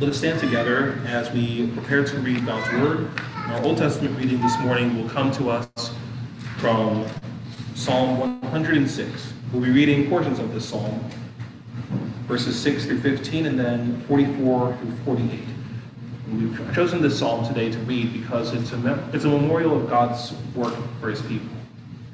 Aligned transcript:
Let 0.00 0.08
us 0.08 0.16
stand 0.16 0.40
together 0.40 0.98
as 1.04 1.30
we 1.30 1.66
prepare 1.72 2.02
to 2.02 2.16
read 2.20 2.46
God's 2.46 2.72
Word. 2.72 3.10
Our 3.48 3.62
Old 3.62 3.76
Testament 3.76 4.16
reading 4.18 4.40
this 4.40 4.58
morning 4.60 4.96
will 4.96 5.10
come 5.10 5.30
to 5.32 5.50
us 5.50 5.68
from 6.56 7.06
Psalm 7.74 8.18
106. 8.18 9.32
We'll 9.52 9.62
be 9.62 9.70
reading 9.70 10.08
portions 10.08 10.38
of 10.38 10.54
this 10.54 10.66
psalm, 10.66 11.04
verses 12.26 12.58
6 12.58 12.86
through 12.86 13.02
15, 13.02 13.44
and 13.44 13.60
then 13.60 14.00
44 14.08 14.74
through 14.78 14.96
48. 15.04 15.40
And 16.28 16.50
we've 16.50 16.74
chosen 16.74 17.02
this 17.02 17.18
psalm 17.18 17.46
today 17.46 17.70
to 17.70 17.78
read 17.80 18.14
because 18.14 18.54
it's 18.54 18.72
a, 18.72 19.10
it's 19.12 19.24
a 19.24 19.28
memorial 19.28 19.78
of 19.78 19.90
God's 19.90 20.32
work 20.54 20.74
for 20.98 21.10
his 21.10 21.20
people. 21.20 21.50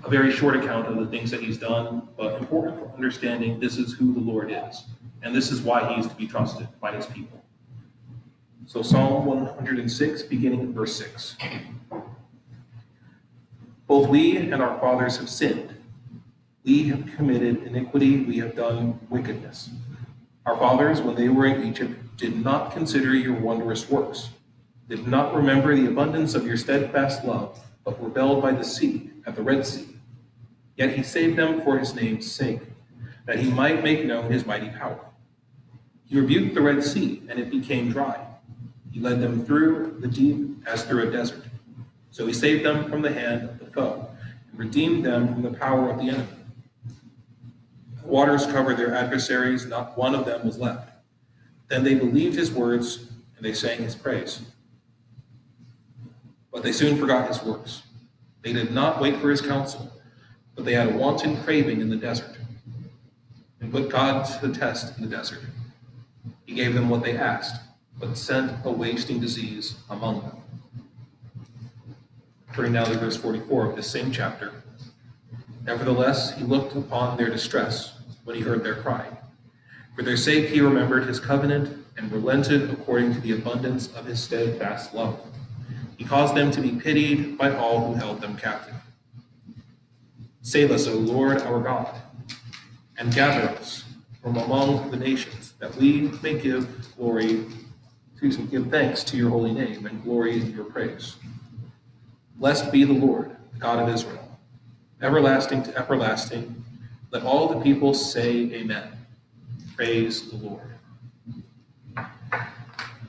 A 0.02 0.10
very 0.10 0.32
short 0.32 0.56
account 0.56 0.88
of 0.88 0.96
the 0.96 1.06
things 1.06 1.30
that 1.30 1.40
he's 1.40 1.56
done, 1.56 2.08
but 2.16 2.40
important 2.40 2.80
for 2.80 2.92
understanding 2.96 3.60
this 3.60 3.76
is 3.76 3.92
who 3.92 4.12
the 4.12 4.18
Lord 4.18 4.50
is. 4.50 4.82
And 5.22 5.32
this 5.32 5.52
is 5.52 5.62
why 5.62 5.94
he 5.94 6.00
is 6.00 6.08
to 6.08 6.14
be 6.16 6.26
trusted 6.26 6.66
by 6.80 6.90
his 6.90 7.06
people. 7.06 7.35
So 8.69 8.83
Psalm 8.83 9.27
106, 9.27 10.25
beginning 10.25 10.73
verse 10.73 10.97
6. 10.97 11.37
Both 13.87 14.09
we 14.09 14.37
and 14.39 14.52
our 14.55 14.77
fathers 14.80 15.19
have 15.19 15.29
sinned. 15.29 15.73
We 16.65 16.89
have 16.89 17.06
committed 17.15 17.62
iniquity, 17.62 18.25
we 18.25 18.39
have 18.39 18.56
done 18.56 18.98
wickedness. 19.09 19.70
Our 20.47 20.56
fathers, 20.56 21.01
when 21.01 21.15
they 21.15 21.29
were 21.29 21.47
in 21.47 21.62
Egypt, 21.62 22.16
did 22.16 22.42
not 22.45 22.73
consider 22.73 23.15
your 23.15 23.34
wondrous 23.34 23.89
works, 23.89 24.30
did 24.89 25.06
not 25.06 25.33
remember 25.33 25.77
the 25.77 25.87
abundance 25.87 26.34
of 26.34 26.45
your 26.45 26.56
steadfast 26.56 27.25
love, 27.25 27.61
but 27.84 28.03
rebelled 28.03 28.42
by 28.42 28.51
the 28.51 28.64
sea, 28.64 29.11
at 29.27 29.37
the 29.37 29.42
Red 29.42 29.64
Sea. 29.64 29.87
Yet 30.75 30.97
he 30.97 31.05
saved 31.05 31.39
them 31.39 31.62
for 31.62 31.78
his 31.78 31.95
name's 31.95 32.28
sake, 32.30 32.62
that 33.27 33.39
he 33.39 33.48
might 33.48 33.84
make 33.84 34.05
known 34.05 34.28
his 34.28 34.45
mighty 34.45 34.70
power. 34.70 35.05
He 36.05 36.19
rebuked 36.19 36.56
the 36.56 36.62
Red 36.62 36.83
Sea, 36.83 37.23
and 37.28 37.39
it 37.39 37.48
became 37.48 37.91
dry. 37.91 38.25
He 38.97 39.02
led 39.02 39.20
them 39.20 39.44
through 39.44 39.98
the 40.00 40.08
deep 40.08 40.66
as 40.66 40.84
through 40.84 41.06
a 41.06 41.12
desert. 41.12 41.44
So 42.11 42.27
he 42.27 42.33
saved 42.33 42.64
them 42.64 42.89
from 42.89 43.02
the 43.02 43.12
hand 43.12 43.42
of 43.42 43.58
the 43.58 43.66
foe, 43.66 44.08
and 44.50 44.58
redeemed 44.58 45.05
them 45.05 45.34
from 45.34 45.42
the 45.42 45.50
power 45.50 45.91
of 45.91 45.98
the 45.98 46.08
enemy. 46.08 46.27
The 48.00 48.06
waters 48.06 48.47
covered 48.47 48.78
their 48.78 48.94
adversaries, 48.94 49.67
not 49.67 49.98
one 49.98 50.14
of 50.14 50.24
them 50.24 50.47
was 50.47 50.56
left. 50.56 50.89
Then 51.69 51.84
they 51.84 51.94
believed 51.94 52.36
his 52.36 52.50
words, 52.50 53.08
and 53.36 53.44
they 53.44 53.52
sang 53.52 53.83
his 53.83 53.94
praise. 53.94 54.41
But 56.50 56.62
they 56.62 56.72
soon 56.72 56.97
forgot 56.97 57.28
his 57.28 57.42
works. 57.42 57.83
They 58.41 58.55
did 58.55 58.72
not 58.72 58.98
wait 58.98 59.19
for 59.19 59.28
his 59.28 59.42
counsel, 59.42 59.92
but 60.55 60.64
they 60.64 60.72
had 60.72 60.89
a 60.89 60.97
wanton 60.97 61.36
craving 61.42 61.83
in 61.83 61.91
the 61.91 61.97
desert, 61.97 62.39
and 63.61 63.70
put 63.70 63.91
God 63.91 64.24
to 64.24 64.48
the 64.48 64.58
test 64.58 64.97
in 64.97 65.05
the 65.05 65.14
desert. 65.14 65.41
He 66.47 66.55
gave 66.55 66.72
them 66.72 66.89
what 66.89 67.02
they 67.02 67.19
asked, 67.19 67.61
but 67.98 68.16
sent 68.16 68.64
a 68.64 68.70
wasting 68.70 69.20
disease 69.20 69.77
among 69.91 70.20
them. 70.20 70.36
Turning 72.55 72.72
now 72.72 72.84
to 72.84 72.98
verse 72.98 73.16
44 73.16 73.70
of 73.70 73.77
this 73.77 73.91
same 73.91 74.11
chapter. 74.11 74.52
Nevertheless, 75.64 76.36
he 76.36 76.44
looked 76.44 76.74
upon 76.77 77.17
their 77.17 77.28
distress 77.28 77.98
when 78.24 78.36
he 78.36 78.42
heard 78.42 78.62
their 78.62 78.77
cry. 78.77 79.06
For 79.94 80.02
their 80.02 80.17
sake 80.17 80.50
he 80.50 80.61
remembered 80.61 81.06
his 81.06 81.19
covenant 81.19 81.84
and 81.97 82.12
relented 82.12 82.70
according 82.70 83.14
to 83.14 83.20
the 83.20 83.33
abundance 83.33 83.92
of 83.94 84.05
his 84.05 84.22
steadfast 84.22 84.94
love. 84.94 85.20
He 85.97 86.05
caused 86.05 86.34
them 86.34 86.50
to 86.50 86.61
be 86.61 86.72
pitied 86.72 87.39
by 87.39 87.55
all 87.56 87.86
who 87.86 87.94
held 87.94 88.20
them 88.20 88.36
captive. 88.36 88.74
Save 90.42 90.70
us, 90.70 90.86
O 90.86 90.94
Lord 90.94 91.42
our 91.42 91.61
God, 91.61 91.94
and 92.98 93.12
gather 93.12 93.48
us 93.48 93.84
from 94.22 94.36
among 94.36 94.91
the 94.91 94.97
nations, 94.97 95.55
that 95.58 95.74
we 95.77 96.11
may 96.22 96.39
give 96.39 96.94
glory, 96.97 97.47
excuse 98.17 98.39
me, 98.39 98.47
give 98.47 98.70
thanks 98.70 99.05
to 99.05 99.14
your 99.14 99.28
holy 99.28 99.53
name 99.53 99.84
and 99.84 100.03
glory 100.03 100.41
in 100.41 100.50
your 100.56 100.64
praise. 100.64 101.17
Blessed 102.36 102.73
be 102.73 102.83
the 102.83 102.95
Lord, 102.95 103.36
God 103.58 103.79
of 103.79 103.95
Israel, 103.95 104.39
everlasting 105.02 105.63
to 105.64 105.77
everlasting. 105.77 106.64
Let 107.11 107.24
all 107.24 107.46
the 107.46 107.61
people 107.61 107.92
say 107.92 108.51
amen. 108.55 108.90
Praise 109.77 110.30
the 110.30 110.39
Lord. 110.39 110.63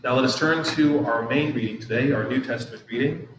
Now 0.04 0.16
let 0.16 0.26
us 0.26 0.38
turn 0.38 0.66
to 0.76 1.06
our 1.06 1.26
main 1.30 1.54
reading 1.54 1.80
today, 1.80 2.12
our 2.12 2.28
New 2.28 2.44
Testament 2.44 2.84
reading. 2.92 3.30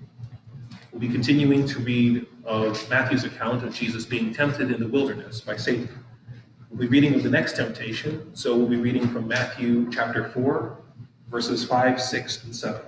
We'll 0.90 1.02
be 1.02 1.10
continuing 1.10 1.66
to 1.66 1.80
read 1.80 2.26
of 2.46 2.88
Matthew's 2.88 3.24
account 3.24 3.62
of 3.62 3.74
Jesus 3.74 4.06
being 4.06 4.32
tempted 4.32 4.70
in 4.70 4.80
the 4.80 4.88
wilderness 4.88 5.42
by 5.42 5.56
Satan. 5.56 6.02
We'll 6.70 6.80
be 6.80 6.86
reading 6.86 7.12
of 7.12 7.22
the 7.22 7.30
next 7.30 7.56
temptation, 7.56 8.34
so 8.34 8.56
we'll 8.56 8.68
be 8.68 8.76
reading 8.76 9.06
from 9.08 9.28
Matthew 9.28 9.90
chapter 9.90 10.30
4, 10.30 10.78
verses 11.30 11.64
5, 11.64 12.00
6, 12.00 12.44
and 12.44 12.56
7. 12.56 12.80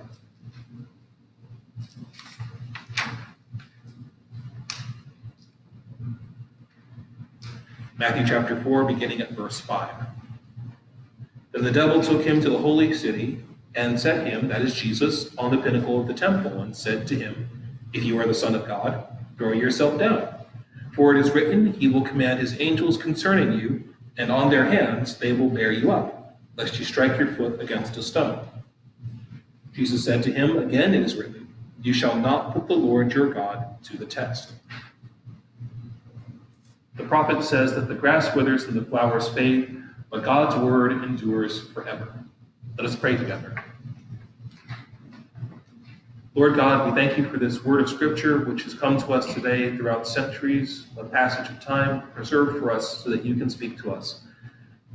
Matthew 7.97 8.25
chapter 8.25 8.59
4, 8.63 8.85
beginning 8.85 9.21
at 9.21 9.31
verse 9.31 9.59
5. 9.59 9.89
Then 11.51 11.63
the 11.63 11.71
devil 11.71 12.01
took 12.01 12.23
him 12.23 12.41
to 12.41 12.49
the 12.49 12.57
holy 12.57 12.93
city 12.93 13.43
and 13.75 13.99
set 13.99 14.25
him, 14.25 14.47
that 14.47 14.61
is 14.63 14.73
Jesus, 14.73 15.35
on 15.37 15.51
the 15.51 15.61
pinnacle 15.61 15.99
of 15.99 16.07
the 16.07 16.13
temple, 16.13 16.61
and 16.61 16.75
said 16.75 17.05
to 17.07 17.15
him, 17.15 17.47
If 17.93 18.03
you 18.03 18.19
are 18.19 18.25
the 18.25 18.33
Son 18.33 18.55
of 18.55 18.65
God, 18.65 19.05
throw 19.37 19.51
yourself 19.51 19.99
down. 19.99 20.27
For 20.93 21.15
it 21.15 21.19
is 21.19 21.31
written, 21.31 21.73
He 21.73 21.87
will 21.87 22.01
command 22.01 22.39
His 22.39 22.59
angels 22.59 22.97
concerning 22.97 23.57
you, 23.57 23.83
and 24.17 24.31
on 24.31 24.49
their 24.49 24.65
hands 24.65 25.17
they 25.17 25.31
will 25.31 25.49
bear 25.49 25.71
you 25.71 25.91
up, 25.91 26.20
lest 26.57 26.77
you 26.79 26.85
strike 26.85 27.17
your 27.17 27.27
foot 27.27 27.61
against 27.61 27.97
a 27.97 28.03
stone. 28.03 28.45
Jesus 29.73 30.03
said 30.03 30.21
to 30.23 30.31
him, 30.31 30.57
Again 30.57 30.93
it 30.93 31.01
is 31.01 31.15
written, 31.15 31.47
You 31.81 31.93
shall 31.93 32.15
not 32.15 32.53
put 32.53 32.67
the 32.67 32.73
Lord 32.73 33.13
your 33.13 33.33
God 33.33 33.81
to 33.83 33.97
the 33.97 34.05
test. 34.05 34.53
The 36.95 37.03
prophet 37.03 37.43
says 37.43 37.73
that 37.75 37.87
the 37.87 37.95
grass 37.95 38.35
withers 38.35 38.65
and 38.65 38.75
the 38.75 38.83
flowers 38.83 39.29
fade, 39.29 39.81
but 40.09 40.23
God's 40.23 40.55
word 40.57 40.91
endures 41.03 41.67
forever. 41.69 42.13
Let 42.77 42.85
us 42.85 42.95
pray 42.95 43.15
together. 43.15 43.55
Lord 46.33 46.55
God, 46.55 46.87
we 46.87 46.95
thank 46.95 47.17
you 47.17 47.29
for 47.29 47.37
this 47.37 47.63
word 47.63 47.81
of 47.81 47.89
Scripture 47.89 48.39
which 48.45 48.63
has 48.63 48.73
come 48.73 48.97
to 48.97 49.13
us 49.13 49.33
today 49.33 49.75
throughout 49.75 50.07
centuries, 50.07 50.87
a 50.97 51.03
passage 51.03 51.49
of 51.49 51.61
time 51.61 52.09
preserved 52.11 52.59
for 52.59 52.71
us 52.71 53.03
so 53.03 53.09
that 53.09 53.25
you 53.25 53.35
can 53.35 53.49
speak 53.49 53.77
to 53.81 53.91
us. 53.91 54.21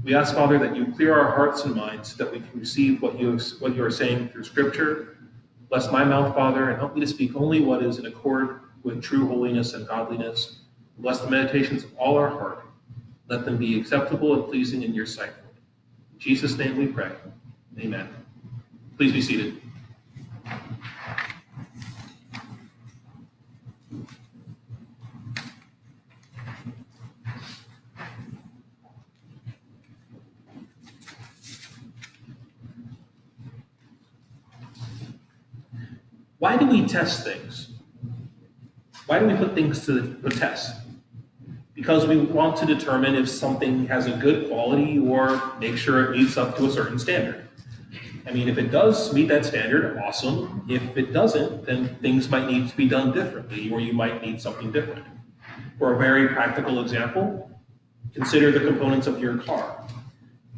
We 0.03 0.15
ask, 0.15 0.35
Father, 0.35 0.59
that 0.59 0.77
you 0.77 0.93
clear 0.93 1.19
our 1.19 1.35
hearts 1.35 1.65
and 1.65 1.75
minds 1.75 2.15
so 2.15 2.25
that 2.25 2.33
we 2.33 2.41
can 2.41 2.61
receive 2.61 3.03
what 3.03 3.19
you, 3.19 3.39
what 3.59 3.75
you 3.75 3.83
are 3.83 3.91
saying 3.91 4.29
through 4.29 4.45
Scripture. 4.45 5.19
Bless 5.69 5.91
my 5.91 6.05
mouth, 6.05 6.35
Father, 6.35 6.71
and 6.71 6.79
help 6.79 6.95
me 6.95 7.01
to 7.01 7.07
speak 7.07 7.35
only 7.35 7.61
what 7.61 7.83
is 7.83 7.99
in 7.99 8.07
accord 8.07 8.61
with 8.83 9.03
true 9.03 9.27
holiness 9.27 9.75
and 9.75 9.87
godliness. 9.89 10.61
Bless 10.99 11.21
the 11.21 11.31
meditations 11.31 11.85
of 11.85 11.97
all 11.97 12.17
our 12.17 12.29
heart. 12.29 12.67
Let 13.29 13.45
them 13.45 13.57
be 13.57 13.79
acceptable 13.81 14.35
and 14.35 14.45
pleasing 14.45 14.83
in 14.83 14.95
your 14.95 15.07
sight. 15.07 15.33
In 16.13 16.19
Jesus' 16.19 16.57
name 16.57 16.77
we 16.77 16.87
pray. 16.87 17.11
Amen. 17.81 18.09
Please 18.97 19.13
be 19.13 19.21
seated. 19.21 19.61
Why 36.47 36.57
do 36.57 36.67
we 36.67 36.87
test 36.87 37.25
things? 37.25 37.73
Why 39.09 39.19
do 39.19 39.27
we 39.27 39.35
put 39.35 39.57
things 39.57 39.85
to 39.87 40.01
the 40.01 40.31
test? 40.31 40.77
Because 41.75 42.07
we 42.07 42.19
want 42.19 42.57
to 42.59 42.67
determine 42.67 43.17
if 43.17 43.29
something 43.29 43.89
has 43.89 44.07
a 44.07 44.13
good 44.13 44.47
quality 44.47 44.97
or 44.97 45.43
make 45.59 45.77
sure 45.77 46.05
it 46.05 46.17
meets 46.17 46.37
up 46.37 46.57
to 46.59 46.67
a 46.67 46.71
certain 46.71 47.01
standard. 47.01 47.49
I 48.29 48.31
mean, 48.31 48.49
if 48.49 48.59
it 48.59 48.71
does 48.71 49.13
meet 49.13 49.27
that 49.27 49.45
standard, 49.45 49.99
awesome. 49.99 50.65
If 50.69 50.97
it 50.97 51.13
doesn't, 51.13 51.67
then 51.67 51.97
things 51.97 52.29
might 52.29 52.47
need 52.47 52.69
to 52.69 52.77
be 52.77 52.87
done 52.89 53.11
differently, 53.11 53.69
or 53.73 53.81
you 53.81 53.93
might 53.93 54.23
need 54.23 54.41
something 54.41 54.71
different. 54.71 55.05
For 55.81 55.95
a 55.95 55.99
very 55.99 56.29
practical 56.29 56.81
example, 56.81 57.51
consider 58.15 58.53
the 58.53 58.61
components 58.61 59.09
of 59.09 59.19
your 59.19 59.39
car. 59.39 59.85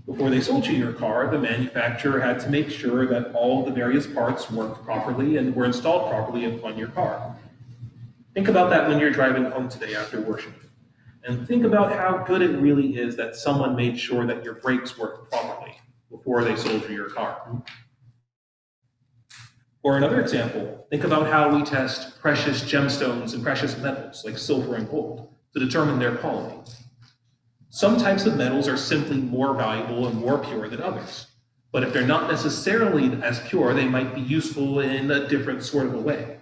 Before 0.09 0.31
they 0.31 0.41
sold 0.41 0.67
you 0.67 0.73
your 0.73 0.95
car, 0.95 1.31
the 1.31 1.39
manufacturer 1.39 2.19
had 2.19 2.41
to 2.41 2.49
make 2.49 2.71
sure 2.71 3.07
that 3.09 3.35
all 3.35 3.63
the 3.63 3.71
various 3.71 4.07
parts 4.07 4.51
worked 4.51 4.83
properly 4.83 5.37
and 5.37 5.55
were 5.55 5.67
installed 5.67 6.11
properly 6.11 6.47
upon 6.47 6.79
your 6.79 6.89
car. 6.89 7.37
Think 8.33 8.49
about 8.49 8.71
that 8.71 8.89
when 8.89 8.99
you're 8.99 9.11
driving 9.11 9.45
home 9.45 9.69
today 9.69 9.95
after 9.95 10.23
worship. 10.23 10.55
And 11.25 11.47
think 11.47 11.65
about 11.65 11.93
how 11.93 12.25
good 12.27 12.41
it 12.41 12.57
really 12.57 12.97
is 12.97 13.17
that 13.17 13.37
someone 13.37 13.77
made 13.77 14.01
sure 14.01 14.27
that 14.27 14.43
your 14.43 14.55
brakes 14.55 14.97
worked 14.97 15.31
properly 15.31 15.75
before 16.11 16.43
they 16.43 16.57
sold 16.57 16.89
you 16.89 16.95
your 16.95 17.11
car. 17.11 17.63
Or 19.83 19.99
another 19.99 20.23
example, 20.23 20.87
think 20.89 21.05
about 21.05 21.27
how 21.27 21.55
we 21.55 21.63
test 21.63 22.19
precious 22.19 22.63
gemstones 22.63 23.35
and 23.35 23.43
precious 23.43 23.77
metals 23.77 24.25
like 24.25 24.39
silver 24.39 24.77
and 24.77 24.89
gold 24.89 25.35
to 25.53 25.61
determine 25.61 25.99
their 25.99 26.17
quality. 26.17 26.57
Some 27.79 27.97
types 27.97 28.27
of 28.27 28.37
metals 28.37 28.67
are 28.67 28.77
simply 28.77 29.19
more 29.19 29.55
valuable 29.55 30.09
and 30.09 30.19
more 30.19 30.37
pure 30.39 30.69
than 30.69 30.83
others. 30.83 31.29
But 31.71 31.85
if 31.85 31.93
they're 31.93 32.05
not 32.05 32.29
necessarily 32.29 33.23
as 33.23 33.39
pure, 33.47 33.73
they 33.73 33.87
might 33.87 34.17
be 34.17 34.21
useful 34.21 34.81
in 34.81 35.09
a 35.13 35.29
different 35.29 35.63
sort 35.63 35.87
of 35.87 35.95
a 35.95 36.01
way. 36.01 36.41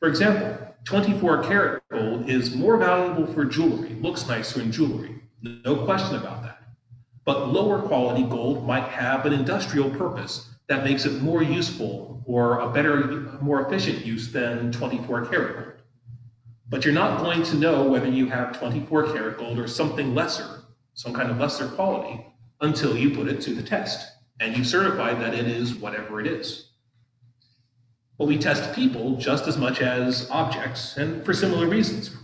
For 0.00 0.08
example, 0.08 0.74
24 0.84 1.42
karat 1.42 1.82
gold 1.90 2.30
is 2.30 2.56
more 2.56 2.78
valuable 2.78 3.30
for 3.34 3.44
jewelry, 3.44 3.90
looks 4.00 4.26
nicer 4.26 4.62
in 4.62 4.72
jewelry, 4.72 5.20
no 5.42 5.84
question 5.84 6.16
about 6.16 6.42
that. 6.44 6.62
But 7.26 7.52
lower 7.52 7.82
quality 7.82 8.22
gold 8.22 8.66
might 8.66 8.88
have 8.88 9.26
an 9.26 9.34
industrial 9.34 9.90
purpose 9.90 10.48
that 10.68 10.82
makes 10.82 11.04
it 11.04 11.20
more 11.20 11.42
useful 11.42 12.22
or 12.24 12.60
a 12.60 12.70
better, 12.70 13.38
more 13.42 13.66
efficient 13.66 14.06
use 14.06 14.32
than 14.32 14.72
24 14.72 15.26
karat 15.26 15.56
gold. 15.56 15.73
But 16.68 16.84
you're 16.84 16.94
not 16.94 17.20
going 17.20 17.42
to 17.44 17.56
know 17.56 17.84
whether 17.84 18.08
you 18.08 18.26
have 18.26 18.58
24 18.58 19.12
karat 19.12 19.38
gold 19.38 19.58
or 19.58 19.68
something 19.68 20.14
lesser, 20.14 20.62
some 20.94 21.12
kind 21.12 21.30
of 21.30 21.38
lesser 21.38 21.68
quality, 21.68 22.24
until 22.60 22.96
you 22.96 23.10
put 23.10 23.28
it 23.28 23.40
to 23.42 23.54
the 23.54 23.62
test 23.62 24.12
and 24.40 24.56
you 24.56 24.64
certify 24.64 25.14
that 25.14 25.34
it 25.34 25.46
is 25.46 25.74
whatever 25.74 26.20
it 26.20 26.26
is. 26.26 26.70
But 28.18 28.26
we 28.28 28.38
test 28.38 28.74
people 28.74 29.16
just 29.16 29.46
as 29.46 29.56
much 29.56 29.80
as 29.80 30.28
objects, 30.30 30.96
and 30.96 31.24
for 31.24 31.34
similar 31.34 31.66
reasons. 31.66 32.16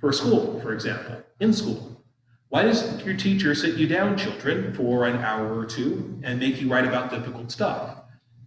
For 0.00 0.12
school, 0.12 0.60
for 0.60 0.72
example, 0.72 1.22
in 1.40 1.52
school. 1.52 2.02
Why 2.48 2.62
does 2.62 3.02
your 3.04 3.16
teacher 3.16 3.54
sit 3.54 3.76
you 3.76 3.86
down, 3.86 4.18
children, 4.18 4.74
for 4.74 5.06
an 5.06 5.16
hour 5.16 5.56
or 5.56 5.64
two 5.64 6.20
and 6.22 6.38
make 6.38 6.60
you 6.60 6.68
write 6.68 6.84
about 6.84 7.10
difficult 7.10 7.50
stuff? 7.50 8.00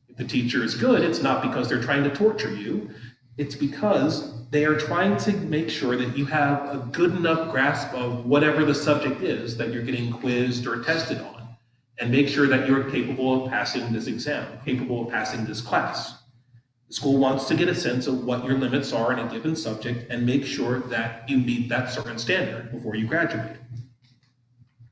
If 0.07 0.18
the 0.18 0.25
teacher 0.25 0.63
is 0.63 0.75
good, 0.75 1.01
it's 1.01 1.21
not 1.21 1.41
because 1.41 1.68
they're 1.68 1.81
trying 1.81 2.03
to 2.03 2.09
torture 2.09 2.53
you, 2.53 2.91
it's 3.38 3.56
because 3.56 4.50
they 4.50 4.66
are 4.66 4.78
trying 4.78 5.18
to 5.18 5.32
make 5.34 5.70
sure 5.70 5.98
that 5.98 6.18
you 6.18 6.26
have 6.26 6.74
a 6.74 6.78
good 6.92 7.14
enough 7.16 7.52
grasp 7.52 7.94
of 7.94 8.26
whatever 8.26 8.64
the 8.64 8.76
subject 8.76 9.22
is 9.22 9.58
that 9.58 9.74
you're 9.74 9.84
getting 9.84 10.12
quizzed 10.14 10.66
or 10.66 10.84
tested 10.84 11.20
on 11.20 11.48
and 12.00 12.12
make 12.12 12.28
sure 12.28 12.48
that 12.48 12.68
you're 12.68 12.90
capable 12.90 13.44
of 13.44 13.50
passing 13.50 13.92
this 13.92 14.08
exam, 14.08 14.60
capable 14.64 15.06
of 15.06 15.12
passing 15.12 15.46
this 15.46 15.62
class. 15.62 16.14
The 16.88 16.94
school 16.94 17.18
wants 17.18 17.46
to 17.46 17.56
get 17.56 17.68
a 17.68 17.76
sense 17.76 18.08
of 18.08 18.24
what 18.26 18.46
your 18.46 18.58
limits 18.58 18.94
are 18.94 19.12
in 19.12 19.20
a 19.20 19.30
given 19.30 19.56
subject 19.56 20.10
and 20.10 20.26
make 20.26 20.46
sure 20.46 20.80
that 20.82 21.28
you 21.30 21.38
meet 21.38 21.68
that 21.70 21.92
certain 21.92 22.20
standard 22.20 22.72
before 22.72 22.96
you 22.96 23.08
graduate. 23.08 23.58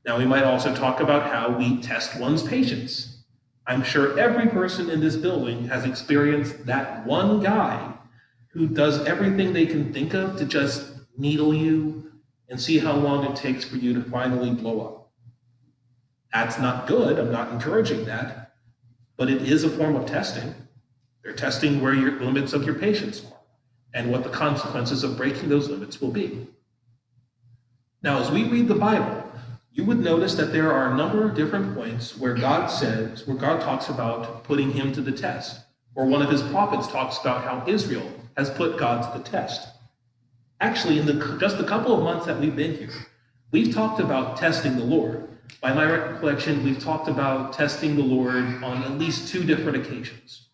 Now, 0.04 0.18
we 0.18 0.26
might 0.26 0.44
also 0.44 0.74
talk 0.74 1.00
about 1.00 1.30
how 1.30 1.56
we 1.56 1.80
test 1.80 2.18
one's 2.20 2.42
patience. 2.42 3.22
I'm 3.66 3.82
sure 3.82 4.18
every 4.18 4.48
person 4.48 4.90
in 4.90 5.00
this 5.00 5.16
building 5.16 5.68
has 5.68 5.86
experienced 5.86 6.66
that 6.66 7.06
one 7.06 7.42
guy 7.42 7.93
who 8.54 8.68
does 8.68 9.04
everything 9.04 9.52
they 9.52 9.66
can 9.66 9.92
think 9.92 10.14
of 10.14 10.36
to 10.38 10.44
just 10.44 10.92
needle 11.18 11.52
you 11.52 12.12
and 12.48 12.60
see 12.60 12.78
how 12.78 12.94
long 12.94 13.24
it 13.24 13.36
takes 13.36 13.64
for 13.64 13.76
you 13.76 13.92
to 13.92 14.02
finally 14.08 14.52
blow 14.52 14.80
up. 14.80 15.10
That's 16.32 16.58
not 16.58 16.86
good. 16.86 17.18
I'm 17.18 17.32
not 17.32 17.50
encouraging 17.50 18.04
that. 18.04 18.52
But 19.16 19.28
it 19.28 19.42
is 19.42 19.64
a 19.64 19.70
form 19.70 19.96
of 19.96 20.06
testing. 20.06 20.54
They're 21.22 21.32
testing 21.32 21.80
where 21.80 21.94
your 21.94 22.20
limits 22.20 22.52
of 22.52 22.64
your 22.64 22.76
patience 22.76 23.24
are 23.24 23.38
and 23.92 24.10
what 24.10 24.22
the 24.22 24.30
consequences 24.30 25.02
of 25.02 25.16
breaking 25.16 25.48
those 25.48 25.68
limits 25.68 26.00
will 26.00 26.10
be. 26.10 26.46
Now, 28.02 28.20
as 28.20 28.30
we 28.30 28.44
read 28.44 28.68
the 28.68 28.74
Bible, 28.74 29.24
you 29.72 29.84
would 29.84 29.98
notice 29.98 30.34
that 30.34 30.52
there 30.52 30.72
are 30.72 30.92
a 30.92 30.96
number 30.96 31.24
of 31.24 31.34
different 31.34 31.74
points 31.74 32.16
where 32.16 32.34
God 32.34 32.68
says, 32.68 33.26
where 33.26 33.36
God 33.36 33.60
talks 33.62 33.88
about 33.88 34.44
putting 34.44 34.70
him 34.70 34.92
to 34.92 35.00
the 35.00 35.10
test, 35.10 35.60
or 35.96 36.06
one 36.06 36.22
of 36.22 36.30
his 36.30 36.42
prophets 36.42 36.86
talks 36.86 37.18
about 37.18 37.42
how 37.42 37.64
Israel 37.66 38.08
has 38.36 38.50
put 38.50 38.78
God 38.78 39.02
to 39.02 39.18
the 39.18 39.24
test. 39.24 39.68
Actually, 40.60 40.98
in 40.98 41.06
the, 41.06 41.36
just 41.40 41.58
a 41.58 41.64
couple 41.64 41.94
of 41.94 42.02
months 42.02 42.26
that 42.26 42.38
we've 42.40 42.56
been 42.56 42.76
here, 42.76 42.92
we've 43.50 43.74
talked 43.74 44.00
about 44.00 44.36
testing 44.36 44.76
the 44.76 44.84
Lord. 44.84 45.28
By 45.60 45.72
my 45.72 45.84
recollection, 45.84 46.64
we've 46.64 46.78
talked 46.78 47.08
about 47.08 47.52
testing 47.52 47.96
the 47.96 48.02
Lord 48.02 48.62
on 48.62 48.82
at 48.82 48.98
least 48.98 49.28
two 49.28 49.44
different 49.44 49.78
occasions. 49.78 50.48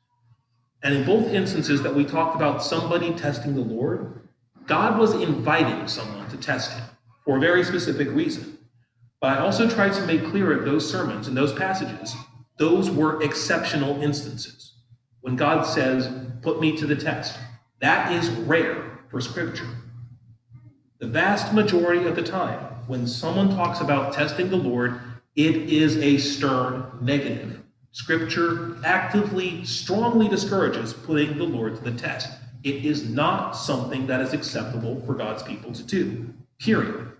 And 0.82 0.94
in 0.94 1.04
both 1.04 1.32
instances 1.32 1.82
that 1.82 1.94
we 1.94 2.04
talked 2.04 2.36
about 2.36 2.62
somebody 2.62 3.12
testing 3.12 3.54
the 3.54 3.60
Lord, 3.60 4.28
God 4.66 4.98
was 4.98 5.14
inviting 5.14 5.86
someone 5.88 6.28
to 6.30 6.36
test 6.36 6.72
him 6.72 6.84
for 7.24 7.36
a 7.36 7.40
very 7.40 7.64
specific 7.64 8.08
reason. 8.10 8.58
But 9.20 9.36
I 9.36 9.40
also 9.40 9.68
tried 9.68 9.92
to 9.94 10.06
make 10.06 10.24
clear 10.24 10.58
in 10.58 10.64
those 10.64 10.90
sermons, 10.90 11.28
and 11.28 11.36
those 11.36 11.52
passages, 11.52 12.16
those 12.56 12.90
were 12.90 13.22
exceptional 13.22 14.00
instances. 14.02 14.74
When 15.20 15.36
God 15.36 15.64
says, 15.64 16.10
put 16.40 16.60
me 16.60 16.76
to 16.78 16.86
the 16.86 16.96
test, 16.96 17.38
that 17.80 18.12
is 18.12 18.30
rare 18.30 18.98
for 19.08 19.20
Scripture. 19.20 19.68
The 20.98 21.06
vast 21.06 21.54
majority 21.54 22.06
of 22.06 22.14
the 22.14 22.22
time, 22.22 22.58
when 22.86 23.06
someone 23.06 23.50
talks 23.56 23.80
about 23.80 24.12
testing 24.12 24.50
the 24.50 24.56
Lord, 24.56 25.00
it 25.34 25.56
is 25.56 25.96
a 25.96 26.18
stern 26.18 26.84
negative. 27.00 27.60
Scripture 27.92 28.76
actively, 28.84 29.64
strongly 29.64 30.28
discourages 30.28 30.92
putting 30.92 31.38
the 31.38 31.44
Lord 31.44 31.76
to 31.76 31.82
the 31.82 31.98
test. 31.98 32.30
It 32.62 32.84
is 32.84 33.08
not 33.08 33.52
something 33.52 34.06
that 34.06 34.20
is 34.20 34.32
acceptable 34.32 35.00
for 35.06 35.14
God's 35.14 35.42
people 35.42 35.72
to 35.72 35.82
do, 35.82 36.32
period. 36.58 37.10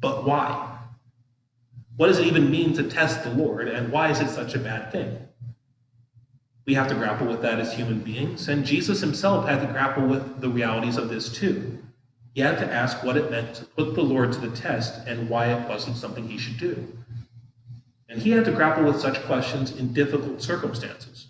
But 0.00 0.24
why? 0.24 0.78
What 1.96 2.06
does 2.06 2.18
it 2.18 2.26
even 2.26 2.50
mean 2.50 2.72
to 2.74 2.84
test 2.84 3.24
the 3.24 3.30
Lord, 3.30 3.68
and 3.68 3.92
why 3.92 4.10
is 4.10 4.20
it 4.20 4.30
such 4.30 4.54
a 4.54 4.58
bad 4.58 4.90
thing? 4.90 5.18
We 6.68 6.74
have 6.74 6.88
to 6.88 6.94
grapple 6.94 7.26
with 7.26 7.40
that 7.40 7.58
as 7.58 7.72
human 7.72 8.00
beings, 8.00 8.50
and 8.50 8.62
Jesus 8.62 9.00
himself 9.00 9.48
had 9.48 9.62
to 9.62 9.72
grapple 9.72 10.06
with 10.06 10.42
the 10.42 10.50
realities 10.50 10.98
of 10.98 11.08
this 11.08 11.32
too. 11.32 11.78
He 12.34 12.42
had 12.42 12.58
to 12.58 12.70
ask 12.70 13.02
what 13.02 13.16
it 13.16 13.30
meant 13.30 13.54
to 13.54 13.64
put 13.64 13.94
the 13.94 14.02
Lord 14.02 14.34
to 14.34 14.38
the 14.38 14.54
test 14.54 15.00
and 15.06 15.30
why 15.30 15.46
it 15.46 15.66
wasn't 15.66 15.96
something 15.96 16.28
he 16.28 16.36
should 16.36 16.58
do. 16.58 16.86
And 18.10 18.20
he 18.20 18.32
had 18.32 18.44
to 18.44 18.52
grapple 18.52 18.84
with 18.84 19.00
such 19.00 19.18
questions 19.22 19.78
in 19.78 19.94
difficult 19.94 20.42
circumstances. 20.42 21.28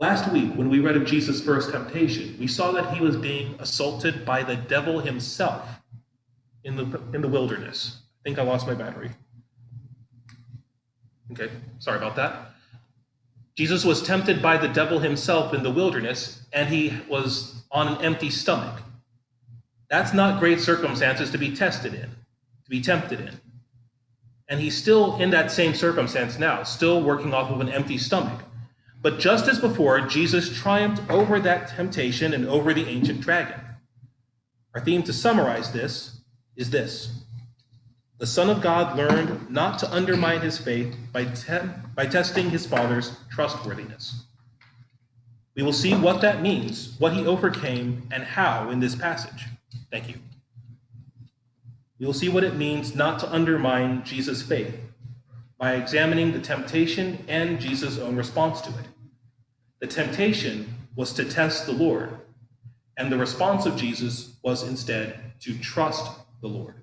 Last 0.00 0.30
week, 0.30 0.52
when 0.54 0.68
we 0.68 0.80
read 0.80 0.96
of 0.98 1.06
Jesus' 1.06 1.42
first 1.42 1.70
temptation, 1.70 2.36
we 2.38 2.46
saw 2.46 2.72
that 2.72 2.92
he 2.92 3.00
was 3.00 3.16
being 3.16 3.54
assaulted 3.58 4.26
by 4.26 4.42
the 4.42 4.56
devil 4.56 5.00
himself 5.00 5.66
in 6.64 6.76
the, 6.76 7.00
in 7.14 7.22
the 7.22 7.28
wilderness. 7.28 8.02
I 8.20 8.22
think 8.22 8.38
I 8.38 8.42
lost 8.42 8.66
my 8.66 8.74
battery. 8.74 9.12
Okay, 11.30 11.50
sorry 11.78 11.96
about 11.96 12.16
that. 12.16 12.51
Jesus 13.54 13.84
was 13.84 14.02
tempted 14.02 14.40
by 14.40 14.56
the 14.56 14.68
devil 14.68 14.98
himself 14.98 15.52
in 15.52 15.62
the 15.62 15.70
wilderness, 15.70 16.46
and 16.52 16.68
he 16.68 16.98
was 17.08 17.62
on 17.70 17.88
an 17.88 18.02
empty 18.04 18.30
stomach. 18.30 18.80
That's 19.90 20.14
not 20.14 20.40
great 20.40 20.60
circumstances 20.60 21.30
to 21.30 21.38
be 21.38 21.54
tested 21.54 21.92
in, 21.92 22.08
to 22.08 22.70
be 22.70 22.80
tempted 22.80 23.20
in. 23.20 23.40
And 24.48 24.60
he's 24.60 24.76
still 24.76 25.16
in 25.16 25.30
that 25.30 25.50
same 25.50 25.74
circumstance 25.74 26.38
now, 26.38 26.62
still 26.62 27.02
working 27.02 27.34
off 27.34 27.50
of 27.50 27.60
an 27.60 27.68
empty 27.68 27.98
stomach. 27.98 28.40
But 29.02 29.18
just 29.18 29.48
as 29.48 29.58
before, 29.58 30.00
Jesus 30.00 30.56
triumphed 30.56 31.10
over 31.10 31.40
that 31.40 31.68
temptation 31.68 32.32
and 32.32 32.48
over 32.48 32.72
the 32.72 32.86
ancient 32.86 33.20
dragon. 33.20 33.60
Our 34.74 34.80
theme 34.80 35.02
to 35.02 35.12
summarize 35.12 35.72
this 35.72 36.20
is 36.56 36.70
this 36.70 37.21
The 38.22 38.28
Son 38.28 38.48
of 38.48 38.60
God 38.60 38.96
learned 38.96 39.50
not 39.50 39.80
to 39.80 39.92
undermine 39.92 40.42
his 40.42 40.56
faith 40.56 40.94
by, 41.12 41.24
te- 41.24 41.68
by 41.96 42.06
testing 42.06 42.50
his 42.50 42.64
Father's 42.64 43.16
trustworthiness. 43.32 44.22
We 45.56 45.64
will 45.64 45.72
see 45.72 45.92
what 45.96 46.20
that 46.20 46.40
means, 46.40 46.94
what 47.00 47.14
he 47.14 47.26
overcame, 47.26 48.08
and 48.12 48.22
how 48.22 48.70
in 48.70 48.78
this 48.78 48.94
passage. 48.94 49.46
Thank 49.90 50.08
you. 50.08 50.20
We 51.98 52.06
will 52.06 52.12
see 52.12 52.28
what 52.28 52.44
it 52.44 52.54
means 52.54 52.94
not 52.94 53.18
to 53.18 53.32
undermine 53.32 54.04
Jesus' 54.04 54.40
faith 54.40 54.72
by 55.58 55.74
examining 55.74 56.30
the 56.30 56.38
temptation 56.38 57.24
and 57.26 57.58
Jesus' 57.58 57.98
own 57.98 58.14
response 58.14 58.60
to 58.60 58.70
it. 58.70 58.86
The 59.80 59.88
temptation 59.88 60.72
was 60.94 61.12
to 61.14 61.24
test 61.24 61.66
the 61.66 61.72
Lord, 61.72 62.16
and 62.96 63.10
the 63.10 63.18
response 63.18 63.66
of 63.66 63.74
Jesus 63.74 64.36
was 64.44 64.62
instead 64.62 65.32
to 65.40 65.58
trust 65.58 66.08
the 66.40 66.46
Lord. 66.46 66.76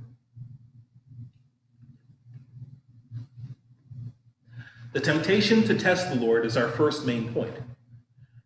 The 4.91 5.00
temptation 5.00 5.63
to 5.65 5.77
test 5.77 6.10
the 6.10 6.15
Lord 6.15 6.46
is 6.46 6.58
our 6.58 6.69
first 6.69 7.05
main 7.05 7.31
point. 7.31 7.53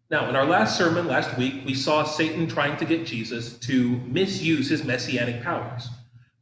Now, 0.10 0.28
in 0.28 0.36
our 0.36 0.46
last 0.46 0.78
sermon 0.78 1.08
last 1.08 1.38
week, 1.38 1.64
we 1.66 1.74
saw 1.74 2.04
Satan 2.04 2.48
trying 2.48 2.76
to 2.78 2.86
get 2.86 3.06
Jesus 3.06 3.58
to 3.60 3.98
misuse 4.06 4.70
his 4.70 4.84
messianic 4.84 5.42
powers, 5.42 5.88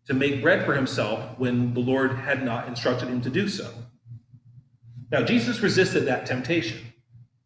to 0.07 0.15
make 0.15 0.41
bread 0.41 0.65
for 0.65 0.73
himself 0.73 1.37
when 1.37 1.75
the 1.75 1.79
Lord 1.79 2.13
had 2.13 2.43
not 2.43 2.67
instructed 2.67 3.09
him 3.09 3.21
to 3.21 3.29
do 3.29 3.47
so. 3.47 3.71
Now, 5.11 5.21
Jesus 5.21 5.61
resisted 5.61 6.05
that 6.07 6.25
temptation, 6.25 6.79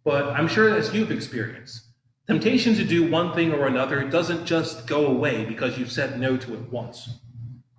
but 0.06 0.28
I'm 0.28 0.48
sure 0.48 0.74
as 0.74 0.94
you've 0.94 1.12
experienced, 1.12 1.90
temptation 2.26 2.74
to 2.76 2.86
do 2.86 3.10
one 3.12 3.36
thing 3.36 3.52
or 3.52 3.68
another 3.68 4.08
doesn't 4.08 4.46
just 4.46 4.88
go 4.88 5.08
away 5.08 5.44
because 5.44 5.78
you've 5.78 5.92
said 5.92 6.22
no 6.22 6.38
to 6.38 6.54
it 6.54 6.72
once. 6.72 7.20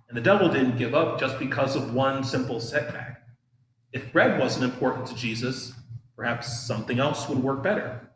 And 0.07 0.15
the 0.15 0.21
devil 0.21 0.49
didn't 0.49 0.77
give 0.77 0.93
up 0.93 1.19
just 1.19 1.39
because 1.39 1.75
of 1.75 1.95
one 1.95 2.23
simple 2.23 2.59
setback. 2.59 3.06
If 3.93 4.11
bread 4.11 4.39
wasn't 4.39 4.65
important 4.65 5.07
to 5.07 5.15
Jesus, 5.15 5.73
perhaps 6.15 6.65
something 6.65 6.99
else 6.99 7.29
would 7.29 7.41
work 7.41 7.63
better. 7.63 8.09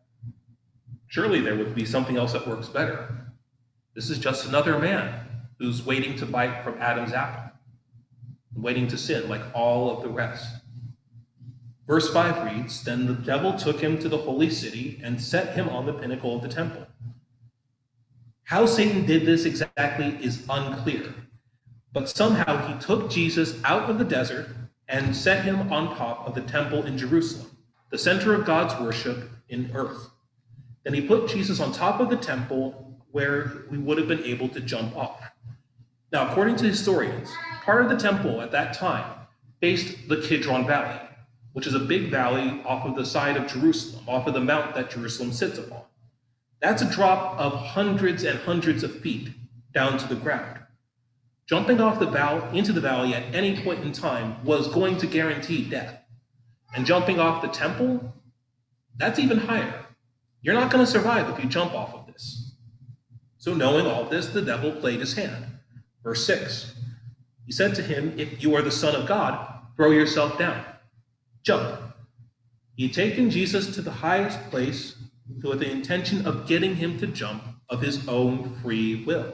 Surely 1.07 1.41
there 1.41 1.55
would 1.55 1.75
be 1.75 1.85
something 1.85 2.17
else 2.17 2.33
that 2.33 2.47
works 2.47 2.67
better. 2.67 3.27
This 3.93 4.09
is 4.09 4.19
just 4.19 4.47
another 4.47 4.79
man 4.79 5.25
who's 5.59 5.85
waiting 5.85 6.17
to 6.17 6.25
bite 6.25 6.63
from 6.63 6.81
Adam's 6.81 7.13
apple, 7.13 7.51
waiting 8.55 8.87
to 8.87 8.97
sin 8.97 9.29
like 9.29 9.41
all 9.53 9.95
of 9.95 10.03
the 10.03 10.09
rest. 10.09 10.61
Verse 11.87 12.11
5 12.13 12.45
reads 12.45 12.83
Then 12.83 13.05
the 13.05 13.13
devil 13.13 13.53
took 13.53 13.79
him 13.79 13.99
to 13.99 14.09
the 14.09 14.17
holy 14.17 14.49
city 14.49 14.99
and 15.03 15.21
set 15.21 15.55
him 15.55 15.67
on 15.69 15.85
the 15.85 15.93
pinnacle 15.93 16.35
of 16.35 16.41
the 16.41 16.47
temple. 16.47 16.87
How 18.43 18.65
Satan 18.65 19.05
did 19.05 19.25
this 19.25 19.45
exactly 19.45 20.17
is 20.21 20.45
unclear, 20.49 21.13
but 21.93 22.09
somehow 22.09 22.67
he 22.67 22.79
took 22.79 23.09
Jesus 23.09 23.61
out 23.63 23.89
of 23.89 23.97
the 23.97 24.05
desert 24.05 24.47
and 24.91 25.15
set 25.15 25.45
him 25.45 25.71
on 25.71 25.95
top 25.95 26.27
of 26.27 26.35
the 26.35 26.41
temple 26.41 26.85
in 26.85 26.97
Jerusalem, 26.97 27.49
the 27.89 27.97
center 27.97 28.33
of 28.33 28.45
God's 28.45 28.79
worship 28.79 29.29
in 29.49 29.71
earth. 29.73 30.09
Then 30.83 30.93
he 30.93 31.01
put 31.01 31.29
Jesus 31.29 31.59
on 31.61 31.71
top 31.71 31.99
of 32.01 32.09
the 32.09 32.17
temple 32.17 32.99
where 33.11 33.63
we 33.69 33.77
would 33.77 33.97
have 33.97 34.07
been 34.07 34.23
able 34.23 34.49
to 34.49 34.59
jump 34.59 34.95
off. 34.95 35.21
Now, 36.11 36.29
according 36.29 36.57
to 36.57 36.65
historians, 36.65 37.29
part 37.63 37.83
of 37.83 37.89
the 37.89 37.97
temple 37.97 38.41
at 38.41 38.51
that 38.51 38.73
time 38.73 39.05
faced 39.61 40.09
the 40.09 40.21
Kidron 40.21 40.67
Valley, 40.67 40.99
which 41.53 41.67
is 41.67 41.73
a 41.73 41.79
big 41.79 42.09
valley 42.09 42.61
off 42.65 42.85
of 42.85 42.95
the 42.95 43.05
side 43.05 43.37
of 43.37 43.47
Jerusalem, 43.47 44.03
off 44.09 44.27
of 44.27 44.33
the 44.33 44.41
mount 44.41 44.75
that 44.75 44.91
Jerusalem 44.91 45.31
sits 45.31 45.57
upon. 45.57 45.83
That's 46.59 46.81
a 46.81 46.91
drop 46.91 47.39
of 47.39 47.53
hundreds 47.53 48.23
and 48.23 48.39
hundreds 48.39 48.83
of 48.83 48.99
feet 48.99 49.29
down 49.73 49.97
to 49.97 50.07
the 50.07 50.15
ground. 50.15 50.60
Jumping 51.51 51.81
off 51.81 51.99
the 51.99 52.05
valley 52.05 52.57
into 52.57 52.71
the 52.71 52.79
valley 52.79 53.13
at 53.13 53.35
any 53.35 53.61
point 53.61 53.83
in 53.83 53.91
time 53.91 54.41
was 54.45 54.69
going 54.69 54.95
to 54.95 55.05
guarantee 55.05 55.65
death. 55.65 55.99
And 56.73 56.85
jumping 56.85 57.19
off 57.19 57.41
the 57.41 57.49
temple, 57.49 58.13
that's 58.95 59.19
even 59.19 59.37
higher. 59.37 59.85
You're 60.41 60.55
not 60.55 60.71
going 60.71 60.85
to 60.85 60.89
survive 60.89 61.29
if 61.29 61.43
you 61.43 61.49
jump 61.49 61.73
off 61.73 61.93
of 61.93 62.07
this. 62.07 62.53
So, 63.37 63.53
knowing 63.53 63.85
all 63.85 64.05
this, 64.05 64.27
the 64.27 64.41
devil 64.41 64.71
played 64.71 65.01
his 65.01 65.13
hand. 65.13 65.45
Verse 66.05 66.25
6 66.25 66.73
He 67.45 67.51
said 67.51 67.75
to 67.75 67.81
him, 67.81 68.17
If 68.17 68.41
you 68.41 68.55
are 68.55 68.61
the 68.61 68.71
Son 68.71 68.95
of 68.95 69.05
God, 69.05 69.45
throw 69.75 69.91
yourself 69.91 70.39
down. 70.39 70.63
Jump. 71.43 71.81
He 72.77 72.87
had 72.87 72.95
taken 72.95 73.29
Jesus 73.29 73.75
to 73.75 73.81
the 73.81 73.91
highest 73.91 74.39
place 74.49 74.95
with 75.43 75.59
the 75.59 75.69
intention 75.69 76.25
of 76.25 76.47
getting 76.47 76.77
him 76.77 76.97
to 76.99 77.07
jump 77.07 77.43
of 77.67 77.81
his 77.81 78.07
own 78.07 78.57
free 78.61 79.03
will. 79.03 79.33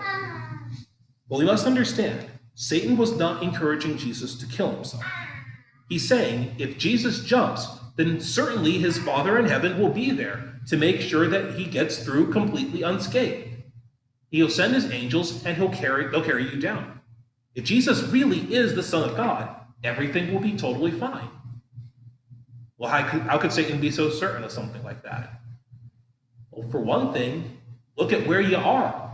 Well, 1.30 1.40
we 1.40 1.46
must 1.46 1.66
understand 1.66 2.26
Satan 2.56 2.98
was 2.98 3.18
not 3.18 3.44
encouraging 3.44 3.98
Jesus 3.98 4.36
to 4.36 4.46
kill 4.48 4.72
himself. 4.72 5.04
He's 5.90 6.08
saying 6.08 6.56
if 6.58 6.78
Jesus 6.78 7.24
jumps, 7.24 7.68
then 7.96 8.20
certainly 8.20 8.74
his 8.74 8.98
Father 8.98 9.38
in 9.38 9.46
heaven 9.46 9.80
will 9.80 9.90
be 9.90 10.12
there 10.12 10.60
to 10.68 10.78
make 10.78 11.02
sure 11.02 11.28
that 11.28 11.56
he 11.56 11.66
gets 11.66 12.04
through 12.04 12.32
completely 12.32 12.82
unscathed. 12.82 13.50
He'll 14.30 14.50
send 14.50 14.74
his 14.74 14.92
angels 14.92 15.46
and 15.46 15.56
he'll 15.56 15.70
carry 15.70 16.08
they'll 16.08 16.24
carry 16.24 16.44
you 16.44 16.60
down. 16.60 17.00
If 17.56 17.64
Jesus 17.64 18.04
really 18.04 18.40
is 18.54 18.76
the 18.76 18.84
Son 18.84 19.10
of 19.10 19.16
God, 19.16 19.50
everything 19.84 20.34
will 20.34 20.42
be 20.42 20.58
totally 20.58 20.92
fine. 20.92 21.30
Well, 22.78 22.92
how 22.92 23.08
could, 23.10 23.22
how 23.22 23.38
could 23.38 23.52
Satan 23.52 23.80
be 23.80 23.90
so 23.90 24.10
certain 24.10 24.44
of 24.44 24.52
something 24.52 24.84
like 24.84 25.02
that? 25.04 25.42
Well, 26.52 26.70
for 26.70 26.80
one 26.82 27.14
thing, 27.14 27.58
look 27.96 28.14
at 28.14 28.28
where 28.28 28.42
you 28.42 28.58
are. 28.58 29.07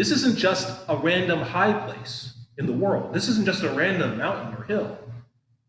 This 0.00 0.12
isn't 0.12 0.38
just 0.38 0.80
a 0.88 0.96
random 0.96 1.40
high 1.40 1.74
place 1.74 2.32
in 2.56 2.64
the 2.64 2.72
world. 2.72 3.12
This 3.12 3.28
isn't 3.28 3.44
just 3.44 3.64
a 3.64 3.68
random 3.68 4.16
mountain 4.16 4.54
or 4.54 4.64
hill. 4.64 4.98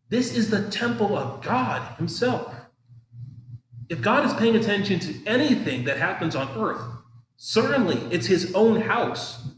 This 0.08 0.34
is 0.34 0.48
the 0.48 0.70
temple 0.70 1.18
of 1.18 1.42
God 1.42 1.82
Himself. 1.98 2.54
If 3.90 4.00
God 4.00 4.24
is 4.24 4.32
paying 4.32 4.56
attention 4.56 5.00
to 5.00 5.26
anything 5.26 5.84
that 5.84 5.98
happens 5.98 6.34
on 6.34 6.48
earth, 6.58 6.80
certainly 7.36 7.98
it's 8.10 8.26
His 8.26 8.54
own 8.54 8.80
house. 8.80 9.48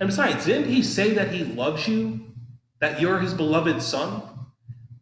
And 0.00 0.08
besides, 0.08 0.44
didn't 0.44 0.72
He 0.72 0.82
say 0.82 1.14
that 1.14 1.30
He 1.30 1.44
loves 1.44 1.86
you, 1.86 2.34
that 2.80 3.00
you're 3.00 3.20
His 3.20 3.32
beloved 3.32 3.80
Son? 3.80 4.22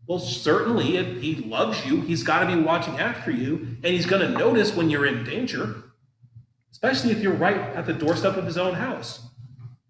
Well, 0.07 0.19
certainly, 0.19 0.99
if 0.99 1.23
he 1.23 1.37
loves 1.37 1.87
you, 1.87 2.03
he's 2.03 2.23
got 2.23 2.41
to 2.41 2.55
be 2.55 2.61
watching 2.61 3.01
after 3.01 3.31
you, 3.31 3.55
and 3.83 3.87
he's 3.95 4.05
going 4.05 4.21
to 4.21 4.39
notice 4.39 4.77
when 4.77 4.91
you're 4.91 5.07
in 5.07 5.25
danger, 5.25 5.83
especially 6.83 7.13
if 7.13 7.23
you're 7.23 7.33
right 7.33 7.61
at 7.77 7.87
the 7.87 7.93
doorstep 7.93 8.37
of 8.37 8.45
his 8.45 8.59
own 8.59 8.75
house. 8.75 9.21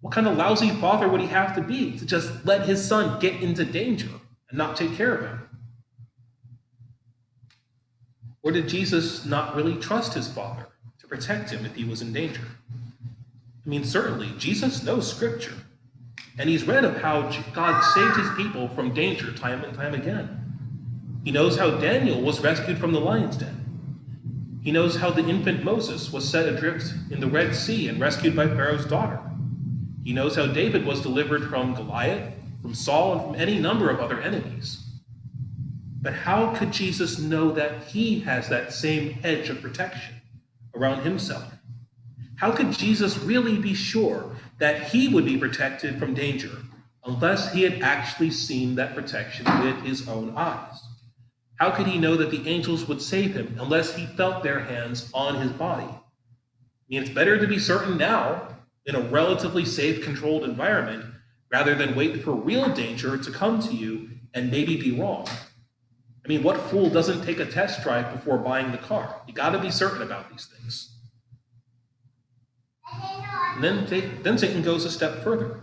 What 0.03 0.13
kind 0.13 0.27
of 0.27 0.37
lousy 0.37 0.71
father 0.71 1.09
would 1.09 1.21
he 1.21 1.27
have 1.29 1.55
to 1.57 1.63
be 1.63 1.97
to 1.99 2.05
just 2.05 2.45
let 2.45 2.67
his 2.67 2.85
son 2.85 3.19
get 3.19 3.43
into 3.43 3.65
danger 3.65 4.11
and 4.51 4.59
not 4.59 4.77
take 4.77 4.95
care 4.95 5.15
of 5.15 5.27
him? 5.27 5.49
Or 8.43 8.53
did 8.53 8.69
Jesus 8.69 9.25
not 9.25 9.55
really 9.55 9.77
trust 9.77 10.13
his 10.13 10.29
father 10.29 10.67
to 10.99 11.07
protect 11.07 11.51
him 11.51 11.65
if 11.65 11.75
he 11.75 11.85
was 11.85 12.03
in 12.03 12.13
danger? 12.13 12.43
I 13.65 13.69
mean, 13.69 13.85
certainly, 13.85 14.29
Jesus 14.37 14.83
knows 14.83 15.11
scripture. 15.11 15.55
And 16.39 16.49
he's 16.49 16.65
read 16.65 16.85
of 16.85 16.97
how 16.97 17.31
God 17.55 17.81
saved 17.95 18.17
his 18.17 18.29
people 18.37 18.69
from 18.69 18.93
danger 18.93 19.33
time 19.33 19.63
and 19.65 19.75
time 19.75 19.95
again. 19.95 20.39
He 21.25 21.31
knows 21.31 21.57
how 21.57 21.71
Daniel 21.71 22.21
was 22.21 22.41
rescued 22.41 22.79
from 22.79 22.93
the 22.93 23.01
lion's 23.01 23.37
den. 23.37 23.62
He 24.63 24.71
knows 24.71 24.95
how 24.95 25.11
the 25.11 25.27
infant 25.27 25.65
Moses 25.65 26.13
was 26.13 26.29
set 26.29 26.47
adrift 26.47 26.95
in 27.11 27.19
the 27.19 27.27
Red 27.27 27.55
Sea 27.55 27.89
and 27.89 28.01
rescued 28.01 28.37
by 28.37 28.47
Pharaoh's 28.47 28.87
daughter. 28.87 29.21
He 30.05 30.13
knows 30.13 30.37
how 30.37 30.47
David 30.47 30.87
was 30.87 31.01
delivered 31.01 31.49
from 31.49 31.75
Goliath, 31.75 32.33
from 32.63 32.75
Saul, 32.75 33.13
and 33.13 33.23
from 33.23 33.35
any 33.35 33.59
number 33.59 33.91
of 33.91 33.99
other 33.99 34.21
enemies. 34.21 34.79
But 36.01 36.15
how 36.15 36.55
could 36.55 36.73
Jesus 36.73 37.19
know 37.19 37.51
that 37.53 37.85
he 37.85 38.21
has 38.21 38.49
that 38.49 38.73
same 38.73 39.11
hedge 39.11 39.49
of 39.51 39.61
protection 39.61 40.15
around 40.77 41.03
himself? 41.03 41.53
How 42.37 42.53
could 42.53 42.73
Jesus 42.73 43.19
really 43.19 43.59
be 43.59 43.75
sure 43.75 44.37
that 44.59 44.85
he 44.91 45.09
would 45.09 45.25
be 45.25 45.39
protected 45.39 45.99
from 45.99 46.15
danger 46.15 46.51
unless 47.05 47.53
he 47.53 47.63
had 47.63 47.83
actually 47.83 48.31
seen 48.31 48.77
that 48.77 48.95
protection 48.95 49.45
with 49.65 49.83
his 49.83 50.09
own 50.09 50.35
eyes? 50.37 50.81
How 51.57 51.71
could 51.71 51.87
he 51.87 51.99
know 51.99 52.17
that 52.17 52.31
the 52.31 52.49
angels 52.49 52.89
would 52.89 53.01
save 53.01 53.35
him 53.35 53.57
unless 53.61 53.95
he 53.95 54.07
felt 54.07 54.43
their 54.43 54.61
hands 54.61 55.11
on 55.15 55.41
his 55.41 55.53
body? 55.53 55.85
I 55.85 56.01
mean, 56.89 57.03
it's 57.03 57.11
better 57.11 57.39
to 57.39 57.47
be 57.47 57.59
certain 57.59 57.97
now 57.97 58.49
in 58.87 58.95
a 58.95 59.01
relatively 59.01 59.65
safe, 59.65 60.03
controlled 60.03 60.45
environment 60.45 61.05
rather 61.53 61.75
than 61.75 61.95
wait 61.95 62.23
for 62.23 62.33
real 62.33 62.69
danger 62.75 63.17
to 63.17 63.31
come 63.31 63.61
to 63.61 63.75
you 63.75 64.11
and 64.35 64.51
maybe 64.51 64.77
be 64.77 64.99
wrong. 64.99 65.27
I 66.25 66.29
mean, 66.29 66.43
what 66.43 66.61
fool 66.71 66.89
doesn't 66.89 67.25
take 67.25 67.41
a 67.41 67.47
test 67.47 67.83
drive 67.83 68.13
before 68.13 68.39
buying 68.39 68.73
the 68.73 68.79
car? 68.79 69.23
You 69.27 69.35
got 69.35 69.51
to 69.51 69.59
be 69.59 69.71
certain 69.71 70.03
about 70.03 70.31
these 70.31 70.47
things. 70.47 70.97
And 73.57 73.63
then, 73.63 74.23
then 74.23 74.39
Satan 74.39 74.63
goes 74.63 74.85
a 74.85 74.91
step 74.91 75.23
further. 75.23 75.61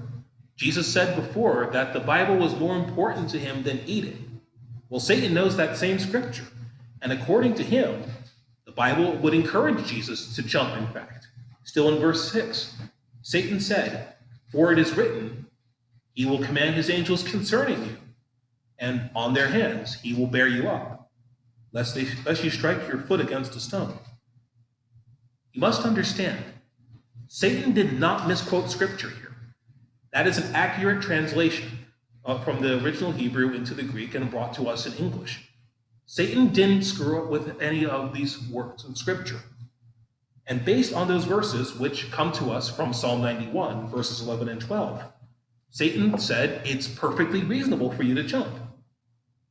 Jesus 0.55 0.91
said 0.91 1.15
before 1.15 1.69
that 1.71 1.93
the 1.93 1.99
Bible 1.99 2.35
was 2.35 2.53
more 2.55 2.75
important 2.75 3.29
to 3.29 3.39
him 3.39 3.63
than 3.63 3.79
eating. 3.85 4.28
Well, 4.89 4.99
Satan 4.99 5.33
knows 5.33 5.55
that 5.57 5.77
same 5.77 5.99
scripture. 5.99 6.47
And 7.01 7.11
according 7.11 7.53
to 7.55 7.63
him, 7.63 8.03
the 8.65 8.71
Bible 8.71 9.15
would 9.17 9.33
encourage 9.33 9.85
Jesus 9.87 10.35
to 10.35 10.43
jump, 10.43 10.75
in 10.77 10.87
fact. 10.87 11.27
Still 11.63 11.89
in 11.89 12.01
verse 12.01 12.31
6, 12.31 12.75
Satan 13.21 13.59
said, 13.59 14.15
For 14.51 14.71
it 14.71 14.79
is 14.79 14.95
written, 14.95 15.45
He 16.13 16.25
will 16.25 16.43
command 16.43 16.75
His 16.75 16.89
angels 16.89 17.23
concerning 17.23 17.83
you, 17.85 17.97
and 18.79 19.09
on 19.15 19.33
their 19.33 19.47
hands 19.47 19.95
He 20.01 20.13
will 20.13 20.27
bear 20.27 20.47
you 20.47 20.67
up, 20.67 21.11
lest, 21.71 21.95
they, 21.95 22.07
lest 22.25 22.43
you 22.43 22.49
strike 22.49 22.87
your 22.87 22.99
foot 22.99 23.21
against 23.21 23.55
a 23.55 23.59
stone. 23.59 23.97
You 25.53 25.61
must 25.61 25.85
understand 25.85 26.43
Satan 27.27 27.73
did 27.73 27.99
not 27.99 28.27
misquote 28.27 28.71
scripture 28.71 29.09
here. 29.09 29.35
That 30.13 30.25
is 30.25 30.37
an 30.37 30.55
accurate 30.55 31.01
translation 31.01 31.78
uh, 32.25 32.37
from 32.43 32.61
the 32.61 32.83
original 32.83 33.11
Hebrew 33.11 33.53
into 33.53 33.73
the 33.73 33.83
Greek 33.83 34.15
and 34.15 34.29
brought 34.29 34.53
to 34.55 34.67
us 34.67 34.85
in 34.85 34.93
English. 34.93 35.49
Satan 36.05 36.47
didn't 36.47 36.83
screw 36.83 37.23
up 37.23 37.29
with 37.29 37.61
any 37.61 37.85
of 37.85 38.13
these 38.13 38.41
words 38.49 38.85
in 38.85 38.95
scripture. 38.95 39.41
And 40.47 40.65
based 40.65 40.93
on 40.93 41.07
those 41.07 41.25
verses, 41.25 41.75
which 41.75 42.11
come 42.11 42.31
to 42.33 42.51
us 42.51 42.69
from 42.69 42.93
Psalm 42.93 43.21
91, 43.21 43.87
verses 43.89 44.21
11 44.21 44.49
and 44.49 44.59
12, 44.59 45.03
Satan 45.69 46.17
said 46.17 46.61
it's 46.65 46.87
perfectly 46.87 47.43
reasonable 47.43 47.91
for 47.91 48.01
you 48.01 48.15
to 48.15 48.23
jump. 48.23 48.55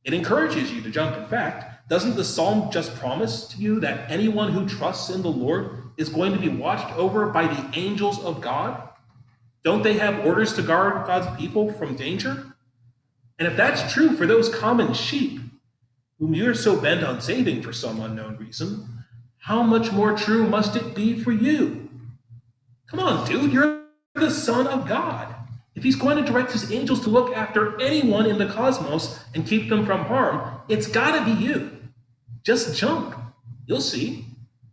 It 0.03 0.13
encourages 0.13 0.71
you 0.73 0.81
to 0.81 0.91
jump, 0.91 1.15
in 1.15 1.25
fact. 1.27 1.89
Doesn't 1.89 2.15
the 2.15 2.25
psalm 2.25 2.69
just 2.71 2.93
promise 2.95 3.47
to 3.47 3.57
you 3.57 3.79
that 3.79 4.11
anyone 4.11 4.51
who 4.51 4.67
trusts 4.67 5.09
in 5.09 5.21
the 5.21 5.31
Lord 5.31 5.83
is 5.97 6.09
going 6.09 6.33
to 6.33 6.39
be 6.39 6.49
watched 6.49 6.93
over 6.97 7.27
by 7.27 7.47
the 7.47 7.79
angels 7.79 8.23
of 8.23 8.41
God? 8.41 8.89
Don't 9.63 9.83
they 9.83 9.93
have 9.93 10.25
orders 10.25 10.53
to 10.53 10.61
guard 10.61 11.07
God's 11.07 11.39
people 11.39 11.71
from 11.73 11.95
danger? 11.95 12.53
And 13.39 13.47
if 13.47 13.55
that's 13.55 13.91
true 13.91 14.15
for 14.15 14.27
those 14.27 14.53
common 14.53 14.93
sheep, 14.93 15.39
whom 16.19 16.33
you're 16.33 16.53
so 16.53 16.79
bent 16.79 17.03
on 17.03 17.21
saving 17.21 17.61
for 17.61 17.71
some 17.71 18.01
unknown 18.01 18.35
reason, 18.37 18.87
how 19.37 19.63
much 19.63 19.91
more 19.93 20.15
true 20.15 20.47
must 20.47 20.75
it 20.75 20.93
be 20.93 21.17
for 21.23 21.31
you? 21.31 21.89
Come 22.87 22.99
on, 22.99 23.25
dude, 23.25 23.53
you're 23.53 23.85
the 24.15 24.29
Son 24.29 24.67
of 24.67 24.87
God. 24.87 25.33
If 25.75 25.83
he's 25.83 25.95
going 25.95 26.17
to 26.17 26.29
direct 26.29 26.51
his 26.51 26.71
angels 26.73 26.99
to 27.01 27.09
look 27.09 27.35
after 27.37 27.79
anyone 27.81 28.25
in 28.25 28.37
the 28.37 28.47
cosmos 28.47 29.17
and 29.33 29.47
keep 29.47 29.69
them 29.69 29.85
from 29.85 30.03
harm, 30.03 30.59
it's 30.67 30.87
got 30.87 31.17
to 31.17 31.33
be 31.33 31.41
you. 31.41 31.71
Just 32.43 32.75
jump. 32.75 33.15
You'll 33.65 33.79
see. 33.79 34.25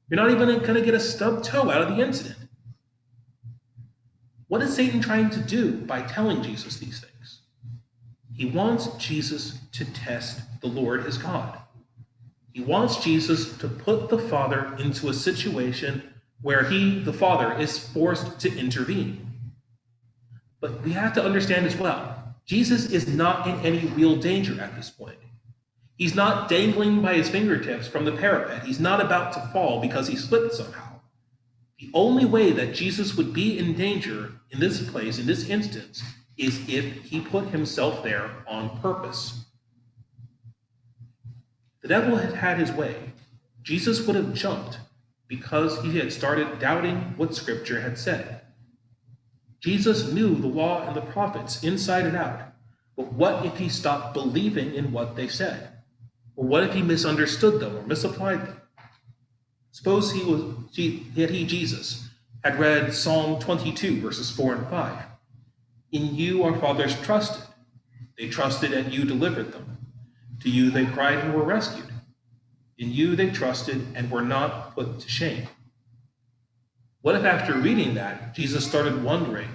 You're 0.08 0.20
not 0.20 0.30
even 0.30 0.48
going 0.48 0.74
to 0.74 0.80
get 0.80 0.94
a 0.94 1.00
stub 1.00 1.44
toe 1.44 1.70
out 1.70 1.82
of 1.82 1.96
the 1.96 2.02
incident. 2.02 2.38
What 4.48 4.62
is 4.62 4.74
Satan 4.74 5.00
trying 5.00 5.30
to 5.30 5.40
do 5.40 5.72
by 5.82 6.02
telling 6.02 6.42
Jesus 6.42 6.78
these 6.78 7.00
things? 7.00 7.12
He 8.36 8.46
wants 8.46 8.88
Jesus 8.98 9.58
to 9.72 9.84
test 9.92 10.42
the 10.60 10.66
Lord 10.66 11.06
as 11.06 11.16
God. 11.16 11.58
He 12.52 12.62
wants 12.62 13.02
Jesus 13.02 13.56
to 13.58 13.68
put 13.68 14.08
the 14.08 14.18
Father 14.18 14.76
into 14.78 15.08
a 15.08 15.14
situation 15.14 16.02
where 16.42 16.64
he, 16.64 17.00
the 17.02 17.12
Father, 17.12 17.58
is 17.58 17.78
forced 17.78 18.38
to 18.40 18.58
intervene. 18.58 19.26
But 20.60 20.82
we 20.82 20.92
have 20.92 21.12
to 21.14 21.24
understand 21.24 21.66
as 21.66 21.76
well 21.76 22.34
Jesus 22.44 22.90
is 22.90 23.08
not 23.08 23.46
in 23.46 23.58
any 23.66 23.86
real 23.88 24.16
danger 24.16 24.60
at 24.60 24.76
this 24.76 24.90
point. 24.90 25.18
He's 25.96 26.14
not 26.14 26.48
dangling 26.48 27.00
by 27.00 27.14
his 27.14 27.28
fingertips 27.28 27.88
from 27.88 28.04
the 28.04 28.12
parapet. 28.12 28.64
He's 28.64 28.80
not 28.80 29.00
about 29.00 29.32
to 29.32 29.40
fall 29.52 29.80
because 29.80 30.08
he 30.08 30.16
slipped 30.16 30.54
somehow. 30.54 31.00
The 31.78 31.90
only 31.94 32.24
way 32.24 32.52
that 32.52 32.74
Jesus 32.74 33.16
would 33.16 33.32
be 33.32 33.58
in 33.58 33.74
danger 33.74 34.32
in 34.50 34.60
this 34.60 34.88
place, 34.88 35.18
in 35.18 35.26
this 35.26 35.48
instance, 35.48 36.02
is 36.36 36.68
if 36.68 37.04
he 37.04 37.20
put 37.20 37.48
himself 37.48 38.02
there 38.02 38.30
on 38.46 38.78
purpose. 38.80 39.44
The 41.82 41.88
devil 41.88 42.16
had 42.16 42.34
had 42.34 42.58
his 42.58 42.72
way. 42.72 43.12
Jesus 43.62 44.06
would 44.06 44.16
have 44.16 44.34
jumped 44.34 44.78
because 45.28 45.80
he 45.82 45.98
had 45.98 46.12
started 46.12 46.58
doubting 46.58 47.14
what 47.16 47.34
Scripture 47.34 47.80
had 47.80 47.98
said. 47.98 48.40
Jesus 49.60 50.12
knew 50.12 50.34
the 50.34 50.46
law 50.46 50.86
and 50.86 50.94
the 50.94 51.00
prophets 51.00 51.64
inside 51.64 52.06
and 52.06 52.16
out, 52.16 52.40
but 52.96 53.12
what 53.12 53.44
if 53.44 53.56
he 53.56 53.68
stopped 53.68 54.14
believing 54.14 54.74
in 54.74 54.92
what 54.92 55.16
they 55.16 55.28
said? 55.28 55.70
Or 56.36 56.46
what 56.46 56.64
if 56.64 56.74
he 56.74 56.82
misunderstood 56.82 57.60
them 57.60 57.76
or 57.76 57.82
misapplied 57.82 58.46
them? 58.46 58.60
Suppose 59.72 60.12
he 60.12 60.22
was 60.22 60.42
that 61.14 61.30
he, 61.30 61.46
Jesus, 61.46 62.08
had 62.44 62.58
read 62.58 62.94
Psalm 62.94 63.40
22, 63.40 64.00
verses 64.00 64.30
4 64.30 64.54
and 64.54 64.66
5. 64.68 65.04
In 65.96 66.14
you 66.14 66.42
our 66.44 66.54
fathers 66.60 66.94
trusted. 67.00 67.42
They 68.18 68.28
trusted 68.28 68.74
and 68.74 68.92
you 68.92 69.06
delivered 69.06 69.52
them. 69.52 69.78
To 70.42 70.50
you 70.50 70.70
they 70.70 70.84
cried 70.84 71.16
and 71.20 71.32
were 71.32 71.42
rescued. 71.42 71.90
In 72.76 72.92
you 72.92 73.16
they 73.16 73.30
trusted 73.30 73.80
and 73.94 74.10
were 74.10 74.20
not 74.20 74.74
put 74.74 75.00
to 75.00 75.08
shame. 75.08 75.48
What 77.00 77.14
if 77.14 77.24
after 77.24 77.54
reading 77.54 77.94
that, 77.94 78.34
Jesus 78.34 78.66
started 78.66 79.02
wondering, 79.02 79.48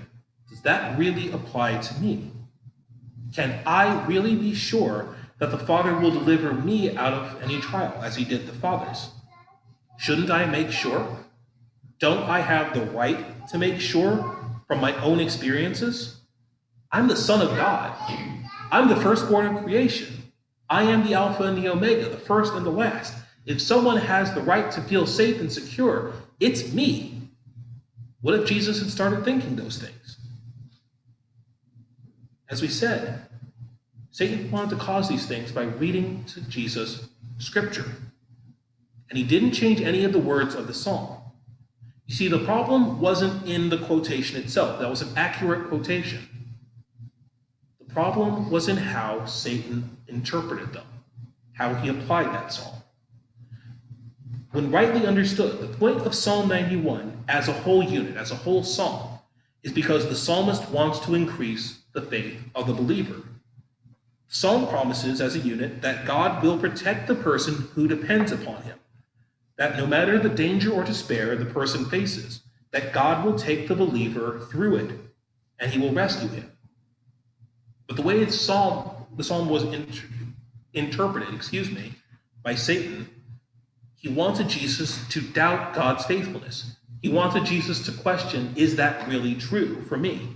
does 0.50 0.62
that 0.64 0.98
really 0.98 1.32
apply 1.32 1.78
to 1.78 2.02
me? 2.02 2.32
Can 3.36 3.60
I 3.68 4.04
really 4.08 4.34
be 4.36 4.56
sure 4.56 5.16
that 5.38 5.52
the 5.52 5.60
Father 5.60 5.96
will 5.96 6.10
deliver 6.10 6.54
me 6.54 6.98
out 6.98 7.14
of 7.14 7.44
any 7.44 7.62
trial 7.62 8.02
as 8.02 8.16
he 8.16 8.26
did 8.26 8.48
the 8.48 8.54
fathers? 8.54 9.12
Shouldn't 10.00 10.32
I 10.32 10.48
make 10.48 10.72
sure? 10.72 11.20
Don't 12.00 12.24
I 12.24 12.40
have 12.40 12.74
the 12.74 12.88
right 12.88 13.48
to 13.50 13.60
make 13.60 13.80
sure 13.80 14.56
from 14.68 14.82
my 14.82 14.96
own 15.04 15.20
experiences? 15.20 16.21
I'm 16.92 17.08
the 17.08 17.16
Son 17.16 17.42
of 17.42 17.56
God. 17.56 17.96
I'm 18.72 18.88
the 18.88 18.98
firstborn 18.98 19.56
of 19.56 19.64
creation. 19.64 20.22
I 20.70 20.84
am 20.84 21.06
the 21.06 21.14
Alpha 21.14 21.44
and 21.44 21.58
the 21.58 21.70
Omega, 21.70 22.10
the 22.10 22.18
first 22.18 22.54
and 22.54 22.66
the 22.66 22.72
last. 22.72 23.14
If 23.46 23.62
someone 23.62 23.98
has 23.98 24.34
the 24.34 24.42
right 24.42 24.72
to 24.72 24.82
feel 24.82 25.08
safe 25.08 25.40
and 25.40 25.52
secure, 25.52 26.14
it's 26.40 26.72
me. 26.74 27.30
What 28.22 28.36
if 28.36 28.48
Jesus 28.48 28.80
had 28.80 28.90
started 28.90 29.26
thinking 29.26 29.56
those 29.56 29.78
things? 29.78 30.18
As 32.50 32.62
we 32.62 32.68
said, 32.68 33.22
Satan 34.12 34.52
wanted 34.52 34.72
to 34.72 34.76
cause 34.76 35.08
these 35.08 35.26
things 35.26 35.52
by 35.52 35.64
reading 35.64 36.24
to 36.26 36.42
Jesus 36.42 37.08
scripture. 37.38 37.90
And 39.10 39.18
he 39.18 39.24
didn't 39.24 39.52
change 39.52 39.82
any 39.82 40.04
of 40.04 40.14
the 40.14 40.20
words 40.20 40.56
of 40.56 40.68
the 40.68 40.74
psalm. 40.74 41.18
You 42.06 42.16
see, 42.16 42.28
the 42.28 42.40
problem 42.40 43.00
wasn't 43.00 43.48
in 43.48 43.70
the 43.70 43.78
quotation 43.78 44.42
itself, 44.42 44.80
that 44.80 44.90
was 44.90 45.02
an 45.02 45.18
accurate 45.18 45.70
quotation 45.70 46.28
problem 47.94 48.50
was 48.50 48.68
in 48.68 48.78
how 48.78 49.26
Satan 49.26 49.98
interpreted 50.08 50.74
them, 50.74 50.86
how 51.54 51.74
he 51.76 51.90
applied 51.90 52.28
that 52.28 52.54
psalm. 52.54 52.76
When 54.52 54.72
rightly 54.72 55.08
understood, 55.08 55.60
the 55.60 55.78
point 55.78 56.02
of 56.02 56.14
Psalm 56.14 56.50
91 56.50 57.24
as 57.30 57.48
a 57.48 57.54
whole 57.54 57.84
unit, 57.84 58.18
as 58.18 58.32
a 58.32 58.36
whole 58.36 58.64
psalm, 58.64 59.20
is 59.64 59.72
because 59.72 60.10
the 60.10 60.16
psalmist 60.16 60.70
wants 60.70 61.00
to 61.00 61.16
increase 61.16 61.80
the 61.94 62.02
faith 62.02 62.40
of 62.56 62.68
the 62.68 62.74
believer. 62.74 63.22
Psalm 64.28 64.68
promises 64.68 65.22
as 65.22 65.36
a 65.36 65.40
unit 65.40 65.82
that 65.82 66.06
God 66.06 66.44
will 66.44 66.58
protect 66.58 67.08
the 67.08 67.16
person 67.16 67.70
who 67.76 67.88
depends 67.88 68.32
upon 68.32 68.64
him, 68.64 68.78
that 69.58 69.78
no 69.78 69.86
matter 69.86 70.18
the 70.18 70.30
danger 70.30 70.72
or 70.72 70.84
despair 70.84 71.36
the 71.36 71.46
person 71.46 71.86
faces, 71.86 72.42
that 72.72 72.94
God 72.94 73.26
will 73.26 73.38
take 73.38 73.68
the 73.68 73.76
believer 73.76 74.48
through 74.50 74.78
it 74.78 74.92
and 75.60 75.72
he 75.72 75.80
will 75.80 75.94
rescue 75.94 76.30
him. 76.30 76.52
But 77.92 77.98
the 77.98 78.04
way 78.04 78.24
the 78.24 78.32
psalm, 78.32 78.90
the 79.18 79.24
psalm 79.26 79.50
was 79.50 79.64
inter- 79.64 80.08
interpreted, 80.74 81.34
excuse 81.36 81.70
me, 81.70 81.92
by 82.42 82.56
Satan, 82.56 83.06
he 83.98 84.08
wanted 84.08 84.48
Jesus 84.48 85.06
to 85.10 85.20
doubt 85.20 85.74
God's 85.74 86.06
faithfulness. 86.06 86.78
He 87.02 87.10
wanted 87.10 87.44
Jesus 87.44 87.86
to 87.88 87.92
question, 87.92 88.54
is 88.56 88.78
that 88.78 89.06
really 89.10 89.36
true 89.36 89.82
for 89.90 89.98
me? 89.98 90.30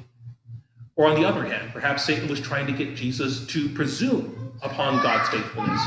Or 0.98 1.08
on 1.08 1.16
the 1.16 1.26
other 1.26 1.46
hand, 1.46 1.72
perhaps 1.72 2.04
Satan 2.04 2.28
was 2.28 2.42
trying 2.42 2.68
to 2.68 2.74
get 2.74 2.94
Jesus 2.94 3.48
to 3.48 3.70
presume 3.70 4.52
upon 4.62 5.02
God's 5.02 5.30
faithfulness. 5.30 5.80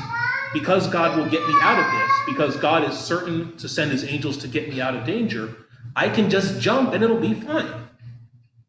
Because 0.55 0.89
God 0.89 1.19
will 1.19 1.29
get 1.29 1.47
me 1.47 1.55
out 1.61 1.79
of 1.79 1.93
this, 2.01 2.35
because 2.35 2.57
God 2.57 2.83
is 2.89 2.97
certain 2.97 3.55
to 3.59 3.69
send 3.69 3.91
his 3.91 4.05
angels 4.05 4.39
to 4.39 4.49
get 4.49 4.71
me 4.71 4.81
out 4.81 4.97
of 4.97 5.05
danger, 5.05 5.55
I 5.95 6.09
can 6.09 6.31
just 6.31 6.63
jump 6.63 6.95
and 6.95 7.05
it'll 7.05 7.21
be 7.21 7.35
fine. 7.35 7.88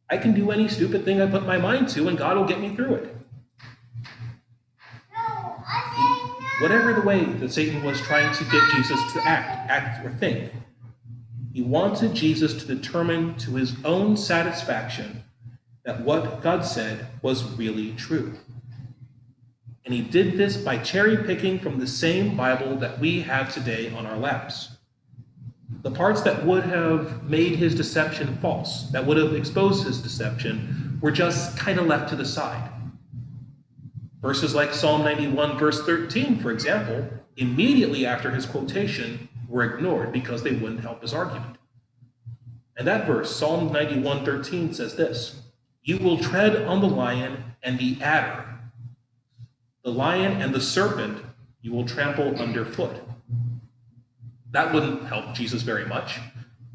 I 0.10 0.18
can 0.18 0.34
do 0.34 0.52
any 0.52 0.68
stupid 0.68 1.06
thing 1.06 1.22
I 1.22 1.28
put 1.28 1.46
my 1.46 1.58
mind 1.58 1.90
to, 1.90 2.08
and 2.08 2.18
God 2.18 2.36
will 2.36 2.46
get 2.46 2.60
me 2.60 2.76
through 2.76 2.96
it. 2.96 3.16
Whatever 6.62 6.94
the 6.94 7.02
way 7.02 7.24
that 7.24 7.54
Satan 7.54 7.84
was 7.84 8.02
trying 8.02 8.34
to 8.36 8.44
get 8.46 8.70
Jesus 8.72 9.14
to 9.14 9.22
act, 9.24 9.70
act 9.70 10.06
or 10.06 10.12
think, 10.12 10.52
he 11.54 11.62
wanted 11.62 12.14
Jesus 12.14 12.54
to 12.56 12.76
determine 12.76 13.36
to 13.36 13.56
his 13.56 13.74
own 13.86 14.18
satisfaction 14.18 15.24
that 15.86 16.02
what 16.02 16.42
God 16.42 16.66
said 16.66 17.08
was 17.22 17.44
really 17.58 17.94
true. 17.94 18.36
And 19.86 19.94
he 19.94 20.02
did 20.02 20.38
this 20.38 20.58
by 20.58 20.78
cherry 20.78 21.18
picking 21.18 21.60
from 21.60 21.80
the 21.80 21.88
same 21.88 22.36
Bible 22.36 22.76
that 22.78 23.00
we 23.00 23.22
have 23.22 23.54
today 23.54 23.92
on 23.94 24.06
our 24.06 24.18
laps. 24.18 24.70
The 25.82 25.92
parts 25.92 26.22
that 26.24 26.46
would 26.46 26.64
have 26.66 27.24
made 27.24 27.56
his 27.56 27.74
deception 27.74 28.38
false, 28.42 28.90
that 28.92 29.06
would 29.06 29.18
have 29.18 29.34
exposed 29.34 29.86
his 29.86 30.02
deception, 30.02 31.00
were 31.02 31.12
just 31.12 31.58
kind 31.58 31.80
of 31.80 31.88
left 31.88 32.10
to 32.10 32.16
the 32.16 32.26
side. 32.26 32.70
Verses 34.22 34.54
like 34.54 34.74
Psalm 34.74 35.04
91, 35.04 35.58
verse 35.58 35.84
13, 35.86 36.40
for 36.40 36.52
example, 36.52 37.08
immediately 37.38 38.06
after 38.06 38.30
his 38.30 38.46
quotation, 38.46 39.30
were 39.48 39.64
ignored 39.64 40.12
because 40.12 40.44
they 40.44 40.52
wouldn't 40.52 40.82
help 40.82 41.02
his 41.02 41.14
argument. 41.14 41.58
And 42.78 42.88
that 42.88 43.08
verse, 43.08 43.34
Psalm 43.34 43.72
91, 43.72 44.26
13, 44.26 44.74
says 44.74 44.96
this 44.96 45.42
You 45.84 45.98
will 45.98 46.18
tread 46.18 46.64
on 46.64 46.82
the 46.82 46.88
lion 46.88 47.44
and 47.64 47.80
the 47.80 48.02
adder. 48.02 48.46
The 49.84 49.92
lion 49.92 50.42
and 50.42 50.54
the 50.54 50.62
serpent 50.62 51.24
you 51.62 51.72
will 51.72 51.86
trample 51.86 52.36
underfoot. 52.40 53.02
That 54.52 54.74
wouldn't 54.74 55.06
help 55.06 55.34
Jesus 55.34 55.62
very 55.62 55.86
much. 55.86 56.20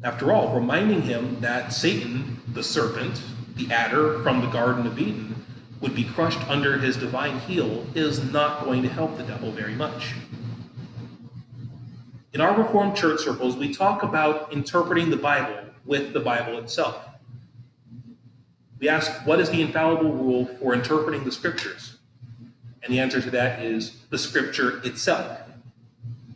After 0.03 0.31
all, 0.31 0.53
reminding 0.53 1.01
him 1.01 1.39
that 1.41 1.73
Satan, 1.73 2.39
the 2.53 2.63
serpent, 2.63 3.21
the 3.55 3.71
adder 3.71 4.21
from 4.23 4.41
the 4.41 4.47
Garden 4.47 4.85
of 4.87 4.99
Eden, 4.99 5.35
would 5.81 5.95
be 5.95 6.03
crushed 6.03 6.41
under 6.49 6.77
his 6.77 6.97
divine 6.97 7.39
heel 7.39 7.85
is 7.95 8.23
not 8.31 8.63
going 8.63 8.81
to 8.83 8.89
help 8.89 9.17
the 9.17 9.23
devil 9.23 9.51
very 9.51 9.75
much. 9.75 10.13
In 12.33 12.41
our 12.41 12.57
Reformed 12.57 12.95
church 12.95 13.21
circles, 13.21 13.55
we 13.55 13.73
talk 13.73 14.03
about 14.03 14.51
interpreting 14.51 15.09
the 15.09 15.17
Bible 15.17 15.69
with 15.85 16.13
the 16.13 16.19
Bible 16.19 16.59
itself. 16.59 16.97
We 18.79 18.89
ask, 18.89 19.25
what 19.25 19.39
is 19.39 19.49
the 19.49 19.61
infallible 19.61 20.11
rule 20.11 20.45
for 20.59 20.73
interpreting 20.73 21.23
the 21.23 21.31
scriptures? 21.31 21.97
And 22.83 22.93
the 22.93 22.99
answer 22.99 23.21
to 23.21 23.31
that 23.31 23.63
is 23.63 24.01
the 24.09 24.17
scripture 24.17 24.81
itself. 24.85 25.44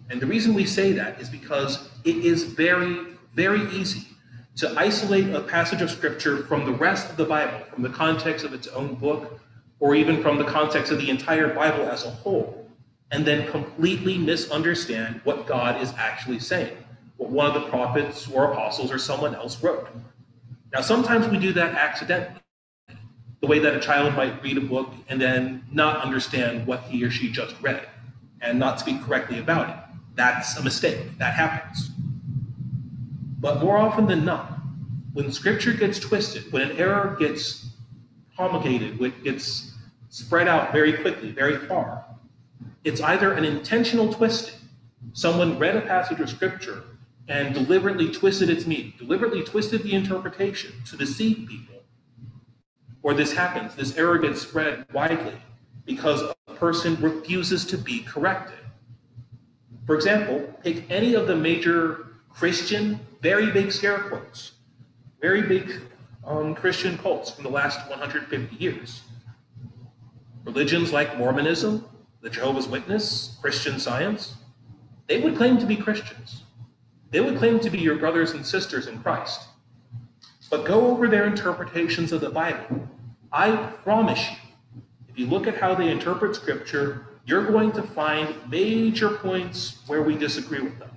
And 0.10 0.20
the 0.20 0.26
reason 0.26 0.54
we 0.54 0.66
say 0.66 0.92
that 0.94 1.22
is 1.22 1.30
because 1.30 1.90
it 2.04 2.18
is 2.18 2.44
very, 2.44 3.06
very 3.36 3.70
easy 3.72 4.08
to 4.56 4.74
isolate 4.78 5.34
a 5.34 5.42
passage 5.42 5.82
of 5.82 5.92
Scripture 5.92 6.44
from 6.44 6.66
the 6.66 6.74
rest 6.74 7.10
of 7.10 7.18
the 7.18 7.26
Bible, 7.26 7.60
from 7.74 7.84
the 7.84 7.90
context 7.90 8.44
of 8.44 8.54
its 8.54 8.68
own 8.68 8.96
book, 8.96 9.40
or 9.80 9.96
even 9.96 10.22
from 10.22 10.38
the 10.38 10.44
context 10.44 10.92
of 10.92 10.98
the 10.98 11.10
entire 11.10 11.54
Bible 11.54 11.88
as 11.90 12.06
a 12.06 12.10
whole, 12.10 12.68
and 13.12 13.26
then 13.26 13.50
completely 13.50 14.18
misunderstand 14.18 15.22
what 15.24 15.48
God 15.48 15.82
is 15.82 15.94
actually 15.98 16.40
saying, 16.40 16.76
what 17.18 17.30
one 17.30 17.46
of 17.46 17.54
the 17.54 17.70
prophets 17.70 18.30
or 18.30 18.52
apostles 18.52 18.92
or 18.92 18.98
someone 18.98 19.36
else 19.36 19.62
wrote. 19.64 19.88
Now, 20.74 20.82
sometimes 20.82 21.28
we 21.28 21.40
do 21.40 21.54
that 21.54 21.76
accidentally, 21.76 22.36
the 23.42 23.48
way 23.48 23.60
that 23.60 23.74
a 23.76 23.80
child 23.80 24.14
might 24.16 24.44
read 24.44 24.58
a 24.58 24.62
book 24.62 24.92
and 25.08 25.22
then 25.22 25.64
not 25.72 26.02
understand 26.04 26.68
what 26.68 26.82
he 26.82 27.04
or 27.04 27.10
she 27.10 27.32
just 27.32 27.56
read 27.62 27.88
and 28.42 28.60
not 28.60 28.80
speak 28.80 29.02
correctly 29.04 29.40
about 29.40 29.70
it. 29.70 29.89
That's 30.20 30.58
a 30.58 30.64
mistake. 30.64 31.18
That 31.18 31.34
happens. 31.34 31.92
But 33.40 33.62
more 33.62 33.78
often 33.78 34.06
than 34.06 34.26
not, 34.26 34.60
when 35.14 35.32
scripture 35.32 35.72
gets 35.72 35.98
twisted, 35.98 36.52
when 36.52 36.62
an 36.62 36.76
error 36.76 37.16
gets 37.18 37.70
promulgated, 38.36 39.00
when 39.00 39.12
it 39.12 39.24
gets 39.24 39.76
spread 40.10 40.50
out 40.50 40.74
very 40.74 40.92
quickly, 40.92 41.32
very 41.32 41.56
far, 41.56 42.04
it's 42.84 43.00
either 43.00 43.32
an 43.32 43.46
intentional 43.46 44.12
twisting 44.12 44.60
someone 45.14 45.58
read 45.58 45.78
a 45.78 45.82
passage 45.82 46.20
of 46.20 46.30
scripture 46.30 46.84
and 47.30 47.54
deliberately 47.54 48.12
twisted 48.12 48.50
its 48.50 48.68
meaning, 48.68 48.92
deliberately 48.98 49.42
twisted 49.42 49.84
the 49.84 49.94
interpretation 49.94 50.74
to 50.86 50.98
deceive 50.98 51.48
people, 51.48 51.82
or 53.04 53.14
this 53.14 53.32
happens, 53.32 53.74
this 53.74 53.96
error 53.98 54.18
gets 54.18 54.42
spread 54.42 54.86
widely 54.92 55.42
because 55.86 56.22
a 56.22 56.54
person 56.56 56.98
refuses 57.00 57.64
to 57.64 57.78
be 57.78 58.02
corrected. 58.02 58.59
For 59.90 59.96
example, 59.96 60.42
pick 60.64 60.84
any 60.92 61.16
of 61.16 61.26
the 61.26 61.36
major 61.36 62.10
Christian, 62.30 63.00
very 63.24 63.52
big 63.52 63.72
scare 63.72 63.98
quotes, 63.98 64.52
very 65.20 65.42
big 65.42 65.82
um, 66.24 66.54
Christian 66.54 66.96
cults 67.00 67.32
from 67.32 67.44
the 67.44 67.50
last 67.50 67.90
150 67.90 68.56
years. 68.58 69.02
Religions 70.46 70.94
like 70.94 71.18
Mormonism, 71.18 71.84
the 72.22 72.30
Jehovah's 72.30 72.68
Witness, 72.68 73.36
Christian 73.42 73.80
Science, 73.80 74.36
they 75.08 75.22
would 75.22 75.36
claim 75.36 75.58
to 75.58 75.66
be 75.66 75.76
Christians. 75.76 76.44
They 77.10 77.20
would 77.20 77.40
claim 77.40 77.60
to 77.60 77.72
be 77.72 77.80
your 77.80 77.96
brothers 77.96 78.34
and 78.34 78.46
sisters 78.46 78.86
in 78.86 79.02
Christ. 79.02 79.48
But 80.52 80.66
go 80.66 80.86
over 80.92 81.08
their 81.08 81.26
interpretations 81.26 82.12
of 82.12 82.22
the 82.22 82.30
Bible. 82.30 82.88
I 83.32 83.56
promise 83.84 84.24
you, 84.30 84.82
if 85.08 85.18
you 85.18 85.26
look 85.26 85.48
at 85.48 85.58
how 85.58 85.74
they 85.74 85.90
interpret 85.90 86.36
Scripture, 86.36 87.08
you're 87.30 87.46
going 87.46 87.72
to 87.72 87.84
find 87.84 88.36
major 88.50 89.12
points 89.12 89.84
where 89.86 90.02
we 90.02 90.18
disagree 90.18 90.62
with 90.62 90.80
them. 90.80 90.90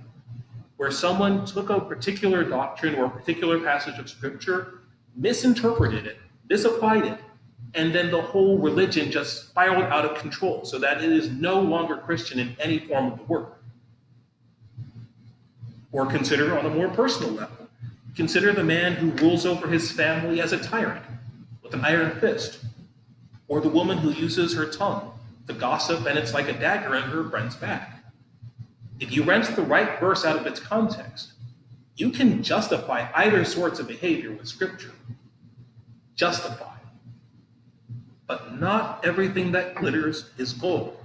Where 0.77 0.89
someone 0.89 1.45
took 1.45 1.69
a 1.69 1.79
particular 1.79 2.43
doctrine 2.43 2.95
or 2.95 3.05
a 3.05 3.09
particular 3.09 3.59
passage 3.59 3.99
of 3.99 4.09
Scripture, 4.09 4.79
misinterpreted 5.15 6.07
it, 6.07 6.17
misapplied 6.49 7.05
it, 7.05 7.19
and 7.75 7.93
then 7.93 8.09
the 8.09 8.19
whole 8.19 8.57
religion 8.57 9.11
just 9.11 9.49
spiraled 9.49 9.83
out 9.83 10.05
of 10.05 10.17
control 10.17 10.65
so 10.65 10.79
that 10.79 11.03
it 11.03 11.11
is 11.11 11.29
no 11.29 11.61
longer 11.61 11.97
Christian 11.97 12.39
in 12.39 12.55
any 12.59 12.79
form 12.79 13.11
of 13.11 13.19
the 13.19 13.25
word. 13.25 13.47
Or 15.91 16.07
consider 16.07 16.57
on 16.57 16.65
a 16.65 16.69
more 16.69 16.89
personal 16.89 17.31
level. 17.33 17.69
Consider 18.15 18.53
the 18.53 18.63
man 18.63 18.93
who 18.93 19.11
rules 19.23 19.45
over 19.45 19.67
his 19.67 19.91
family 19.91 20.41
as 20.41 20.51
a 20.51 20.57
tyrant 20.57 21.05
with 21.61 21.75
an 21.75 21.85
iron 21.85 22.19
fist, 22.19 22.57
or 23.47 23.61
the 23.61 23.69
woman 23.69 23.99
who 23.99 24.09
uses 24.09 24.55
her 24.55 24.65
tongue 24.65 25.12
to 25.47 25.53
gossip 25.53 26.05
and 26.05 26.17
it's 26.17 26.33
like 26.33 26.47
a 26.47 26.53
dagger 26.53 26.95
in 26.95 27.03
her 27.03 27.29
friend's 27.29 27.55
back. 27.55 28.03
If 28.99 29.15
you 29.15 29.23
wrench 29.23 29.47
the 29.55 29.61
right 29.61 29.99
verse 29.99 30.23
out 30.23 30.37
of 30.37 30.45
its 30.45 30.59
context, 30.59 31.33
you 31.95 32.09
can 32.09 32.41
justify 32.41 33.07
either 33.15 33.43
sorts 33.45 33.79
of 33.79 33.87
behavior 33.87 34.31
with 34.31 34.47
Scripture. 34.47 34.93
Justify. 36.15 36.77
But 38.27 38.59
not 38.59 39.05
everything 39.05 39.51
that 39.51 39.75
glitters 39.75 40.29
is 40.37 40.53
gold. 40.53 40.97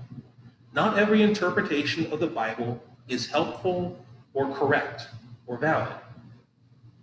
Not 0.73 0.99
every 0.99 1.23
interpretation 1.23 2.11
of 2.13 2.21
the 2.21 2.27
Bible 2.27 2.83
is 3.09 3.27
helpful 3.27 3.99
or 4.35 4.55
correct 4.55 5.09
or 5.47 5.59
valid. 5.59 5.95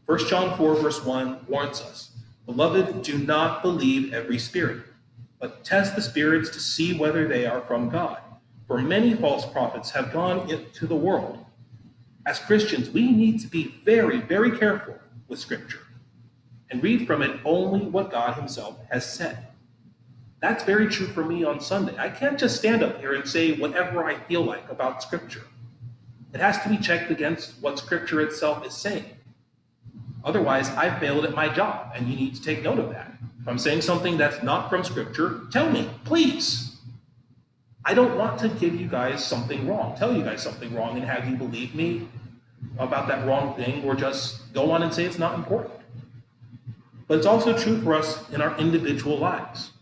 1 0.05 0.27
John 0.27 0.55
4, 0.57 0.75
verse 0.75 1.03
1 1.03 1.45
warns 1.47 1.81
us 1.81 2.11
Beloved, 2.45 3.01
do 3.01 3.17
not 3.17 3.63
believe 3.63 4.13
every 4.13 4.37
spirit, 4.37 4.83
but 5.39 5.63
test 5.63 5.95
the 5.95 6.01
spirits 6.01 6.49
to 6.51 6.59
see 6.59 6.97
whether 6.97 7.27
they 7.27 7.45
are 7.45 7.61
from 7.61 7.89
God. 7.89 8.19
For 8.67 8.79
many 8.79 9.13
false 9.13 9.45
prophets 9.45 9.91
have 9.91 10.13
gone 10.13 10.49
into 10.49 10.87
the 10.87 10.95
world. 10.95 11.45
As 12.25 12.39
Christians, 12.39 12.89
we 12.89 13.11
need 13.11 13.39
to 13.41 13.47
be 13.47 13.75
very, 13.85 14.19
very 14.19 14.57
careful 14.57 14.97
with 15.27 15.39
Scripture 15.39 15.81
and 16.71 16.81
read 16.81 17.05
from 17.05 17.21
it 17.21 17.39
only 17.45 17.85
what 17.85 18.11
God 18.11 18.35
Himself 18.35 18.79
has 18.89 19.11
said. 19.11 19.47
That's 20.41 20.63
very 20.63 20.87
true 20.89 21.07
for 21.07 21.23
me 21.23 21.43
on 21.43 21.59
Sunday. 21.59 21.95
I 21.97 22.09
can't 22.09 22.39
just 22.39 22.57
stand 22.57 22.83
up 22.83 22.99
here 22.99 23.13
and 23.13 23.27
say 23.27 23.53
whatever 23.57 24.05
I 24.05 24.15
feel 24.15 24.43
like 24.43 24.69
about 24.69 25.03
Scripture. 25.03 25.43
It 26.33 26.41
has 26.41 26.61
to 26.63 26.69
be 26.69 26.77
checked 26.77 27.11
against 27.11 27.61
what 27.61 27.79
Scripture 27.79 28.21
itself 28.21 28.65
is 28.65 28.73
saying. 28.73 29.05
Otherwise, 30.25 30.71
I 30.71 30.99
failed 30.99 31.23
at 31.23 31.35
my 31.35 31.47
job, 31.47 31.91
and 31.95 32.07
you 32.07 32.15
need 32.15 32.33
to 32.35 32.41
take 32.41 32.63
note 32.63 32.79
of 32.79 32.89
that. 32.89 33.11
If 33.39 33.47
I'm 33.47 33.59
saying 33.59 33.81
something 33.81 34.17
that's 34.17 34.41
not 34.41 34.71
from 34.71 34.83
Scripture, 34.83 35.41
tell 35.51 35.69
me, 35.69 35.87
please. 36.03 36.77
I 37.85 37.93
don't 37.93 38.17
want 38.17 38.39
to 38.39 38.49
give 38.49 38.75
you 38.75 38.87
guys 38.87 39.23
something 39.23 39.67
wrong, 39.67 39.95
tell 39.95 40.17
you 40.17 40.23
guys 40.23 40.41
something 40.41 40.73
wrong, 40.73 40.97
and 40.97 41.05
have 41.05 41.29
you 41.29 41.35
believe 41.35 41.75
me 41.75 42.07
about 42.79 43.07
that 43.07 43.27
wrong 43.27 43.55
thing, 43.55 43.83
or 43.85 43.93
just 43.93 44.51
go 44.51 44.71
on 44.71 44.81
and 44.81 44.91
say 44.91 45.05
it's 45.05 45.19
not 45.19 45.35
important. 45.35 45.75
But 47.07 47.19
it's 47.19 47.27
also 47.27 47.55
true 47.55 47.79
for 47.83 47.93
us 47.93 48.27
in 48.31 48.41
our 48.41 48.57
individual 48.57 49.19
lives. 49.19 49.73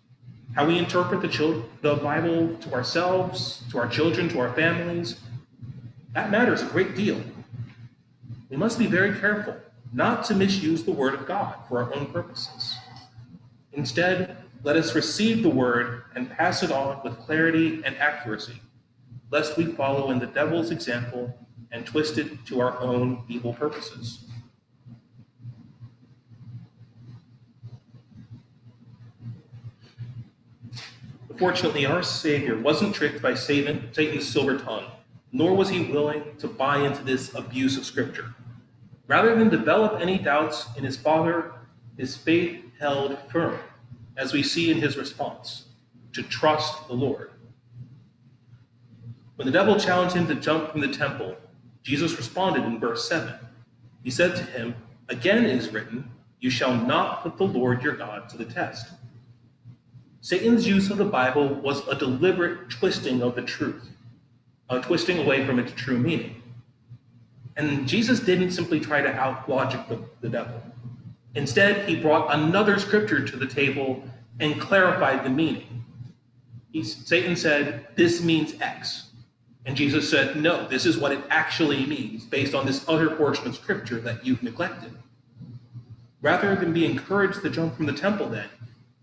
How 0.55 0.67
we 0.67 0.77
interpret 0.77 1.21
the, 1.21 1.63
the 1.81 1.95
Bible 1.95 2.53
to 2.57 2.73
ourselves, 2.73 3.63
to 3.71 3.77
our 3.79 3.87
children, 3.87 4.27
to 4.29 4.39
our 4.39 4.53
families, 4.53 5.21
that 6.13 6.29
matters 6.29 6.61
a 6.61 6.65
great 6.65 6.95
deal. 6.95 7.21
We 8.49 8.57
must 8.57 8.77
be 8.77 8.87
very 8.87 9.17
careful 9.17 9.55
not 9.93 10.25
to 10.25 10.35
misuse 10.35 10.83
the 10.83 10.91
Word 10.91 11.13
of 11.13 11.25
God 11.25 11.55
for 11.67 11.81
our 11.81 11.93
own 11.93 12.07
purposes. 12.07 12.75
Instead, 13.73 14.37
let 14.63 14.75
us 14.75 14.95
receive 14.95 15.43
the 15.43 15.49
Word 15.49 16.03
and 16.15 16.29
pass 16.29 16.63
it 16.63 16.71
on 16.71 16.99
with 17.03 17.17
clarity 17.19 17.81
and 17.85 17.95
accuracy, 17.97 18.61
lest 19.31 19.57
we 19.57 19.65
follow 19.65 20.11
in 20.11 20.19
the 20.19 20.27
devil's 20.27 20.71
example 20.71 21.37
and 21.71 21.85
twist 21.85 22.17
it 22.17 22.45
to 22.45 22.59
our 22.59 22.79
own 22.79 23.23
evil 23.27 23.53
purposes. 23.53 24.25
Fortunately, 31.37 31.85
our 31.85 32.03
Savior 32.03 32.57
wasn't 32.57 32.93
tricked 32.93 33.21
by 33.21 33.33
Satan, 33.33 33.89
Satan's 33.91 34.27
silver 34.27 34.57
tongue 34.57 34.85
nor 35.33 35.55
was 35.55 35.67
he 35.67 35.91
willing 35.91 36.23
to 36.37 36.47
buy 36.47 36.77
into 36.77 37.03
this 37.03 37.33
abuse 37.33 37.75
of 37.75 37.83
Scripture. 37.83 38.33
Rather 39.13 39.35
than 39.35 39.47
develop 39.47 40.01
any 40.01 40.17
doubts 40.17 40.65
in 40.75 40.83
his 40.83 40.97
father, 40.97 41.51
his 41.97 42.17
faith 42.17 42.63
held 42.79 43.15
firm, 43.31 43.59
as 44.17 44.33
we 44.33 44.41
see 44.41 44.71
in 44.71 44.81
his 44.81 44.97
response 44.97 45.65
to 46.13 46.23
trust 46.23 46.87
the 46.87 46.95
Lord. 46.95 47.29
When 49.35 49.45
the 49.45 49.51
devil 49.51 49.79
challenged 49.79 50.15
him 50.15 50.25
to 50.25 50.33
jump 50.33 50.71
from 50.71 50.81
the 50.81 50.87
temple, 50.87 51.35
Jesus 51.83 52.17
responded 52.17 52.63
in 52.63 52.79
verse 52.79 53.07
7. 53.07 53.35
He 54.03 54.09
said 54.09 54.35
to 54.35 54.45
him, 54.45 54.73
Again 55.09 55.45
it 55.45 55.51
is 55.51 55.71
written, 55.71 56.09
You 56.39 56.49
shall 56.49 56.73
not 56.73 57.21
put 57.21 57.37
the 57.37 57.43
Lord 57.43 57.83
your 57.83 57.95
God 57.95 58.29
to 58.29 58.37
the 58.37 58.45
test. 58.45 58.93
Satan's 60.21 60.67
use 60.67 60.89
of 60.89 60.97
the 60.97 61.05
Bible 61.05 61.49
was 61.49 61.87
a 61.87 61.93
deliberate 61.93 62.71
twisting 62.71 63.21
of 63.21 63.35
the 63.35 63.43
truth 63.43 63.91
a 64.71 64.81
twisting 64.81 65.19
away 65.19 65.45
from 65.45 65.59
its 65.59 65.71
true 65.73 65.99
meaning. 65.99 66.42
And 67.57 67.87
Jesus 67.87 68.19
didn't 68.19 68.51
simply 68.51 68.79
try 68.79 69.01
to 69.01 69.13
out 69.13 69.47
logic 69.47 69.87
the, 69.87 70.03
the 70.21 70.29
devil. 70.29 70.61
Instead, 71.35 71.87
he 71.87 71.95
brought 71.95 72.33
another 72.33 72.79
scripture 72.79 73.25
to 73.25 73.37
the 73.37 73.45
table 73.45 74.03
and 74.39 74.59
clarified 74.59 75.23
the 75.23 75.29
meaning. 75.29 75.83
He, 76.71 76.83
Satan 76.83 77.35
said, 77.35 77.87
This 77.95 78.23
means 78.23 78.59
X. 78.61 79.09
And 79.65 79.77
Jesus 79.77 80.09
said, 80.09 80.35
No, 80.35 80.67
this 80.67 80.85
is 80.85 80.97
what 80.97 81.11
it 81.11 81.23
actually 81.29 81.85
means 81.85 82.25
based 82.25 82.53
on 82.53 82.65
this 82.65 82.87
other 82.87 83.15
portion 83.15 83.47
of 83.47 83.55
scripture 83.55 83.99
that 84.01 84.25
you've 84.25 84.43
neglected. 84.43 84.91
Rather 86.21 86.55
than 86.55 86.73
be 86.73 86.85
encouraged 86.85 87.41
to 87.41 87.49
jump 87.49 87.75
from 87.75 87.85
the 87.85 87.93
temple, 87.93 88.27
then, 88.29 88.47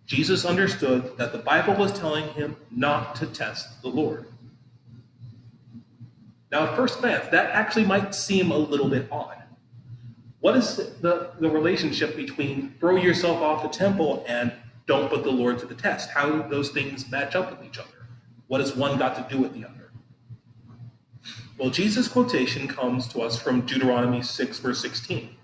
Jesus 0.07 0.45
understood 0.45 1.17
that 1.19 1.33
the 1.33 1.39
Bible 1.39 1.75
was 1.75 1.97
telling 1.97 2.29
him 2.31 2.57
not 2.71 3.15
to 3.17 3.27
test 3.27 3.81
the 3.83 3.89
Lord. 3.89 4.27
Now, 6.51 6.67
at 6.67 6.77
first 6.77 7.01
glance, 7.01 7.29
that 7.29 7.51
actually 7.51 7.85
might 7.85 8.15
seem 8.15 8.51
a 8.51 8.57
little 8.57 8.89
bit 8.89 9.07
odd. 9.11 9.37
What 10.41 10.57
is 10.57 10.77
the, 11.01 11.33
the 11.39 11.51
relationship 11.51 12.17
between 12.17 12.75
throw 12.81 12.97
yourself 12.97 13.41
off 13.41 13.63
the 13.63 13.69
temple 13.69 14.25
and 14.27 14.53
don't 14.87 15.09
put 15.09 15.23
the 15.23 15.31
Lord 15.31 15.59
to 15.61 15.67
the 15.67 15.75
test? 15.75 16.11
How 16.11 16.29
do 16.29 16.49
those 16.49 16.71
things 16.71 17.11
match 17.11 17.37
up 17.37 17.51
with 17.51 17.67
each 17.67 17.79
other? 17.79 18.07
What 18.49 18.61
has 18.61 18.75
one 18.75 18.99
got 18.99 19.15
to 19.17 19.35
do 19.35 19.41
with 19.41 19.53
the 19.55 19.65
other? 19.65 19.93
Well, 21.59 21.71
Jesus' 21.71 22.09
quotation 22.09 22.67
comes 22.67 23.07
to 23.09 23.21
us 23.21 23.41
from 23.41 23.61
Deuteronomy 23.67 24.23
6, 24.23 24.59
verse 24.61 24.81
16, 24.81 25.37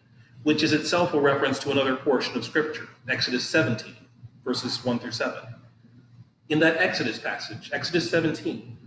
which 0.45 0.63
is 0.63 0.73
itself 0.73 1.13
a 1.13 1.21
reference 1.21 1.59
to 1.61 1.71
another 1.71 1.95
portion 1.95 2.35
of 2.37 2.45
Scripture, 2.45 2.89
Exodus 3.07 3.47
17, 3.47 3.95
verses 4.43 4.83
1 4.83 4.99
through 4.99 5.13
7. 5.13 5.39
In 6.49 6.59
that 6.61 6.79
Exodus 6.79 7.19
passage, 7.19 7.71
Exodus 7.73 8.11
17, 8.11 8.79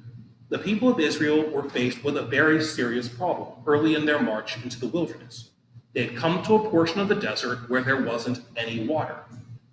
the 0.49 0.57
people 0.57 0.89
of 0.89 0.99
Israel 0.99 1.47
were 1.51 1.69
faced 1.69 2.03
with 2.03 2.17
a 2.17 2.23
very 2.23 2.61
serious 2.61 3.07
problem 3.07 3.49
early 3.67 3.93
in 3.93 4.05
their 4.05 4.21
march 4.21 4.63
into 4.63 4.79
the 4.79 4.87
wilderness. 4.87 5.51
They 5.93 6.07
had 6.07 6.17
come 6.17 6.41
to 6.43 6.55
a 6.55 6.69
portion 6.69 6.99
of 6.99 7.07
the 7.07 7.15
desert 7.15 7.69
where 7.69 7.83
there 7.83 8.01
wasn't 8.01 8.41
any 8.57 8.87
water. 8.87 9.17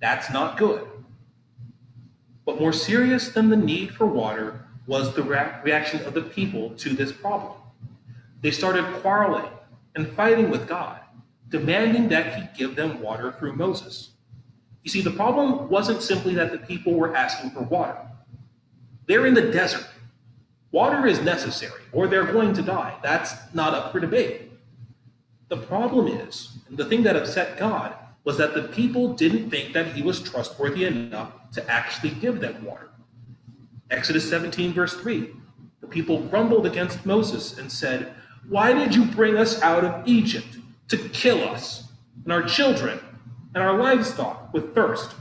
That's 0.00 0.30
not 0.30 0.58
good. 0.58 0.86
But 2.44 2.60
more 2.60 2.74
serious 2.74 3.30
than 3.30 3.48
the 3.48 3.56
need 3.56 3.94
for 3.94 4.06
water 4.06 4.66
was 4.86 5.14
the 5.14 5.22
reaction 5.22 6.02
of 6.04 6.14
the 6.14 6.22
people 6.22 6.70
to 6.70 6.90
this 6.90 7.10
problem. 7.10 7.54
They 8.42 8.50
started 8.50 8.84
quarreling 9.00 9.50
and 9.94 10.12
fighting 10.12 10.50
with 10.50 10.68
God, 10.68 11.00
demanding 11.48 12.08
that 12.10 12.34
he 12.34 12.48
give 12.56 12.76
them 12.76 13.00
water 13.00 13.32
through 13.32 13.54
Moses. 13.54 14.10
You 14.84 14.90
see, 14.90 15.00
the 15.00 15.10
problem 15.10 15.68
wasn't 15.68 16.02
simply 16.02 16.34
that 16.34 16.52
the 16.52 16.58
people 16.58 16.94
were 16.94 17.16
asking 17.16 17.50
for 17.50 17.62
water. 17.62 17.96
They're 19.06 19.26
in 19.26 19.34
the 19.34 19.50
desert 19.50 19.86
Water 20.72 21.07
is 21.07 21.20
necessary, 21.20 21.83
or 21.92 22.07
they're 22.07 22.33
going 22.33 22.52
to 22.55 22.62
die. 22.62 22.96
That's 23.02 23.33
not 23.55 23.74
up 23.74 23.92
for 23.92 24.00
debate. 24.00 24.50
The 25.48 25.57
problem 25.57 26.09
is, 26.09 26.59
and 26.68 26.76
the 26.76 26.85
thing 26.85 27.02
that 27.05 27.16
upset 27.16 27.59
God, 27.59 27.94
was 28.24 28.37
that 28.38 28.55
the 28.55 28.64
people 28.64 29.14
didn't 29.14 29.50
think 29.50 29.72
that 29.72 29.94
he 29.94 30.02
was 30.02 30.20
trustworthy 30.20 30.85
enough 30.85 31.33
to 31.52 31.70
actually 31.70 32.11
give 32.11 32.40
them 32.40 32.64
water. 32.64 32.90
Exodus 33.90 34.29
17, 34.29 34.72
verse 34.72 34.94
3 34.94 35.31
the 35.87 35.92
people 35.92 36.22
grumbled 36.22 36.66
against 36.66 37.07
Moses 37.07 37.59
and 37.59 37.70
said, 37.70 38.12
Why 38.48 38.72
did 38.72 38.92
you 38.92 39.05
bring 39.05 39.37
us 39.37 39.62
out 39.62 39.85
of 39.85 40.07
Egypt 40.09 40.57
to 40.88 40.96
kill 41.11 41.48
us 41.48 41.92
and 42.24 42.33
our 42.33 42.42
children 42.42 42.98
and 43.55 43.62
our 43.62 43.79
livestock 43.79 44.52
with 44.52 44.74
thirst? 44.74 45.14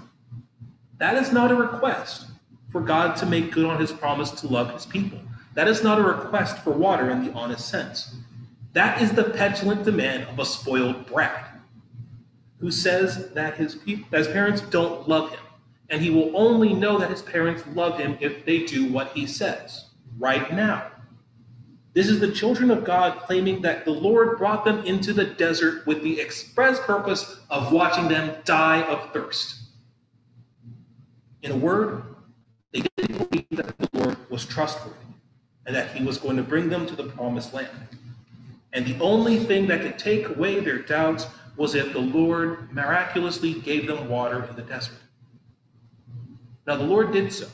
That 0.97 1.17
is 1.17 1.31
not 1.31 1.51
a 1.51 1.55
request 1.55 2.27
for 2.71 2.81
God 2.81 3.15
to 3.17 3.27
make 3.27 3.51
good 3.51 3.65
on 3.65 3.79
his 3.79 3.91
promise 3.91 4.31
to 4.31 4.47
love 4.47 4.73
his 4.73 4.87
people. 4.87 5.19
That 5.55 5.69
is 5.69 5.83
not 5.83 5.99
a 5.99 6.03
request 6.03 6.59
for 6.59 6.71
water 6.71 7.09
in 7.09 7.25
the 7.25 7.33
honest 7.33 7.69
sense. 7.69 8.13
That 8.73 9.01
is 9.01 9.13
the 9.13 9.23
petulant 9.23 9.85
demand 9.85 10.27
of 10.27 10.37
a 10.37 10.45
spoiled 10.45 11.07
brat 11.07 11.59
who 12.59 12.69
says 12.69 13.31
that 13.31 13.55
his, 13.55 13.77
that 14.11 14.17
his 14.17 14.27
parents 14.27 14.61
don't 14.61 15.07
love 15.07 15.31
him, 15.31 15.39
and 15.89 16.01
he 16.01 16.09
will 16.09 16.35
only 16.35 16.73
know 16.73 16.97
that 16.97 17.09
his 17.09 17.21
parents 17.21 17.63
love 17.73 17.97
him 17.97 18.17
if 18.19 18.45
they 18.45 18.65
do 18.65 18.91
what 18.91 19.13
he 19.13 19.25
says 19.25 19.85
right 20.19 20.53
now. 20.53 20.91
This 21.93 22.09
is 22.09 22.19
the 22.19 22.31
children 22.31 22.69
of 22.69 22.83
God 22.83 23.19
claiming 23.19 23.61
that 23.61 23.85
the 23.85 23.91
Lord 23.91 24.37
brought 24.37 24.65
them 24.65 24.83
into 24.85 25.13
the 25.13 25.23
desert 25.23 25.87
with 25.87 26.03
the 26.03 26.19
express 26.19 26.77
purpose 26.81 27.39
of 27.49 27.71
watching 27.71 28.09
them 28.09 28.35
die 28.43 28.81
of 28.81 29.13
thirst. 29.13 29.61
In 31.43 31.51
a 31.51 31.55
word, 31.55 32.03
they 32.73 32.81
didn't 32.97 33.29
believe 33.29 33.47
that 33.51 33.77
the 33.77 33.89
Lord 33.93 34.17
was 34.29 34.45
trustworthy 34.45 35.04
and 35.65 35.75
that 35.75 35.95
he 35.95 36.03
was 36.03 36.17
going 36.17 36.37
to 36.37 36.43
bring 36.43 36.69
them 36.69 36.85
to 36.85 36.95
the 36.95 37.03
promised 37.03 37.53
land. 37.53 37.69
And 38.73 38.85
the 38.85 38.99
only 38.99 39.37
thing 39.37 39.67
that 39.67 39.81
could 39.81 39.97
take 39.97 40.29
away 40.29 40.59
their 40.59 40.79
doubts 40.79 41.27
was 41.57 41.75
if 41.75 41.93
the 41.93 41.99
Lord 41.99 42.71
miraculously 42.73 43.53
gave 43.53 43.87
them 43.87 44.09
water 44.09 44.43
in 44.49 44.55
the 44.55 44.61
desert. 44.61 44.97
Now, 46.67 46.75
the 46.75 46.83
Lord 46.83 47.13
did 47.13 47.31
so. 47.31 47.47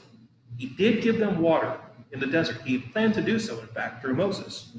He 0.58 0.68
did 0.68 1.02
give 1.02 1.20
them 1.20 1.40
water 1.40 1.78
in 2.12 2.20
the 2.20 2.28
desert. 2.28 2.62
He 2.66 2.80
planned 2.80 3.14
to 3.16 3.22
do 3.22 3.40
so, 3.40 3.60
in 3.60 3.68
fact, 3.68 4.02
through 4.02 4.16
Moses. 4.16 4.72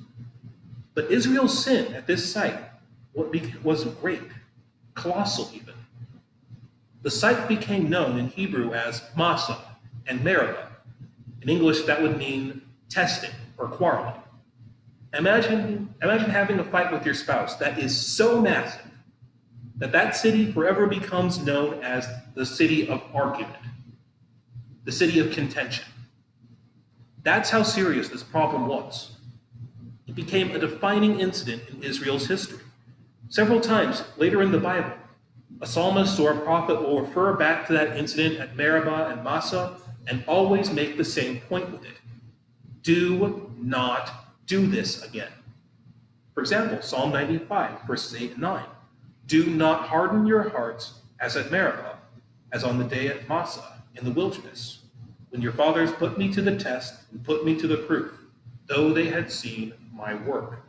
But 0.95 1.11
Israel's 1.11 1.65
sin 1.65 1.95
at 1.95 2.07
this 2.07 2.33
site 2.33 2.59
was 3.15 3.85
great, 4.01 4.23
colossal 4.95 5.51
even. 5.55 5.75
The 7.03 7.11
site 7.11 7.49
became 7.49 7.91
known 7.91 8.19
in 8.19 8.29
Hebrew 8.29 8.73
as 8.73 9.03
Massah 9.17 9.59
and 10.07 10.23
Meribah. 10.23 10.69
In 11.43 11.49
English, 11.49 11.83
that 11.83 12.01
would 12.01 12.17
mean 12.17 12.62
testing 12.93 13.31
or 13.59 13.69
quarreling. 13.69 14.15
Imagine, 15.15 15.95
imagine 16.03 16.31
having 16.31 16.59
a 16.59 16.65
fight 16.65 16.93
with 16.93 17.05
your 17.05 17.15
spouse 17.15 17.57
that 17.57 17.79
is 17.79 17.95
so 17.95 18.41
massive 18.41 18.87
that 19.77 19.93
that 19.93 20.15
city 20.15 20.51
forever 20.53 20.87
becomes 20.87 21.45
known 21.45 21.83
as 21.83 22.07
the 22.35 22.47
city 22.47 22.89
of 22.89 23.03
argument, 23.15 23.57
the 24.85 24.93
city 24.93 25.19
of 25.19 25.33
contention. 25.33 25.85
That's 27.23 27.51
how 27.51 27.63
serious 27.63 28.09
this 28.09 28.23
problem 28.23 28.67
was. 28.67 29.17
It 30.07 30.15
became 30.15 30.51
a 30.51 30.59
defining 30.59 31.21
incident 31.21 31.63
in 31.71 31.83
Israel's 31.83 32.27
history. 32.27 32.61
Several 33.29 33.61
times 33.61 34.05
later 34.17 34.43
in 34.43 34.53
the 34.53 34.59
Bible, 34.59 34.93
a 35.61 35.67
psalmist 35.67 36.19
or 36.19 36.33
a 36.33 36.41
prophet 36.41 36.83
will 36.83 37.01
refer 37.01 37.35
back 37.35 37.67
to 37.67 37.73
that 37.73 37.97
incident 37.97 38.41
at 38.41 38.57
Meribah 38.57 39.11
and 39.13 39.23
Massah 39.23 39.77
and 40.07 40.25
always 40.27 40.73
make 40.73 40.97
the 40.97 41.05
same 41.05 41.41
point 41.41 41.71
with 41.71 41.85
it. 41.85 41.97
Do 42.83 43.51
not 43.61 44.11
do 44.47 44.67
this 44.67 45.03
again. 45.03 45.33
For 46.35 46.41
example, 46.41 46.83
Psalm 46.83 47.13
95, 47.13 47.83
verses 47.83 48.21
8 48.21 48.33
and 48.33 48.41
9. 48.41 48.65
Do 49.27 49.47
not 49.47 49.89
harden 49.89 50.27
your 50.27 50.49
hearts 50.49 50.95
as 51.21 51.37
at 51.37 51.51
Meribah, 51.51 51.99
as 52.53 52.65
on 52.65 52.79
the 52.79 52.85
day 52.85 53.09
at 53.09 53.29
Massah 53.29 53.83
in 53.95 54.05
the 54.05 54.11
wilderness 54.11 54.81
when 55.31 55.41
your 55.41 55.53
fathers 55.53 55.91
put 55.93 56.19
me 56.19 56.31
to 56.33 56.43
the 56.43 56.57
test 56.57 57.05
and 57.11 57.25
put 57.25 57.45
me 57.45 57.59
to 57.59 57.67
the 57.67 57.79
proof, 57.79 58.13
though 58.67 58.93
they 58.93 59.07
had 59.07 59.33
seen 59.33 59.73
my 59.95 60.15
work. 60.15 60.61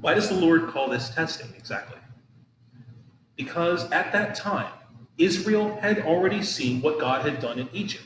Why 0.00 0.14
does 0.14 0.28
the 0.28 0.34
Lord 0.34 0.68
call 0.68 0.88
this 0.88 1.10
testing 1.10 1.52
exactly? 1.56 1.98
Because 3.36 3.90
at 3.92 4.10
that 4.12 4.34
time, 4.34 4.72
Israel 5.18 5.78
had 5.80 6.00
already 6.00 6.42
seen 6.42 6.80
what 6.80 6.98
God 6.98 7.26
had 7.26 7.40
done 7.40 7.58
in 7.58 7.68
Egypt. 7.72 8.04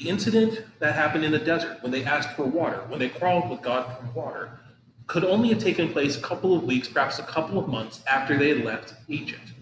The 0.00 0.08
incident 0.08 0.64
that 0.78 0.94
happened 0.94 1.26
in 1.26 1.30
the 1.30 1.38
desert 1.38 1.82
when 1.82 1.92
they 1.92 2.04
asked 2.04 2.30
for 2.34 2.46
water, 2.46 2.82
when 2.88 2.98
they 2.98 3.10
quarreled 3.10 3.50
with 3.50 3.60
God 3.60 3.84
for 3.98 4.18
water, 4.18 4.58
could 5.06 5.26
only 5.26 5.50
have 5.50 5.58
taken 5.58 5.92
place 5.92 6.16
a 6.16 6.22
couple 6.22 6.56
of 6.56 6.64
weeks, 6.64 6.88
perhaps 6.88 7.18
a 7.18 7.22
couple 7.22 7.58
of 7.58 7.68
months 7.68 8.02
after 8.10 8.38
they 8.38 8.48
had 8.48 8.64
left 8.64 8.94
Egypt. 9.08 9.52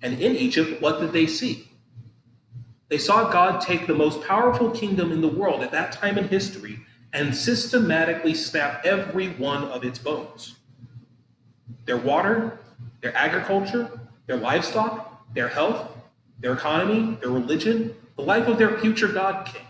And 0.00 0.20
in 0.20 0.36
Egypt, 0.36 0.80
what 0.80 1.00
did 1.00 1.12
they 1.12 1.26
see? 1.26 1.68
They 2.90 2.98
saw 2.98 3.28
God 3.28 3.60
take 3.60 3.88
the 3.88 3.94
most 3.94 4.22
powerful 4.22 4.70
kingdom 4.70 5.10
in 5.10 5.20
the 5.20 5.26
world 5.26 5.64
at 5.64 5.72
that 5.72 5.90
time 5.90 6.16
in 6.16 6.28
history 6.28 6.78
and 7.12 7.34
systematically 7.34 8.34
snap 8.34 8.84
every 8.84 9.30
one 9.30 9.64
of 9.64 9.84
its 9.84 9.98
bones. 9.98 10.54
Their 11.86 11.96
water, 11.96 12.60
their 13.00 13.16
agriculture, 13.16 13.90
their 14.28 14.36
livestock, 14.36 15.26
their 15.34 15.48
health, 15.48 15.90
their 16.38 16.52
economy, 16.52 17.18
their 17.20 17.30
religion, 17.30 17.96
the 18.16 18.22
life 18.22 18.46
of 18.46 18.58
their 18.58 18.78
future 18.78 19.08
God 19.08 19.46
king. 19.46 19.62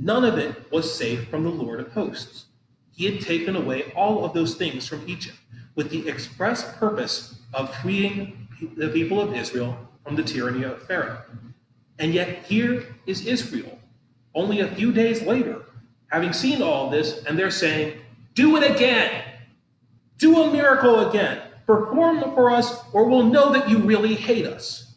None 0.00 0.24
of 0.24 0.38
it 0.38 0.70
was 0.70 0.94
safe 0.94 1.28
from 1.28 1.42
the 1.42 1.50
Lord 1.50 1.80
of 1.80 1.92
hosts. 1.92 2.46
He 2.92 3.04
had 3.04 3.20
taken 3.20 3.56
away 3.56 3.92
all 3.96 4.24
of 4.24 4.32
those 4.32 4.54
things 4.54 4.86
from 4.86 5.02
Egypt 5.08 5.36
with 5.74 5.90
the 5.90 6.08
express 6.08 6.76
purpose 6.78 7.40
of 7.52 7.74
freeing 7.76 8.48
the 8.76 8.88
people 8.88 9.20
of 9.20 9.34
Israel 9.34 9.76
from 10.04 10.14
the 10.14 10.22
tyranny 10.22 10.62
of 10.62 10.82
Pharaoh. 10.84 11.22
And 11.98 12.14
yet, 12.14 12.44
here 12.44 12.94
is 13.06 13.26
Israel, 13.26 13.76
only 14.34 14.60
a 14.60 14.68
few 14.68 14.92
days 14.92 15.22
later, 15.22 15.62
having 16.08 16.32
seen 16.32 16.62
all 16.62 16.90
this, 16.90 17.24
and 17.24 17.36
they're 17.36 17.50
saying, 17.50 17.98
Do 18.34 18.56
it 18.56 18.70
again! 18.70 19.24
Do 20.16 20.42
a 20.42 20.52
miracle 20.52 21.08
again! 21.08 21.42
Perform 21.66 22.20
for 22.34 22.50
us, 22.50 22.80
or 22.92 23.08
we'll 23.08 23.24
know 23.24 23.52
that 23.52 23.68
you 23.68 23.78
really 23.78 24.14
hate 24.14 24.46
us. 24.46 24.94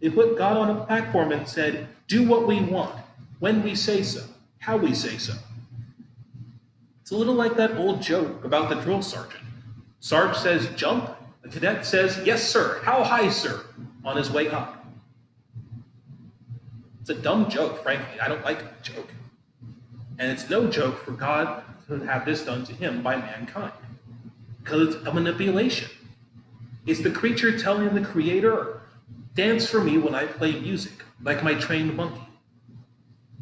They 0.00 0.10
put 0.10 0.38
God 0.38 0.56
on 0.56 0.70
a 0.70 0.84
platform 0.84 1.32
and 1.32 1.46
said, 1.46 1.88
Do 2.08 2.26
what 2.26 2.46
we 2.46 2.60
want, 2.60 3.01
when 3.42 3.60
we 3.64 3.74
say 3.74 4.04
so, 4.04 4.22
how 4.60 4.76
we 4.76 4.94
say 4.94 5.18
so. 5.18 5.34
It's 7.00 7.10
a 7.10 7.16
little 7.16 7.34
like 7.34 7.56
that 7.56 7.76
old 7.76 8.00
joke 8.00 8.44
about 8.44 8.68
the 8.68 8.76
drill 8.76 9.02
sergeant. 9.02 9.42
Sarge 9.98 10.36
says, 10.36 10.68
Jump, 10.76 11.10
the 11.42 11.48
cadet 11.48 11.84
says, 11.84 12.20
Yes, 12.24 12.48
sir. 12.48 12.80
How 12.84 13.02
high, 13.02 13.28
sir? 13.30 13.64
on 14.04 14.16
his 14.16 14.30
way 14.30 14.48
up. 14.48 14.84
It's 17.00 17.10
a 17.10 17.14
dumb 17.14 17.50
joke, 17.50 17.82
frankly. 17.82 18.20
I 18.20 18.28
don't 18.28 18.44
like 18.44 18.62
a 18.62 18.70
joke. 18.82 19.08
And 20.20 20.30
it's 20.30 20.48
no 20.48 20.68
joke 20.68 21.04
for 21.04 21.10
God 21.10 21.64
to 21.88 21.98
have 22.00 22.24
this 22.24 22.44
done 22.44 22.64
to 22.66 22.72
him 22.72 23.02
by 23.02 23.16
mankind. 23.16 23.72
Because 24.62 24.94
it's 24.94 25.06
a 25.06 25.12
manipulation. 25.12 25.88
It's 26.86 27.00
the 27.00 27.10
creature 27.10 27.58
telling 27.58 27.92
the 27.92 28.02
creator, 28.02 28.82
dance 29.34 29.68
for 29.68 29.82
me 29.82 29.98
when 29.98 30.14
I 30.14 30.26
play 30.26 30.60
music, 30.60 30.92
like 31.22 31.42
my 31.42 31.54
trained 31.54 31.96
monkey. 31.96 32.22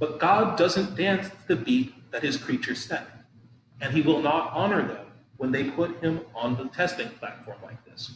But 0.01 0.19
God 0.19 0.57
doesn't 0.57 0.97
dance 0.97 1.29
to 1.29 1.55
the 1.55 1.57
beat 1.57 2.11
that 2.11 2.23
his 2.23 2.39
creatures 2.39 2.83
set. 2.83 3.07
And 3.83 3.93
he 3.93 4.01
will 4.01 4.23
not 4.23 4.51
honor 4.53 4.83
them 4.87 5.07
when 5.37 5.53
they 5.53 5.65
put 5.65 6.03
him 6.03 6.23
on 6.35 6.57
the 6.57 6.65
testing 6.65 7.11
platform 7.11 7.59
like 7.63 7.85
this. 7.85 8.13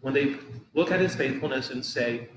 When 0.00 0.12
they 0.12 0.36
look 0.74 0.90
at 0.90 1.00
his 1.00 1.14
faithfulness 1.14 1.70
and 1.70 1.84
say, 1.84 2.28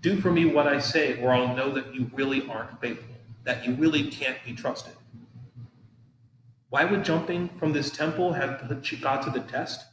Do 0.00 0.18
for 0.18 0.32
me 0.32 0.46
what 0.46 0.66
I 0.66 0.80
say, 0.80 1.20
or 1.20 1.32
I'll 1.32 1.54
know 1.54 1.70
that 1.72 1.94
you 1.94 2.10
really 2.14 2.48
aren't 2.48 2.80
faithful, 2.80 3.14
that 3.44 3.66
you 3.66 3.74
really 3.74 4.10
can't 4.10 4.38
be 4.46 4.54
trusted. 4.54 4.94
Why 6.70 6.86
would 6.86 7.04
jumping 7.04 7.50
from 7.58 7.72
this 7.72 7.90
temple 7.90 8.32
have 8.32 8.60
put 8.60 9.00
God 9.02 9.22
to 9.22 9.30
the 9.30 9.40
test? 9.40 9.84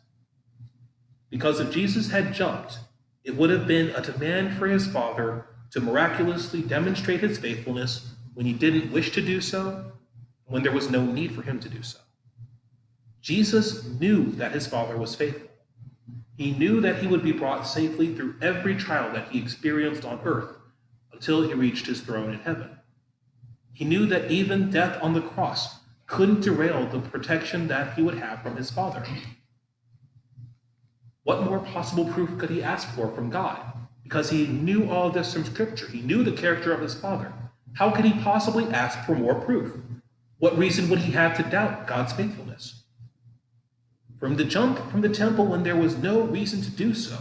Because 1.29 1.59
if 1.59 1.71
Jesus 1.71 2.09
had 2.09 2.33
jumped, 2.33 2.79
it 3.25 3.35
would 3.35 3.49
have 3.49 3.67
been 3.67 3.89
a 3.89 4.01
demand 4.01 4.57
for 4.57 4.67
his 4.67 4.87
Father 4.87 5.45
to 5.71 5.81
miraculously 5.81 6.61
demonstrate 6.61 7.19
his 7.19 7.37
faithfulness 7.37 8.13
when 8.33 8.45
he 8.45 8.53
didn't 8.53 8.91
wish 8.91 9.11
to 9.11 9.21
do 9.21 9.41
so, 9.41 9.91
when 10.45 10.63
there 10.63 10.71
was 10.71 10.89
no 10.89 11.03
need 11.05 11.33
for 11.33 11.41
him 11.41 11.59
to 11.59 11.69
do 11.69 11.83
so. 11.83 11.99
Jesus 13.21 13.83
knew 13.99 14.31
that 14.33 14.53
his 14.53 14.67
Father 14.67 14.97
was 14.97 15.15
faithful. 15.15 15.49
He 16.37 16.51
knew 16.51 16.79
that 16.81 16.99
he 16.99 17.07
would 17.07 17.23
be 17.23 17.31
brought 17.31 17.67
safely 17.67 18.13
through 18.13 18.35
every 18.41 18.75
trial 18.75 19.11
that 19.13 19.29
he 19.29 19.39
experienced 19.39 20.05
on 20.05 20.21
earth 20.23 20.55
until 21.11 21.41
he 21.41 21.53
reached 21.53 21.87
his 21.87 22.01
throne 22.01 22.31
in 22.31 22.39
heaven. 22.39 22.77
He 23.73 23.85
knew 23.85 24.05
that 24.05 24.31
even 24.31 24.69
death 24.69 25.01
on 25.01 25.13
the 25.13 25.21
cross 25.21 25.79
couldn't 26.05 26.41
derail 26.41 26.87
the 26.87 26.99
protection 26.99 27.67
that 27.67 27.95
he 27.95 28.01
would 28.01 28.17
have 28.17 28.41
from 28.41 28.55
his 28.55 28.71
Father. 28.71 29.03
What 31.23 31.43
more 31.43 31.59
possible 31.59 32.05
proof 32.05 32.37
could 32.39 32.49
he 32.49 32.63
ask 32.63 32.87
for 32.95 33.11
from 33.11 33.29
God? 33.29 33.59
Because 34.07 34.29
he 34.29 34.47
knew 34.47 34.89
all 34.89 35.09
this 35.09 35.33
from 35.33 35.43
Scripture. 35.43 35.85
He 35.89 35.99
knew 35.99 36.23
the 36.23 36.31
character 36.31 36.71
of 36.71 36.79
his 36.79 36.95
Father. 36.95 37.33
How 37.73 37.91
could 37.91 38.05
he 38.05 38.23
possibly 38.23 38.63
ask 38.67 39.05
for 39.05 39.13
more 39.13 39.35
proof? 39.35 39.73
What 40.39 40.57
reason 40.57 40.89
would 40.89 40.99
he 40.99 41.11
have 41.11 41.35
to 41.35 41.43
doubt 41.43 41.87
God's 41.87 42.13
faithfulness? 42.13 42.83
From 44.17 44.37
the 44.37 44.45
jump 44.45 44.79
from 44.89 45.01
the 45.01 45.09
temple 45.09 45.47
when 45.47 45.63
there 45.63 45.75
was 45.75 45.97
no 45.97 46.21
reason 46.21 46.61
to 46.61 46.71
do 46.71 46.93
so, 46.93 47.17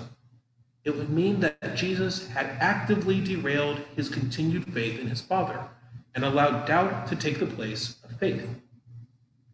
it 0.85 0.97
would 0.97 1.11
mean 1.11 1.41
that 1.41 1.75
Jesus 1.75 2.29
had 2.29 2.47
actively 2.61 3.21
derailed 3.21 3.81
his 3.97 4.09
continued 4.09 4.73
faith 4.73 5.01
in 5.01 5.09
his 5.09 5.21
Father 5.21 5.69
and 6.15 6.25
allowed 6.25 6.67
doubt 6.67 7.09
to 7.09 7.17
take 7.17 7.41
the 7.41 7.47
place 7.47 7.97
of 8.05 8.17
faith. 8.21 8.49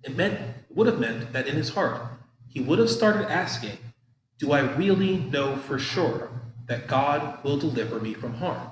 It 0.02 0.18
meant 0.18 0.34
it 0.34 0.76
would 0.76 0.86
have 0.86 1.00
meant 1.00 1.32
that 1.32 1.46
in 1.46 1.56
his 1.56 1.70
heart 1.70 2.02
he 2.46 2.60
would 2.60 2.78
have 2.78 2.90
started 2.90 3.32
asking, 3.32 3.78
Do 4.38 4.52
I 4.52 4.60
really 4.76 5.16
know 5.16 5.56
for 5.56 5.78
sure 5.78 6.28
that 6.72 6.86
God 6.86 7.44
will 7.44 7.58
deliver 7.58 8.00
me 8.00 8.14
from 8.14 8.32
harm? 8.32 8.70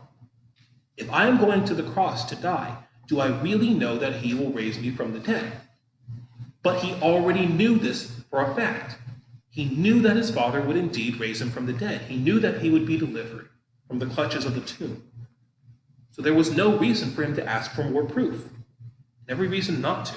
If 0.97 1.13
I 1.13 1.27
am 1.27 1.37
going 1.37 1.67
to 1.67 1.75
the 1.75 1.91
cross 1.93 2.25
to 2.31 2.37
die, 2.37 2.75
do 3.07 3.21
I 3.21 3.39
really 3.43 3.75
know 3.75 3.99
that 3.99 4.17
he 4.17 4.33
will 4.33 4.51
raise 4.53 4.79
me 4.79 4.91
from 4.91 5.13
the 5.13 5.21
dead? 5.21 5.53
But 6.63 6.81
he 6.81 6.95
already 7.03 7.45
knew 7.45 7.79
this 7.79 8.11
for 8.31 8.41
a 8.41 8.55
fact. 8.55 8.97
He 9.51 9.67
knew 9.67 10.01
that 10.01 10.17
his 10.17 10.31
father 10.31 10.63
would 10.63 10.79
indeed 10.79 11.21
raise 11.21 11.43
him 11.43 11.51
from 11.51 11.67
the 11.67 11.75
dead. 11.75 12.01
He 12.03 12.17
knew 12.17 12.41
that 12.41 12.63
he 12.63 12.71
would 12.71 12.87
be 12.87 12.97
delivered 12.97 13.51
from 13.87 13.99
the 13.99 14.07
clutches 14.07 14.47
of 14.47 14.55
the 14.55 14.63
tomb. 14.63 15.03
So 16.11 16.23
there 16.23 16.33
was 16.33 16.57
no 16.57 16.79
reason 16.79 17.11
for 17.11 17.23
him 17.23 17.35
to 17.35 17.45
ask 17.45 17.73
for 17.73 17.85
more 17.85 18.07
proof, 18.07 18.47
and 18.47 19.29
every 19.29 19.49
reason 19.49 19.83
not 19.83 20.07
to. 20.07 20.15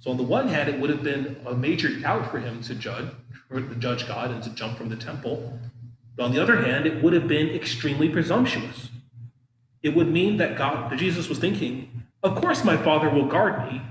So 0.00 0.10
on 0.10 0.18
the 0.18 0.22
one 0.22 0.48
hand, 0.48 0.68
it 0.68 0.78
would 0.78 0.90
have 0.90 1.02
been 1.02 1.38
a 1.46 1.54
major 1.54 1.88
doubt 1.98 2.30
for 2.30 2.38
him 2.38 2.60
to 2.64 2.74
judge, 2.74 3.08
or 3.48 3.60
to 3.60 3.74
judge 3.76 4.06
God 4.06 4.30
and 4.30 4.42
to 4.42 4.50
jump 4.50 4.76
from 4.76 4.90
the 4.90 4.96
temple. 4.96 5.58
On 6.18 6.32
the 6.32 6.40
other 6.40 6.62
hand, 6.62 6.86
it 6.86 7.02
would 7.02 7.12
have 7.12 7.26
been 7.26 7.48
extremely 7.48 8.08
presumptuous. 8.08 8.90
It 9.82 9.94
would 9.96 10.10
mean 10.10 10.36
that 10.36 10.56
God, 10.56 10.90
that 10.90 10.98
Jesus 10.98 11.28
was 11.28 11.38
thinking, 11.38 12.02
of 12.22 12.36
course 12.36 12.64
my 12.64 12.76
Father 12.76 13.10
will 13.10 13.26
guard 13.26 13.70
me, 13.70 13.82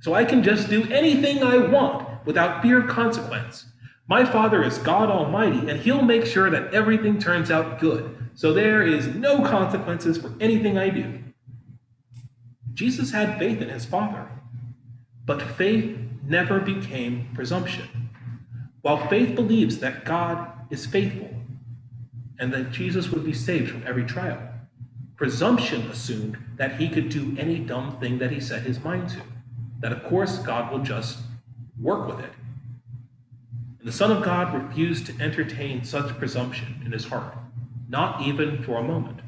so 0.00 0.12
I 0.12 0.24
can 0.24 0.42
just 0.42 0.68
do 0.68 0.90
anything 0.90 1.42
I 1.42 1.58
want 1.58 2.26
without 2.26 2.62
fear 2.62 2.80
of 2.80 2.88
consequence. 2.88 3.66
My 4.08 4.24
Father 4.24 4.62
is 4.62 4.78
God 4.78 5.08
Almighty, 5.08 5.70
and 5.70 5.80
He'll 5.80 6.02
make 6.02 6.26
sure 6.26 6.50
that 6.50 6.74
everything 6.74 7.18
turns 7.18 7.50
out 7.50 7.78
good, 7.78 8.16
so 8.34 8.52
there 8.52 8.82
is 8.82 9.06
no 9.06 9.42
consequences 9.42 10.18
for 10.18 10.34
anything 10.40 10.76
I 10.76 10.90
do. 10.90 11.20
Jesus 12.74 13.12
had 13.12 13.38
faith 13.38 13.62
in 13.62 13.68
His 13.68 13.84
Father, 13.84 14.28
but 15.24 15.42
faith 15.42 15.96
never 16.24 16.58
became 16.58 17.28
presumption. 17.34 18.10
While 18.82 19.08
faith 19.08 19.34
believes 19.34 19.78
that 19.78 20.04
God 20.04 20.50
is 20.70 20.84
faithful 20.86 21.37
and 22.38 22.52
that 22.52 22.70
Jesus 22.70 23.10
would 23.10 23.24
be 23.24 23.32
saved 23.32 23.70
from 23.70 23.84
every 23.86 24.04
trial, 24.04 24.38
presumption 25.16 25.82
assumed 25.90 26.38
that 26.56 26.76
he 26.76 26.88
could 26.88 27.08
do 27.08 27.36
any 27.38 27.58
dumb 27.58 27.98
thing 27.98 28.18
that 28.18 28.30
he 28.30 28.40
set 28.40 28.62
his 28.62 28.82
mind 28.82 29.08
to, 29.08 29.22
that 29.80 29.92
of 29.92 30.04
course 30.04 30.38
God 30.38 30.72
will 30.72 30.78
just 30.78 31.18
work 31.80 32.06
with 32.06 32.20
it. 32.20 32.30
And 33.80 33.88
the 33.88 33.92
Son 33.92 34.10
of 34.10 34.22
God 34.22 34.54
refused 34.54 35.06
to 35.06 35.22
entertain 35.22 35.84
such 35.84 36.16
presumption 36.18 36.82
in 36.84 36.92
his 36.92 37.04
heart, 37.04 37.36
not 37.88 38.22
even 38.22 38.62
for 38.62 38.76
a 38.76 38.82
moment. 38.82 39.20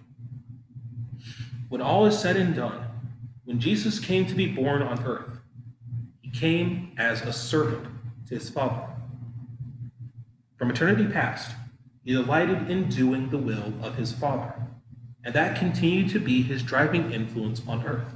When 1.69 1.81
all 1.81 2.07
is 2.07 2.19
said 2.19 2.37
and 2.37 2.55
done, 2.55 2.85
when 3.45 3.61
Jesus 3.61 3.99
came 3.99 4.27
to 4.27 4.35
be 4.35 4.47
born 4.47 4.83
on 4.83 5.05
earth, 5.05 5.41
he 6.21 6.31
came 6.31 6.93
as 6.99 7.23
a 7.23 7.33
servant 7.33 7.87
to 8.29 8.35
his 8.35 8.49
Father. 8.49 8.87
From 10.57 10.71
eternity 10.71 11.07
past, 11.07 11.53
he 12.05 12.13
delighted 12.13 12.71
in 12.71 12.89
doing 12.89 13.29
the 13.29 13.39
will 13.39 13.73
of 13.83 13.97
his 13.97 14.13
Father, 14.13 14.55
and 15.25 15.35
that 15.35 15.59
continued 15.59 16.09
to 16.11 16.19
be 16.19 16.43
his 16.43 16.63
driving 16.63 17.13
influence 17.13 17.63
on 17.67 17.85
earth. 17.87 18.15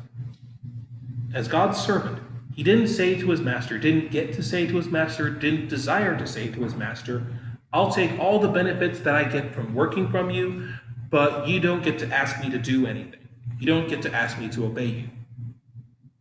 As 1.35 1.49
God's 1.49 1.79
servant, 1.79 2.19
he 2.55 2.63
didn't 2.63 2.89
say 2.89 3.19
to 3.19 3.31
his 3.31 3.41
master, 3.41 3.79
didn't 3.79 4.11
get 4.11 4.33
to 4.35 4.43
say 4.43 4.67
to 4.67 4.77
his 4.77 4.87
master, 4.87 5.29
didn't 5.29 5.69
desire 5.69 6.17
to 6.17 6.27
say 6.27 6.49
to 6.49 6.61
his 6.63 6.75
master, 6.75 7.27
I'll 7.73 7.91
take 7.91 8.19
all 8.21 8.39
the 8.39 8.49
benefits 8.49 9.01
that 9.01 9.17
I 9.17 9.25
get 9.25 9.53
from 9.53 9.75
working 9.75 10.09
from 10.09 10.31
you, 10.31 10.69
but 11.11 11.49
you 11.49 11.59
don't 11.59 11.83
get 11.83 11.99
to 11.99 12.09
ask 12.15 12.41
me 12.41 12.49
to 12.51 12.59
do 12.59 12.87
anything. 12.87 13.21
You 13.59 13.67
don't 13.67 13.89
get 13.89 14.01
to 14.03 14.13
ask 14.15 14.39
me 14.39 14.49
to 14.51 14.65
obey 14.67 14.87
you. 14.87 15.09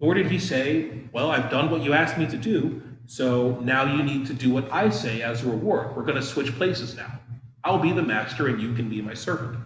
Nor 0.02 0.16
did 0.16 0.30
he 0.32 0.40
say, 0.40 0.92
Well, 1.12 1.32
I've 1.32 1.50
done 1.52 1.70
what 1.70 1.84
you 1.84 1.94
asked 1.94 2.18
me 2.18 2.26
to 2.28 2.38
do, 2.38 2.82
so 3.06 3.60
now 3.62 3.96
you 3.96 4.02
need 4.02 4.26
to 4.28 4.34
do 4.34 4.52
what 4.52 4.72
I 4.72 4.90
say 4.90 5.22
as 5.22 5.44
a 5.44 5.50
reward. 5.50 5.96
We're 5.96 6.04
going 6.04 6.16
to 6.16 6.24
switch 6.24 6.54
places 6.56 6.96
now. 6.96 7.20
I'll 7.64 7.80
be 7.80 7.92
the 7.92 8.02
master 8.02 8.48
and 8.48 8.62
you 8.62 8.74
can 8.74 8.90
be 8.90 9.02
my 9.02 9.14
servant. 9.14 9.58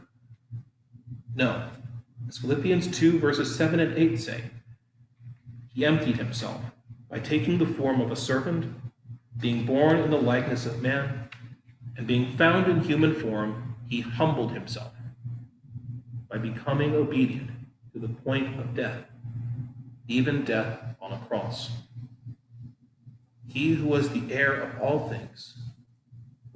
No. 1.36 1.70
As 2.28 2.38
Philippians 2.38 2.98
2, 2.98 3.20
verses 3.20 3.56
7 3.56 3.80
and 3.80 3.98
8 3.98 4.20
say, 4.20 4.44
he 5.74 5.86
emptied 5.86 6.18
himself 6.18 6.60
by 7.10 7.20
taking 7.20 7.58
the 7.58 7.66
form 7.66 8.02
of 8.02 8.12
a 8.12 8.16
servant, 8.16 8.74
being 9.40 9.66
born 9.66 10.00
in 10.00 10.12
the 10.12 10.18
likeness 10.18 10.66
of 10.66 10.82
man, 10.82 11.30
and 11.96 12.06
being 12.06 12.36
found 12.36 12.68
in 12.68 12.82
human 12.82 13.14
form, 13.14 13.76
he 13.88 14.02
humbled 14.02 14.52
himself 14.52 14.92
by 16.30 16.38
becoming 16.38 16.94
obedient 16.94 17.50
to 17.94 18.00
the 18.00 18.10
point 18.10 18.60
of 18.60 18.76
death, 18.76 19.04
even 20.08 20.44
death 20.44 20.80
on 21.02 21.14
a 21.14 21.20
cross. 21.28 21.70
He 23.48 23.74
who 23.74 23.88
was 23.88 24.10
the 24.10 24.34
heir 24.34 24.54
of 24.54 24.82
all 24.82 25.10
things, 25.10 25.58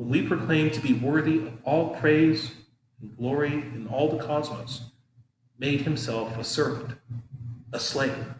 whom 0.01 0.09
we 0.09 0.23
proclaim 0.23 0.71
to 0.71 0.81
be 0.81 0.93
worthy 0.93 1.37
of 1.37 1.53
all 1.63 1.95
praise 1.97 2.53
and 3.01 3.15
glory 3.17 3.53
in 3.53 3.87
all 3.87 4.09
the 4.09 4.23
cosmos, 4.23 4.89
made 5.59 5.81
himself 5.81 6.35
a 6.39 6.43
servant, 6.43 6.97
a 7.71 7.79
slave 7.79 8.33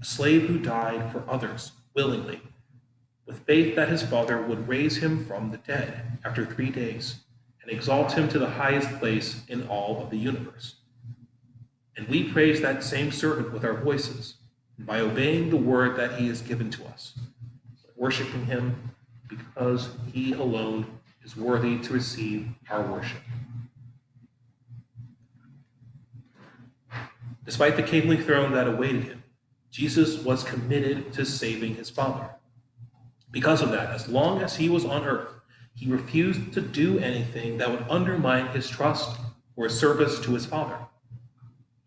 a 0.00 0.04
slave 0.04 0.48
who 0.48 0.58
died 0.58 1.12
for 1.12 1.22
others 1.28 1.72
willingly, 1.94 2.40
with 3.24 3.38
faith 3.46 3.76
that 3.76 3.88
his 3.88 4.02
Father 4.02 4.42
would 4.42 4.68
raise 4.68 4.96
him 4.96 5.24
from 5.26 5.50
the 5.50 5.58
dead 5.58 6.18
after 6.24 6.44
three 6.44 6.70
days 6.70 7.20
and 7.62 7.70
exalt 7.70 8.12
him 8.12 8.28
to 8.28 8.38
the 8.38 8.50
highest 8.50 8.90
place 8.98 9.42
in 9.48 9.66
all 9.68 10.02
of 10.02 10.10
the 10.10 10.18
universe. 10.18 10.74
And 11.96 12.08
we 12.08 12.32
praise 12.32 12.60
that 12.60 12.82
same 12.82 13.12
servant 13.12 13.52
with 13.52 13.64
our 13.64 13.74
voices 13.74 14.34
by 14.76 14.98
obeying 15.00 15.50
the 15.50 15.56
word 15.56 15.96
that 15.96 16.18
he 16.18 16.26
has 16.26 16.42
given 16.42 16.68
to 16.70 16.84
us, 16.86 17.16
worshiping 17.96 18.46
him 18.46 18.91
because 19.36 19.90
he 20.12 20.32
alone 20.32 20.86
is 21.24 21.36
worthy 21.36 21.78
to 21.78 21.92
receive 21.92 22.48
our 22.70 22.82
worship. 22.82 23.20
Despite 27.44 27.76
the 27.76 27.82
kingly 27.82 28.16
throne 28.16 28.52
that 28.52 28.68
awaited 28.68 29.04
him, 29.04 29.22
Jesus 29.70 30.22
was 30.22 30.44
committed 30.44 31.12
to 31.14 31.24
saving 31.24 31.76
his 31.76 31.90
Father. 31.90 32.30
Because 33.30 33.62
of 33.62 33.70
that, 33.70 33.90
as 33.90 34.08
long 34.08 34.42
as 34.42 34.56
he 34.56 34.68
was 34.68 34.84
on 34.84 35.04
earth, 35.04 35.30
he 35.74 35.90
refused 35.90 36.52
to 36.52 36.60
do 36.60 36.98
anything 36.98 37.58
that 37.58 37.70
would 37.70 37.84
undermine 37.88 38.48
his 38.48 38.68
trust 38.68 39.18
or 39.56 39.64
his 39.64 39.78
service 39.78 40.20
to 40.20 40.34
his 40.34 40.46
Father. 40.46 40.76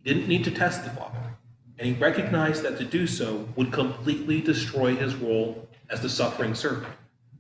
He 0.04 0.14
didn't 0.14 0.28
need 0.28 0.44
to 0.46 0.52
test 0.52 0.84
the 0.84 0.90
Father, 0.90 1.36
and 1.78 1.88
he 1.88 1.94
recognized 1.94 2.64
that 2.64 2.78
to 2.80 2.84
do 2.84 3.06
so 3.06 3.48
would 3.56 3.72
completely 3.72 4.42
destroy 4.42 4.96
his 4.96 5.16
role 5.16 5.68
as 5.90 6.02
the 6.02 6.10
suffering 6.10 6.56
servant, 6.56 6.94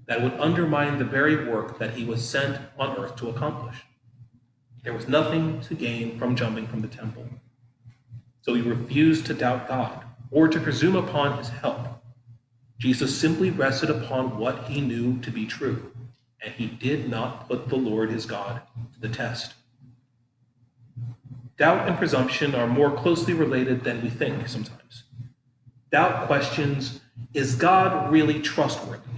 that 0.08 0.22
would 0.22 0.34
undermine 0.34 1.00
the 1.00 1.06
very 1.06 1.48
work 1.50 1.80
that 1.80 1.94
he 1.96 2.06
was 2.06 2.28
sent 2.28 2.60
on 2.78 2.98
earth 2.98 3.16
to 3.18 3.30
accomplish. 3.30 3.84
There 4.84 4.94
was 4.94 5.08
nothing 5.08 5.62
to 5.62 5.74
gain 5.74 6.20
from 6.20 6.36
jumping 6.36 6.68
from 6.68 6.82
the 6.82 6.88
temple. 6.88 7.28
So 8.42 8.54
he 8.54 8.62
refused 8.62 9.26
to 9.26 9.34
doubt 9.34 9.68
God 9.68 10.04
or 10.30 10.48
to 10.48 10.60
presume 10.60 10.96
upon 10.96 11.38
his 11.38 11.50
help. 11.50 11.88
Jesus 12.78 13.18
simply 13.18 13.50
rested 13.50 13.90
upon 13.90 14.38
what 14.38 14.66
he 14.66 14.82
knew 14.82 15.20
to 15.22 15.32
be 15.32 15.46
true, 15.46 15.92
and 16.44 16.54
he 16.54 16.68
did 16.68 17.10
not 17.10 17.48
put 17.48 17.70
the 17.70 17.76
Lord 17.78 18.12
his 18.12 18.26
God 18.26 18.62
to 18.94 19.00
the 19.00 19.10
test. 19.10 19.54
Doubt 21.58 21.88
and 21.88 21.98
presumption 21.98 22.54
are 22.54 22.68
more 22.68 22.92
closely 22.92 23.34
related 23.34 23.84
than 23.84 24.04
we 24.04 24.10
think 24.10 24.48
sometimes. 24.48 25.04
Doubt 25.92 26.28
questions, 26.28 27.00
is 27.34 27.56
God 27.56 28.12
really 28.12 28.42
trustworthy? 28.42 29.15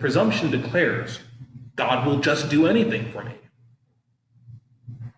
Presumption 0.00 0.50
declares, 0.50 1.20
God 1.74 2.06
will 2.06 2.20
just 2.20 2.48
do 2.48 2.66
anything 2.66 3.10
for 3.12 3.24
me. 3.24 3.34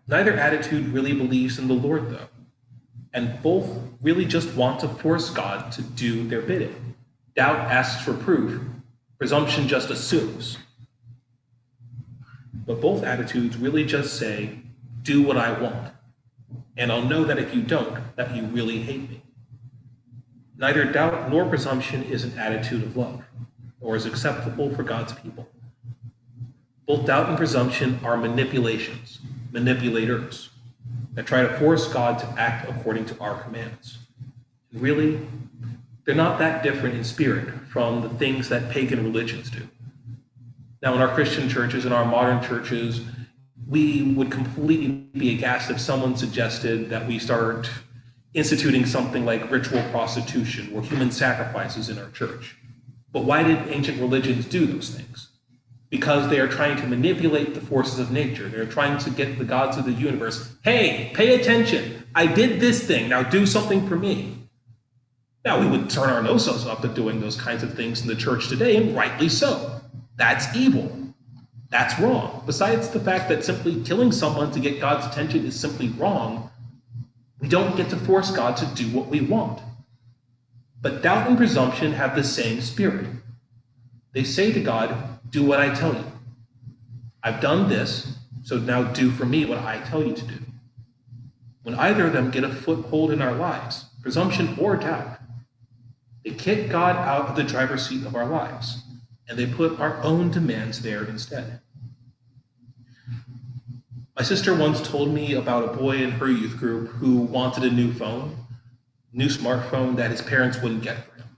Neither 0.06 0.34
attitude 0.34 0.88
really 0.88 1.12
believes 1.12 1.58
in 1.58 1.68
the 1.68 1.74
Lord, 1.74 2.10
though 2.10 2.28
and 3.12 3.42
both 3.42 3.68
really 4.00 4.24
just 4.24 4.54
want 4.54 4.80
to 4.80 4.88
force 4.88 5.30
God 5.30 5.72
to 5.72 5.82
do 5.82 6.26
their 6.28 6.42
bidding. 6.42 6.94
Doubt 7.34 7.58
asks 7.70 8.04
for 8.04 8.14
proof, 8.14 8.60
presumption 9.18 9.68
just 9.68 9.90
assumes. 9.90 10.58
But 12.66 12.80
both 12.80 13.02
attitudes 13.02 13.56
really 13.56 13.84
just 13.84 14.18
say, 14.18 14.60
do 15.02 15.22
what 15.22 15.36
I 15.36 15.58
want. 15.58 15.92
And 16.76 16.92
I'll 16.92 17.02
know 17.02 17.24
that 17.24 17.38
if 17.38 17.54
you 17.54 17.62
don't, 17.62 17.98
that 18.16 18.36
you 18.36 18.44
really 18.44 18.78
hate 18.78 19.10
me. 19.10 19.22
Neither 20.56 20.84
doubt 20.84 21.30
nor 21.30 21.44
presumption 21.46 22.04
is 22.04 22.24
an 22.24 22.38
attitude 22.38 22.82
of 22.82 22.96
love, 22.96 23.22
or 23.80 23.96
is 23.96 24.06
acceptable 24.06 24.74
for 24.74 24.82
God's 24.82 25.12
people. 25.12 25.48
Both 26.86 27.06
doubt 27.06 27.28
and 27.28 27.36
presumption 27.36 28.00
are 28.02 28.16
manipulations, 28.16 29.20
manipulators. 29.52 30.50
that 31.14 31.26
try 31.26 31.42
to 31.42 31.58
force 31.58 31.92
God 31.92 32.18
to 32.20 32.26
act 32.40 32.68
according 32.68 33.04
to 33.06 33.18
our 33.18 33.42
commands. 33.42 33.98
And 34.72 34.80
really, 34.80 35.20
they're 36.04 36.14
not 36.14 36.38
that 36.38 36.62
different 36.62 36.94
in 36.94 37.02
spirit 37.02 37.52
from 37.68 38.02
the 38.02 38.08
things 38.10 38.48
that 38.50 38.70
pagan 38.70 39.02
religions 39.02 39.50
do. 39.50 39.66
Now, 40.80 40.94
in 40.94 41.00
our 41.00 41.12
Christian 41.12 41.48
churches, 41.48 41.84
in 41.86 41.92
our 41.92 42.04
modern 42.04 42.40
churches, 42.42 43.00
we 43.68 44.14
would 44.14 44.30
completely 44.30 44.88
be 45.18 45.34
aghast 45.34 45.70
if 45.70 45.80
someone 45.80 46.16
suggested 46.16 46.88
that 46.90 47.06
we 47.06 47.18
start 47.18 47.68
instituting 48.34 48.86
something 48.86 49.24
like 49.24 49.50
ritual 49.50 49.82
prostitution 49.90 50.70
or 50.72 50.82
human 50.82 51.10
sacrifices 51.10 51.88
in 51.88 51.98
our 51.98 52.10
church. 52.10 52.56
But 53.12 53.24
why 53.24 53.42
did 53.42 53.68
ancient 53.68 54.00
religions 54.00 54.44
do 54.44 54.66
those 54.66 54.90
things? 54.90 55.28
Because 55.90 56.28
they 56.28 56.38
are 56.40 56.48
trying 56.48 56.76
to 56.76 56.86
manipulate 56.86 57.54
the 57.54 57.60
forces 57.60 57.98
of 57.98 58.10
nature. 58.10 58.48
They're 58.48 58.66
trying 58.66 58.98
to 58.98 59.10
get 59.10 59.38
the 59.38 59.44
gods 59.44 59.78
of 59.78 59.84
the 59.84 59.92
universe, 59.92 60.54
hey, 60.62 61.10
pay 61.14 61.40
attention. 61.40 62.06
I 62.14 62.26
did 62.26 62.60
this 62.60 62.86
thing. 62.86 63.08
Now 63.08 63.22
do 63.22 63.46
something 63.46 63.88
for 63.88 63.96
me. 63.96 64.38
Now, 65.44 65.60
we 65.60 65.66
would 65.66 65.88
turn 65.88 66.10
our 66.10 66.22
noses 66.22 66.66
up 66.66 66.82
to 66.82 66.88
doing 66.88 67.20
those 67.20 67.40
kinds 67.40 67.62
of 67.62 67.74
things 67.74 68.02
in 68.02 68.08
the 68.08 68.16
church 68.16 68.48
today, 68.48 68.76
and 68.76 68.94
rightly 68.94 69.28
so. 69.28 69.80
That's 70.16 70.54
evil. 70.54 71.14
That's 71.70 71.98
wrong. 71.98 72.42
Besides 72.44 72.90
the 72.90 73.00
fact 73.00 73.28
that 73.28 73.44
simply 73.44 73.82
killing 73.82 74.12
someone 74.12 74.50
to 74.52 74.60
get 74.60 74.80
God's 74.80 75.06
attention 75.06 75.46
is 75.46 75.58
simply 75.58 75.88
wrong, 75.90 76.50
we 77.40 77.48
don't 77.48 77.76
get 77.76 77.88
to 77.90 77.96
force 77.96 78.30
God 78.30 78.56
to 78.58 78.66
do 78.74 78.88
what 78.88 79.06
we 79.06 79.20
want. 79.20 79.62
But 80.80 81.02
doubt 81.02 81.28
and 81.28 81.36
presumption 81.36 81.92
have 81.92 82.14
the 82.14 82.24
same 82.24 82.60
spirit. 82.60 83.06
They 84.12 84.24
say 84.24 84.52
to 84.52 84.60
God, 84.60 85.20
Do 85.30 85.44
what 85.44 85.60
I 85.60 85.74
tell 85.74 85.94
you. 85.94 86.04
I've 87.22 87.40
done 87.40 87.68
this, 87.68 88.16
so 88.42 88.58
now 88.58 88.84
do 88.84 89.10
for 89.10 89.26
me 89.26 89.44
what 89.44 89.58
I 89.58 89.80
tell 89.80 90.04
you 90.04 90.14
to 90.14 90.24
do. 90.24 90.38
When 91.62 91.74
either 91.74 92.06
of 92.06 92.12
them 92.12 92.30
get 92.30 92.44
a 92.44 92.48
foothold 92.48 93.10
in 93.10 93.20
our 93.20 93.34
lives, 93.34 93.84
presumption 94.02 94.56
or 94.58 94.76
doubt, 94.76 95.18
they 96.24 96.30
kick 96.30 96.70
God 96.70 96.96
out 96.96 97.28
of 97.28 97.36
the 97.36 97.42
driver's 97.42 97.88
seat 97.88 98.06
of 98.06 98.14
our 98.14 98.26
lives, 98.26 98.82
and 99.28 99.38
they 99.38 99.46
put 99.46 99.78
our 99.80 100.02
own 100.02 100.30
demands 100.30 100.80
there 100.80 101.04
instead. 101.04 101.60
My 104.16 104.22
sister 104.22 104.54
once 104.54 104.80
told 104.80 105.12
me 105.12 105.34
about 105.34 105.64
a 105.64 105.76
boy 105.76 105.98
in 105.98 106.10
her 106.12 106.30
youth 106.30 106.56
group 106.56 106.88
who 106.88 107.18
wanted 107.18 107.64
a 107.64 107.70
new 107.70 107.92
phone, 107.92 108.36
new 109.18 109.26
smartphone 109.26 109.96
that 109.96 110.12
his 110.12 110.22
parents 110.22 110.62
wouldn't 110.62 110.80
get 110.80 111.04
for 111.04 111.16
him. 111.16 111.28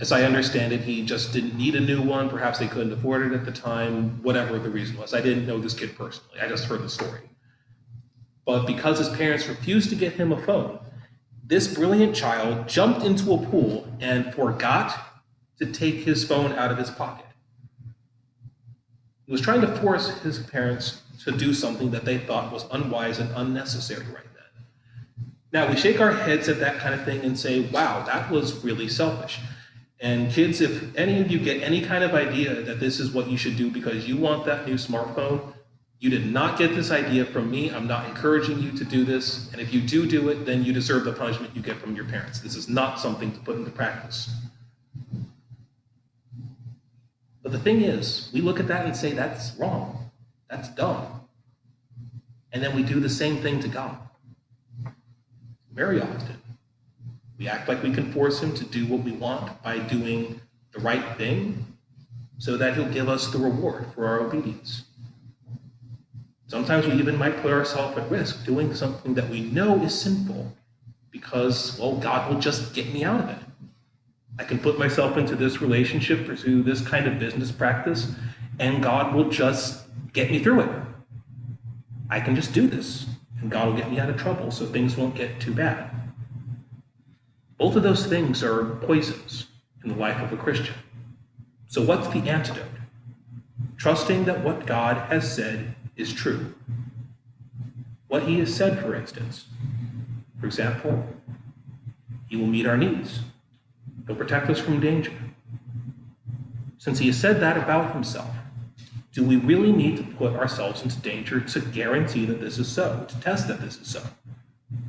As 0.00 0.10
I 0.10 0.24
understand 0.24 0.72
it, 0.72 0.80
he 0.80 1.04
just 1.04 1.32
didn't 1.32 1.56
need 1.56 1.76
a 1.76 1.80
new 1.80 2.02
one. 2.02 2.28
Perhaps 2.28 2.58
they 2.58 2.66
couldn't 2.66 2.92
afford 2.92 3.22
it 3.22 3.32
at 3.32 3.44
the 3.44 3.52
time, 3.52 4.20
whatever 4.22 4.58
the 4.58 4.68
reason 4.68 4.96
was. 4.98 5.14
I 5.14 5.20
didn't 5.20 5.46
know 5.46 5.60
this 5.60 5.72
kid 5.72 5.96
personally, 5.96 6.40
I 6.40 6.48
just 6.48 6.64
heard 6.64 6.82
the 6.82 6.88
story. 6.88 7.20
But 8.44 8.66
because 8.66 8.98
his 8.98 9.10
parents 9.10 9.46
refused 9.46 9.90
to 9.90 9.94
get 9.94 10.14
him 10.14 10.32
a 10.32 10.44
phone, 10.44 10.80
this 11.46 11.72
brilliant 11.72 12.16
child 12.16 12.68
jumped 12.68 13.04
into 13.04 13.32
a 13.32 13.38
pool 13.46 13.86
and 14.00 14.34
forgot 14.34 15.22
to 15.60 15.66
take 15.66 15.96
his 15.96 16.24
phone 16.24 16.52
out 16.52 16.72
of 16.72 16.78
his 16.78 16.90
pocket. 16.90 17.26
He 19.26 19.30
was 19.30 19.40
trying 19.40 19.60
to 19.60 19.76
force 19.76 20.18
his 20.22 20.40
parents 20.40 21.02
to 21.24 21.30
do 21.30 21.54
something 21.54 21.92
that 21.92 22.04
they 22.04 22.18
thought 22.18 22.52
was 22.52 22.64
unwise 22.72 23.20
and 23.20 23.30
unnecessary 23.36 24.06
right. 24.06 24.29
Now, 25.52 25.68
we 25.68 25.76
shake 25.76 26.00
our 26.00 26.12
heads 26.12 26.48
at 26.48 26.60
that 26.60 26.78
kind 26.78 26.94
of 26.94 27.04
thing 27.04 27.24
and 27.24 27.38
say, 27.38 27.60
wow, 27.70 28.04
that 28.06 28.30
was 28.30 28.64
really 28.64 28.88
selfish. 28.88 29.40
And 30.00 30.30
kids, 30.30 30.60
if 30.60 30.96
any 30.96 31.20
of 31.20 31.30
you 31.30 31.38
get 31.38 31.62
any 31.62 31.82
kind 31.82 32.04
of 32.04 32.14
idea 32.14 32.62
that 32.62 32.80
this 32.80 33.00
is 33.00 33.10
what 33.10 33.28
you 33.28 33.36
should 33.36 33.56
do 33.56 33.70
because 33.70 34.08
you 34.08 34.16
want 34.16 34.46
that 34.46 34.66
new 34.66 34.74
smartphone, 34.74 35.52
you 35.98 36.08
did 36.08 36.24
not 36.32 36.58
get 36.58 36.74
this 36.74 36.90
idea 36.90 37.26
from 37.26 37.50
me. 37.50 37.70
I'm 37.70 37.86
not 37.86 38.08
encouraging 38.08 38.60
you 38.60 38.72
to 38.72 38.84
do 38.84 39.04
this. 39.04 39.52
And 39.52 39.60
if 39.60 39.74
you 39.74 39.82
do 39.82 40.06
do 40.06 40.30
it, 40.30 40.46
then 40.46 40.64
you 40.64 40.72
deserve 40.72 41.04
the 41.04 41.12
punishment 41.12 41.54
you 41.54 41.60
get 41.60 41.76
from 41.76 41.94
your 41.94 42.06
parents. 42.06 42.40
This 42.40 42.54
is 42.54 42.68
not 42.68 42.98
something 42.98 43.30
to 43.32 43.38
put 43.40 43.56
into 43.56 43.70
practice. 43.70 44.30
But 47.42 47.52
the 47.52 47.58
thing 47.58 47.82
is, 47.82 48.30
we 48.32 48.40
look 48.40 48.60
at 48.60 48.68
that 48.68 48.86
and 48.86 48.96
say, 48.96 49.12
that's 49.12 49.54
wrong. 49.56 50.10
That's 50.48 50.68
dumb. 50.70 51.20
And 52.52 52.62
then 52.62 52.74
we 52.74 52.82
do 52.82 53.00
the 53.00 53.10
same 53.10 53.36
thing 53.42 53.60
to 53.60 53.68
God. 53.68 53.98
Very 55.72 56.00
often. 56.00 56.36
We 57.38 57.48
act 57.48 57.68
like 57.68 57.82
we 57.82 57.92
can 57.92 58.12
force 58.12 58.40
him 58.40 58.54
to 58.54 58.64
do 58.64 58.86
what 58.86 59.00
we 59.00 59.12
want 59.12 59.62
by 59.62 59.78
doing 59.78 60.40
the 60.72 60.80
right 60.80 61.16
thing 61.16 61.66
so 62.38 62.56
that 62.56 62.74
he'll 62.74 62.88
give 62.88 63.08
us 63.08 63.28
the 63.28 63.38
reward 63.38 63.86
for 63.94 64.06
our 64.06 64.20
obedience. 64.20 64.84
Sometimes 66.46 66.86
we 66.86 66.94
even 66.94 67.16
might 67.16 67.40
put 67.42 67.52
ourselves 67.52 67.96
at 67.96 68.10
risk 68.10 68.44
doing 68.44 68.74
something 68.74 69.14
that 69.14 69.28
we 69.28 69.42
know 69.42 69.80
is 69.82 69.98
sinful 69.98 70.52
because, 71.10 71.78
well, 71.78 71.96
God 71.96 72.30
will 72.32 72.40
just 72.40 72.74
get 72.74 72.92
me 72.92 73.04
out 73.04 73.20
of 73.20 73.30
it. 73.30 73.38
I 74.38 74.44
can 74.44 74.58
put 74.58 74.78
myself 74.78 75.16
into 75.16 75.36
this 75.36 75.60
relationship, 75.60 76.26
pursue 76.26 76.62
this 76.62 76.80
kind 76.80 77.06
of 77.06 77.18
business 77.18 77.52
practice, 77.52 78.12
and 78.58 78.82
God 78.82 79.14
will 79.14 79.28
just 79.28 79.84
get 80.12 80.30
me 80.30 80.40
through 80.42 80.60
it. 80.60 80.70
I 82.08 82.20
can 82.20 82.34
just 82.34 82.52
do 82.52 82.66
this, 82.66 83.06
and 83.40 83.50
God 83.50 83.68
will 83.68 83.76
get 83.76 83.90
me 83.90 83.98
out 83.98 84.10
of 84.10 84.16
trouble 84.16 84.50
so 84.50 84.66
things 84.66 84.96
won't 84.96 85.14
get 85.14 85.40
too 85.40 85.54
bad. 85.54 85.90
Both 87.58 87.76
of 87.76 87.82
those 87.82 88.06
things 88.06 88.42
are 88.42 88.64
poisons 88.64 89.46
in 89.82 89.90
the 89.90 89.96
life 89.96 90.20
of 90.20 90.32
a 90.32 90.36
Christian. 90.36 90.74
So, 91.68 91.82
what's 91.82 92.08
the 92.08 92.28
antidote? 92.28 92.64
Trusting 93.76 94.24
that 94.24 94.42
what 94.42 94.66
God 94.66 94.96
has 95.10 95.30
said 95.34 95.74
is 95.96 96.12
true. 96.12 96.54
What 98.08 98.24
He 98.24 98.38
has 98.40 98.54
said, 98.54 98.80
for 98.80 98.94
instance. 98.94 99.46
For 100.40 100.46
example, 100.46 101.06
He 102.28 102.36
will 102.36 102.46
meet 102.46 102.66
our 102.66 102.76
needs, 102.76 103.20
He'll 104.06 104.16
protect 104.16 104.50
us 104.50 104.58
from 104.58 104.80
danger. 104.80 105.12
Since 106.78 106.98
He 106.98 107.06
has 107.08 107.16
said 107.18 107.40
that 107.40 107.56
about 107.56 107.92
Himself, 107.92 108.34
do 109.12 109.24
we 109.24 109.36
really 109.36 109.72
need 109.72 109.96
to 109.96 110.04
put 110.04 110.34
ourselves 110.34 110.82
into 110.82 110.98
danger 111.00 111.40
to 111.40 111.60
guarantee 111.60 112.26
that 112.26 112.40
this 112.40 112.58
is 112.58 112.68
so, 112.68 113.04
to 113.08 113.20
test 113.20 113.48
that 113.48 113.60
this 113.60 113.80
is 113.80 113.88
so? 113.88 114.02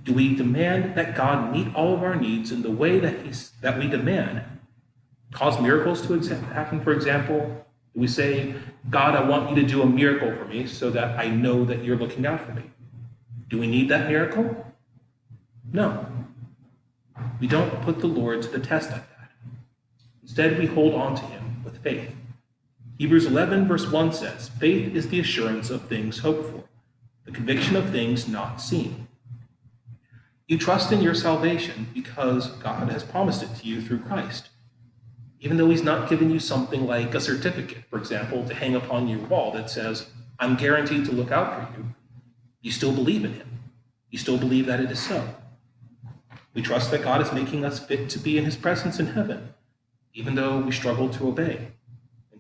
Do 0.04 0.14
we 0.14 0.36
demand 0.36 0.96
that 0.96 1.16
God 1.16 1.52
meet 1.52 1.74
all 1.74 1.94
of 1.94 2.04
our 2.04 2.16
needs 2.16 2.52
in 2.52 2.62
the 2.62 2.70
way 2.70 3.00
that, 3.00 3.26
he's, 3.26 3.52
that 3.62 3.80
we 3.80 3.88
demand? 3.88 4.44
Cause 5.32 5.60
miracles 5.60 6.02
to 6.02 6.36
happen, 6.36 6.82
for 6.82 6.92
example? 6.92 7.40
Do 7.94 8.00
we 8.00 8.08
say, 8.08 8.54
God, 8.90 9.16
I 9.16 9.28
want 9.28 9.50
you 9.50 9.56
to 9.56 9.68
do 9.68 9.82
a 9.82 9.86
miracle 9.86 10.36
for 10.36 10.46
me 10.46 10.68
so 10.68 10.90
that 10.92 11.20
I 11.20 11.28
know 11.28 11.66
that 11.66 11.84
you're 11.84 11.98
looking 11.98 12.26
out 12.26 12.46
for 12.46 12.54
me? 12.54 12.64
Do 13.50 13.58
we 13.58 13.68
need 13.68 13.90
that 13.90 14.08
miracle? 14.08 14.66
No. 15.74 16.06
We 17.40 17.48
don't 17.48 17.82
put 17.82 18.00
the 18.00 18.08
Lord 18.08 18.42
to 18.44 18.50
the 18.50 18.60
test 18.60 18.92
like 18.92 19.08
that. 19.10 19.32
Instead, 20.22 20.60
we 20.60 20.68
hold 20.68 20.94
on 20.94 21.16
to 21.16 21.22
him 21.24 21.64
with 21.64 21.82
faith. 21.82 22.10
Hebrews 23.02 23.26
11, 23.26 23.68
verse 23.68 23.88
1 23.90 24.14
says, 24.14 24.50
Faith 24.60 24.96
is 24.96 25.10
the 25.10 25.20
assurance 25.20 25.72
of 25.72 25.82
things 25.88 26.20
hoped 26.20 26.52
for, 26.52 26.64
the 27.26 27.32
conviction 27.32 27.76
of 27.76 27.90
things 27.90 28.28
not 28.28 28.62
seen. 28.62 29.08
You 30.48 30.60
trust 30.60 30.92
in 30.92 31.02
your 31.02 31.16
salvation 31.16 31.88
because 31.96 32.52
God 32.58 32.92
has 32.92 33.04
promised 33.04 33.42
it 33.42 33.56
to 33.56 33.66
you 33.66 33.82
through 33.82 34.02
Christ. 34.02 34.50
Even 35.40 35.58
though 35.58 35.72
He's 35.72 35.82
not 35.82 36.12
given 36.12 36.30
you 36.30 36.38
something 36.38 36.86
like 36.86 37.16
a 37.16 37.20
certificate, 37.20 37.86
for 37.90 37.98
example, 37.98 38.48
to 38.48 38.54
hang 38.54 38.76
upon 38.76 39.08
your 39.08 39.22
wall 39.22 39.52
that 39.54 39.72
says, 39.72 40.06
I'm 40.38 40.56
guaranteed 40.56 41.06
to 41.06 41.12
look 41.12 41.32
out 41.32 41.56
for 41.56 41.80
you, 41.80 41.86
you 42.62 42.72
still 42.72 42.94
believe 42.94 43.26
in 43.26 43.34
Him. 43.34 43.62
You 44.12 44.20
still 44.20 44.38
believe 44.38 44.68
that 44.68 44.80
it 44.80 44.92
is 44.92 45.00
so. 45.00 45.28
We 46.54 46.62
trust 46.62 46.92
that 46.92 47.02
God 47.02 47.20
is 47.20 47.34
making 47.34 47.66
us 47.66 47.80
fit 47.80 48.12
to 48.12 48.20
be 48.20 48.38
in 48.38 48.46
His 48.46 48.58
presence 48.58 49.00
in 49.00 49.08
heaven, 49.08 49.56
even 50.14 50.36
though 50.36 50.60
we 50.60 50.72
struggle 50.72 51.10
to 51.10 51.30
obey 51.30 51.72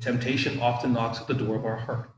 temptation 0.02 0.60
often 0.60 0.92
knocks 0.94 1.22
at 1.22 1.28
the 1.28 1.34
door 1.34 1.56
of 1.56 1.66
our 1.66 1.78
heart. 1.78 2.10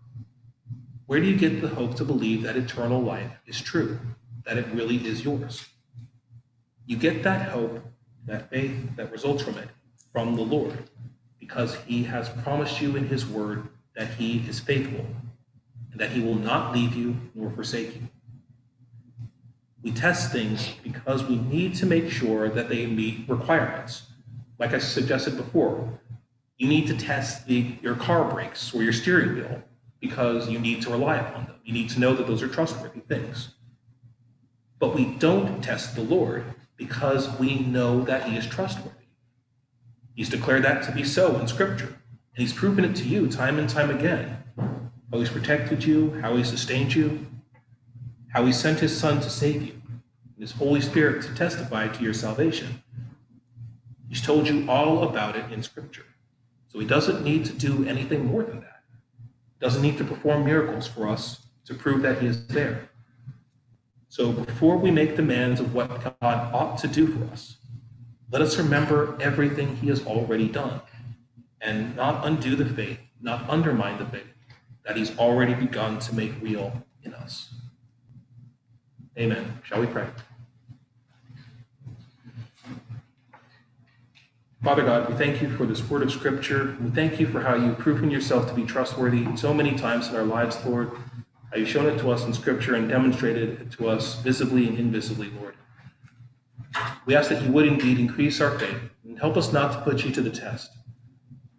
Where 1.06 1.20
do 1.20 1.28
you 1.28 1.38
get 1.38 1.62
the 1.62 1.68
hope 1.68 1.96
to 1.96 2.06
believe 2.06 2.42
that 2.44 2.56
eternal 2.56 3.02
life 3.02 3.32
is 3.46 3.62
true, 3.62 4.00
that 4.46 4.58
it 4.58 4.66
really 4.74 4.96
is 5.06 5.24
yours? 5.24 5.68
You 6.86 6.98
get 6.98 7.24
that 7.24 7.50
hope, 7.50 7.84
that 8.26 8.50
faith 8.50 8.96
that 8.96 9.12
results 9.12 9.44
from 9.44 9.58
it, 9.58 9.68
from 10.14 10.36
the 10.36 10.42
Lord, 10.42 10.90
because 11.40 11.76
He 11.86 12.04
has 12.04 12.30
promised 12.30 12.82
you 12.82 12.96
in 12.96 13.08
His 13.08 13.26
word 13.26 13.68
that 13.96 14.12
He 14.12 14.40
is 14.48 14.60
faithful 14.62 15.06
and 15.92 16.00
that 16.00 16.12
He 16.12 16.22
will 16.22 16.36
not 16.36 16.74
leave 16.74 16.96
you 16.96 17.18
nor 17.36 17.52
forsake 17.52 17.96
you. 17.96 18.08
We 19.84 19.92
test 19.92 20.32
things 20.32 20.74
because 20.82 21.24
we 21.26 21.36
need 21.36 21.76
to 21.76 21.86
make 21.86 22.10
sure 22.10 22.48
that 22.48 22.70
they 22.70 22.88
meet 22.88 23.28
requirements. 23.28 24.04
Like 24.58 24.74
I 24.74 24.80
suggested 24.80 25.36
before, 25.36 26.00
you 26.58 26.68
need 26.68 26.88
to 26.88 26.98
test 26.98 27.46
the, 27.46 27.76
your 27.82 27.96
car 27.96 28.32
brakes 28.32 28.74
or 28.74 28.84
your 28.84 28.94
steering 28.94 29.36
wheel 29.36 29.64
because 30.00 30.50
you 30.50 30.60
need 30.60 30.82
to 30.84 30.90
rely 30.90 31.18
upon 31.18 31.46
them. 31.46 31.56
You 31.64 31.74
need 31.74 31.90
to 31.92 32.00
know 32.00 32.14
that 32.14 32.28
those 32.28 32.42
are 32.42 32.48
trustworthy 32.48 33.00
things. 33.02 33.56
But 34.80 34.94
we 34.96 35.06
don't 35.06 35.62
test 35.64 35.96
the 35.96 36.02
Lord 36.02 36.44
because 36.76 37.38
we 37.40 37.60
know 37.60 38.02
that 38.02 38.30
He 38.30 38.38
is 38.38 38.46
trustworthy. 38.46 38.90
He's 40.16 40.30
declared 40.30 40.64
that 40.64 40.84
to 40.84 40.92
be 40.92 41.04
so 41.04 41.40
in 41.40 41.48
Scripture, 41.48 41.88
and 41.88 42.48
He's 42.48 42.54
proven 42.54 42.86
it 42.86 42.96
to 42.98 43.04
you 43.04 43.30
time 43.30 43.58
and 43.58 43.70
time 43.70 43.90
again. 43.90 44.44
How 44.58 45.20
He's 45.20 45.30
protected 45.30 45.84
you, 45.84 46.20
how 46.22 46.36
He 46.36 46.44
sustained 46.44 46.94
you, 46.94 47.26
how 48.34 48.46
he 48.46 48.52
sent 48.52 48.80
his 48.80 48.98
Son 48.98 49.22
to 49.22 49.30
save 49.30 49.62
you, 49.62 49.74
and 50.36 50.42
his 50.42 50.52
Holy 50.52 50.82
Spirit 50.82 51.24
to 51.24 51.36
testify 51.36 51.88
to 51.88 52.04
your 52.04 52.16
salvation. 52.16 52.84
He's 54.10 54.22
told 54.22 54.48
you 54.48 54.70
all 54.70 55.08
about 55.08 55.36
it 55.36 55.52
in 55.52 55.62
Scripture. 55.62 56.06
So 56.74 56.80
he 56.80 56.88
doesn't 56.88 57.24
need 57.24 57.46
to 57.46 57.54
do 57.54 57.88
anything 57.88 58.26
more 58.26 58.42
than 58.44 58.62
that. 58.62 58.82
He 59.60 59.60
doesn't 59.60 59.84
need 59.84 60.00
to 60.00 60.04
perform 60.04 60.44
miracles 60.44 60.88
for 60.88 61.08
us 61.08 61.46
to 61.66 61.76
prove 61.76 62.02
that 62.02 62.20
he 62.20 62.28
is 62.28 62.48
there. 62.48 62.90
So 64.10 64.32
before 64.32 64.78
we 64.78 64.90
make 64.90 65.16
demands 65.16 65.60
of 65.60 65.76
what 65.76 66.04
God 66.20 66.54
ought 66.54 66.78
to 66.80 66.88
do 66.88 67.08
for 67.08 67.32
us, 67.32 67.58
let 68.32 68.42
us 68.42 68.58
remember 68.58 69.16
everything 69.22 69.76
he 69.78 69.88
has 69.90 70.06
already 70.06 70.48
done 70.48 70.82
and 71.62 71.96
not 71.96 72.26
undo 72.26 72.56
the 72.56 72.66
faith, 72.66 73.00
not 73.22 73.48
undermine 73.48 74.00
the 74.00 74.06
faith 74.06 74.34
that 74.84 74.98
he's 74.98 75.16
already 75.18 75.54
begun 75.54 76.00
to 76.00 76.16
make 76.16 76.34
real 76.42 76.84
in 77.04 77.14
us. 77.14 77.54
Amen. 79.18 79.60
Shall 79.64 79.80
we 79.80 79.88
pray? 79.88 80.08
Father 84.64 84.84
God, 84.84 85.10
we 85.10 85.16
thank 85.16 85.42
you 85.42 85.50
for 85.58 85.66
this 85.66 85.84
word 85.90 86.04
of 86.04 86.12
scripture. 86.12 86.78
We 86.82 86.90
thank 86.92 87.20
you 87.20 87.28
for 87.28 87.42
how 87.42 87.56
you've 87.56 87.78
proven 87.78 88.10
yourself 88.10 88.48
to 88.48 88.54
be 88.54 88.64
trustworthy 88.64 89.28
so 89.36 89.54
many 89.54 89.76
times 89.76 90.08
in 90.08 90.16
our 90.16 90.24
lives, 90.24 90.58
Lord. 90.66 90.92
How 91.52 91.58
you've 91.58 91.68
shown 91.68 91.88
it 91.88 92.00
to 92.00 92.10
us 92.12 92.24
in 92.24 92.32
scripture 92.32 92.76
and 92.76 92.88
demonstrated 92.88 93.60
it 93.60 93.72
to 93.74 93.90
us 93.90 94.22
visibly 94.22 94.70
and 94.70 94.80
invisibly, 94.80 95.32
Lord. 95.32 95.56
We 97.06 97.14
ask 97.14 97.30
that 97.30 97.44
you 97.44 97.52
would 97.52 97.68
indeed 97.68 98.00
increase 98.00 98.40
our 98.40 98.58
faith 98.58 98.80
and 99.04 99.20
help 99.20 99.36
us 99.36 99.52
not 99.52 99.74
to 99.74 99.82
put 99.82 100.06
you 100.06 100.14
to 100.14 100.22
the 100.22 100.30
test. 100.30 100.72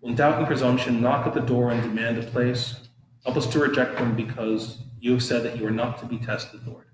When 0.01 0.15
doubt 0.15 0.39
and 0.39 0.47
presumption 0.47 1.03
knock 1.03 1.27
at 1.27 1.35
the 1.35 1.41
door 1.41 1.73
and 1.73 1.83
demand 1.83 2.17
a 2.17 2.23
place, 2.23 2.89
help 3.23 3.37
us 3.37 3.47
to 3.49 3.59
reject 3.59 3.99
them 3.99 4.17
because 4.17 4.79
you 4.99 5.13
have 5.13 5.23
said 5.23 5.43
that 5.43 5.59
you 5.59 5.67
are 5.67 5.71
not 5.71 5.99
to 5.99 6.07
be 6.07 6.17
tested, 6.17 6.67
Lord. 6.67 6.87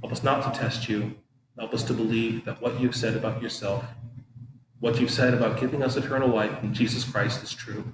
Help 0.00 0.12
us 0.12 0.24
not 0.24 0.52
to 0.52 0.58
test 0.58 0.88
you. 0.88 1.14
Help 1.56 1.74
us 1.74 1.84
to 1.84 1.94
believe 1.94 2.44
that 2.44 2.60
what 2.60 2.80
you've 2.80 2.96
said 2.96 3.14
about 3.14 3.40
yourself 3.40 3.84
what 4.82 5.00
you've 5.00 5.12
said 5.12 5.32
about 5.32 5.60
giving 5.60 5.80
us 5.80 5.96
eternal 5.96 6.28
life 6.28 6.60
in 6.64 6.74
Jesus 6.74 7.04
Christ 7.04 7.40
is 7.44 7.54
true. 7.54 7.84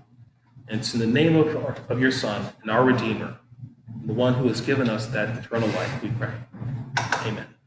And 0.68 0.80
it's 0.80 0.94
in 0.94 1.00
the 1.00 1.06
name 1.06 1.36
of, 1.36 1.54
our, 1.54 1.76
of 1.90 2.00
your 2.00 2.10
Son 2.10 2.50
and 2.62 2.70
our 2.70 2.82
Redeemer, 2.82 3.36
the 4.06 4.14
one 4.14 4.32
who 4.32 4.48
has 4.48 4.62
given 4.62 4.88
us 4.88 5.04
that 5.08 5.36
eternal 5.36 5.68
life, 5.68 6.02
we 6.02 6.08
pray. 6.08 6.32
Amen. 7.26 7.57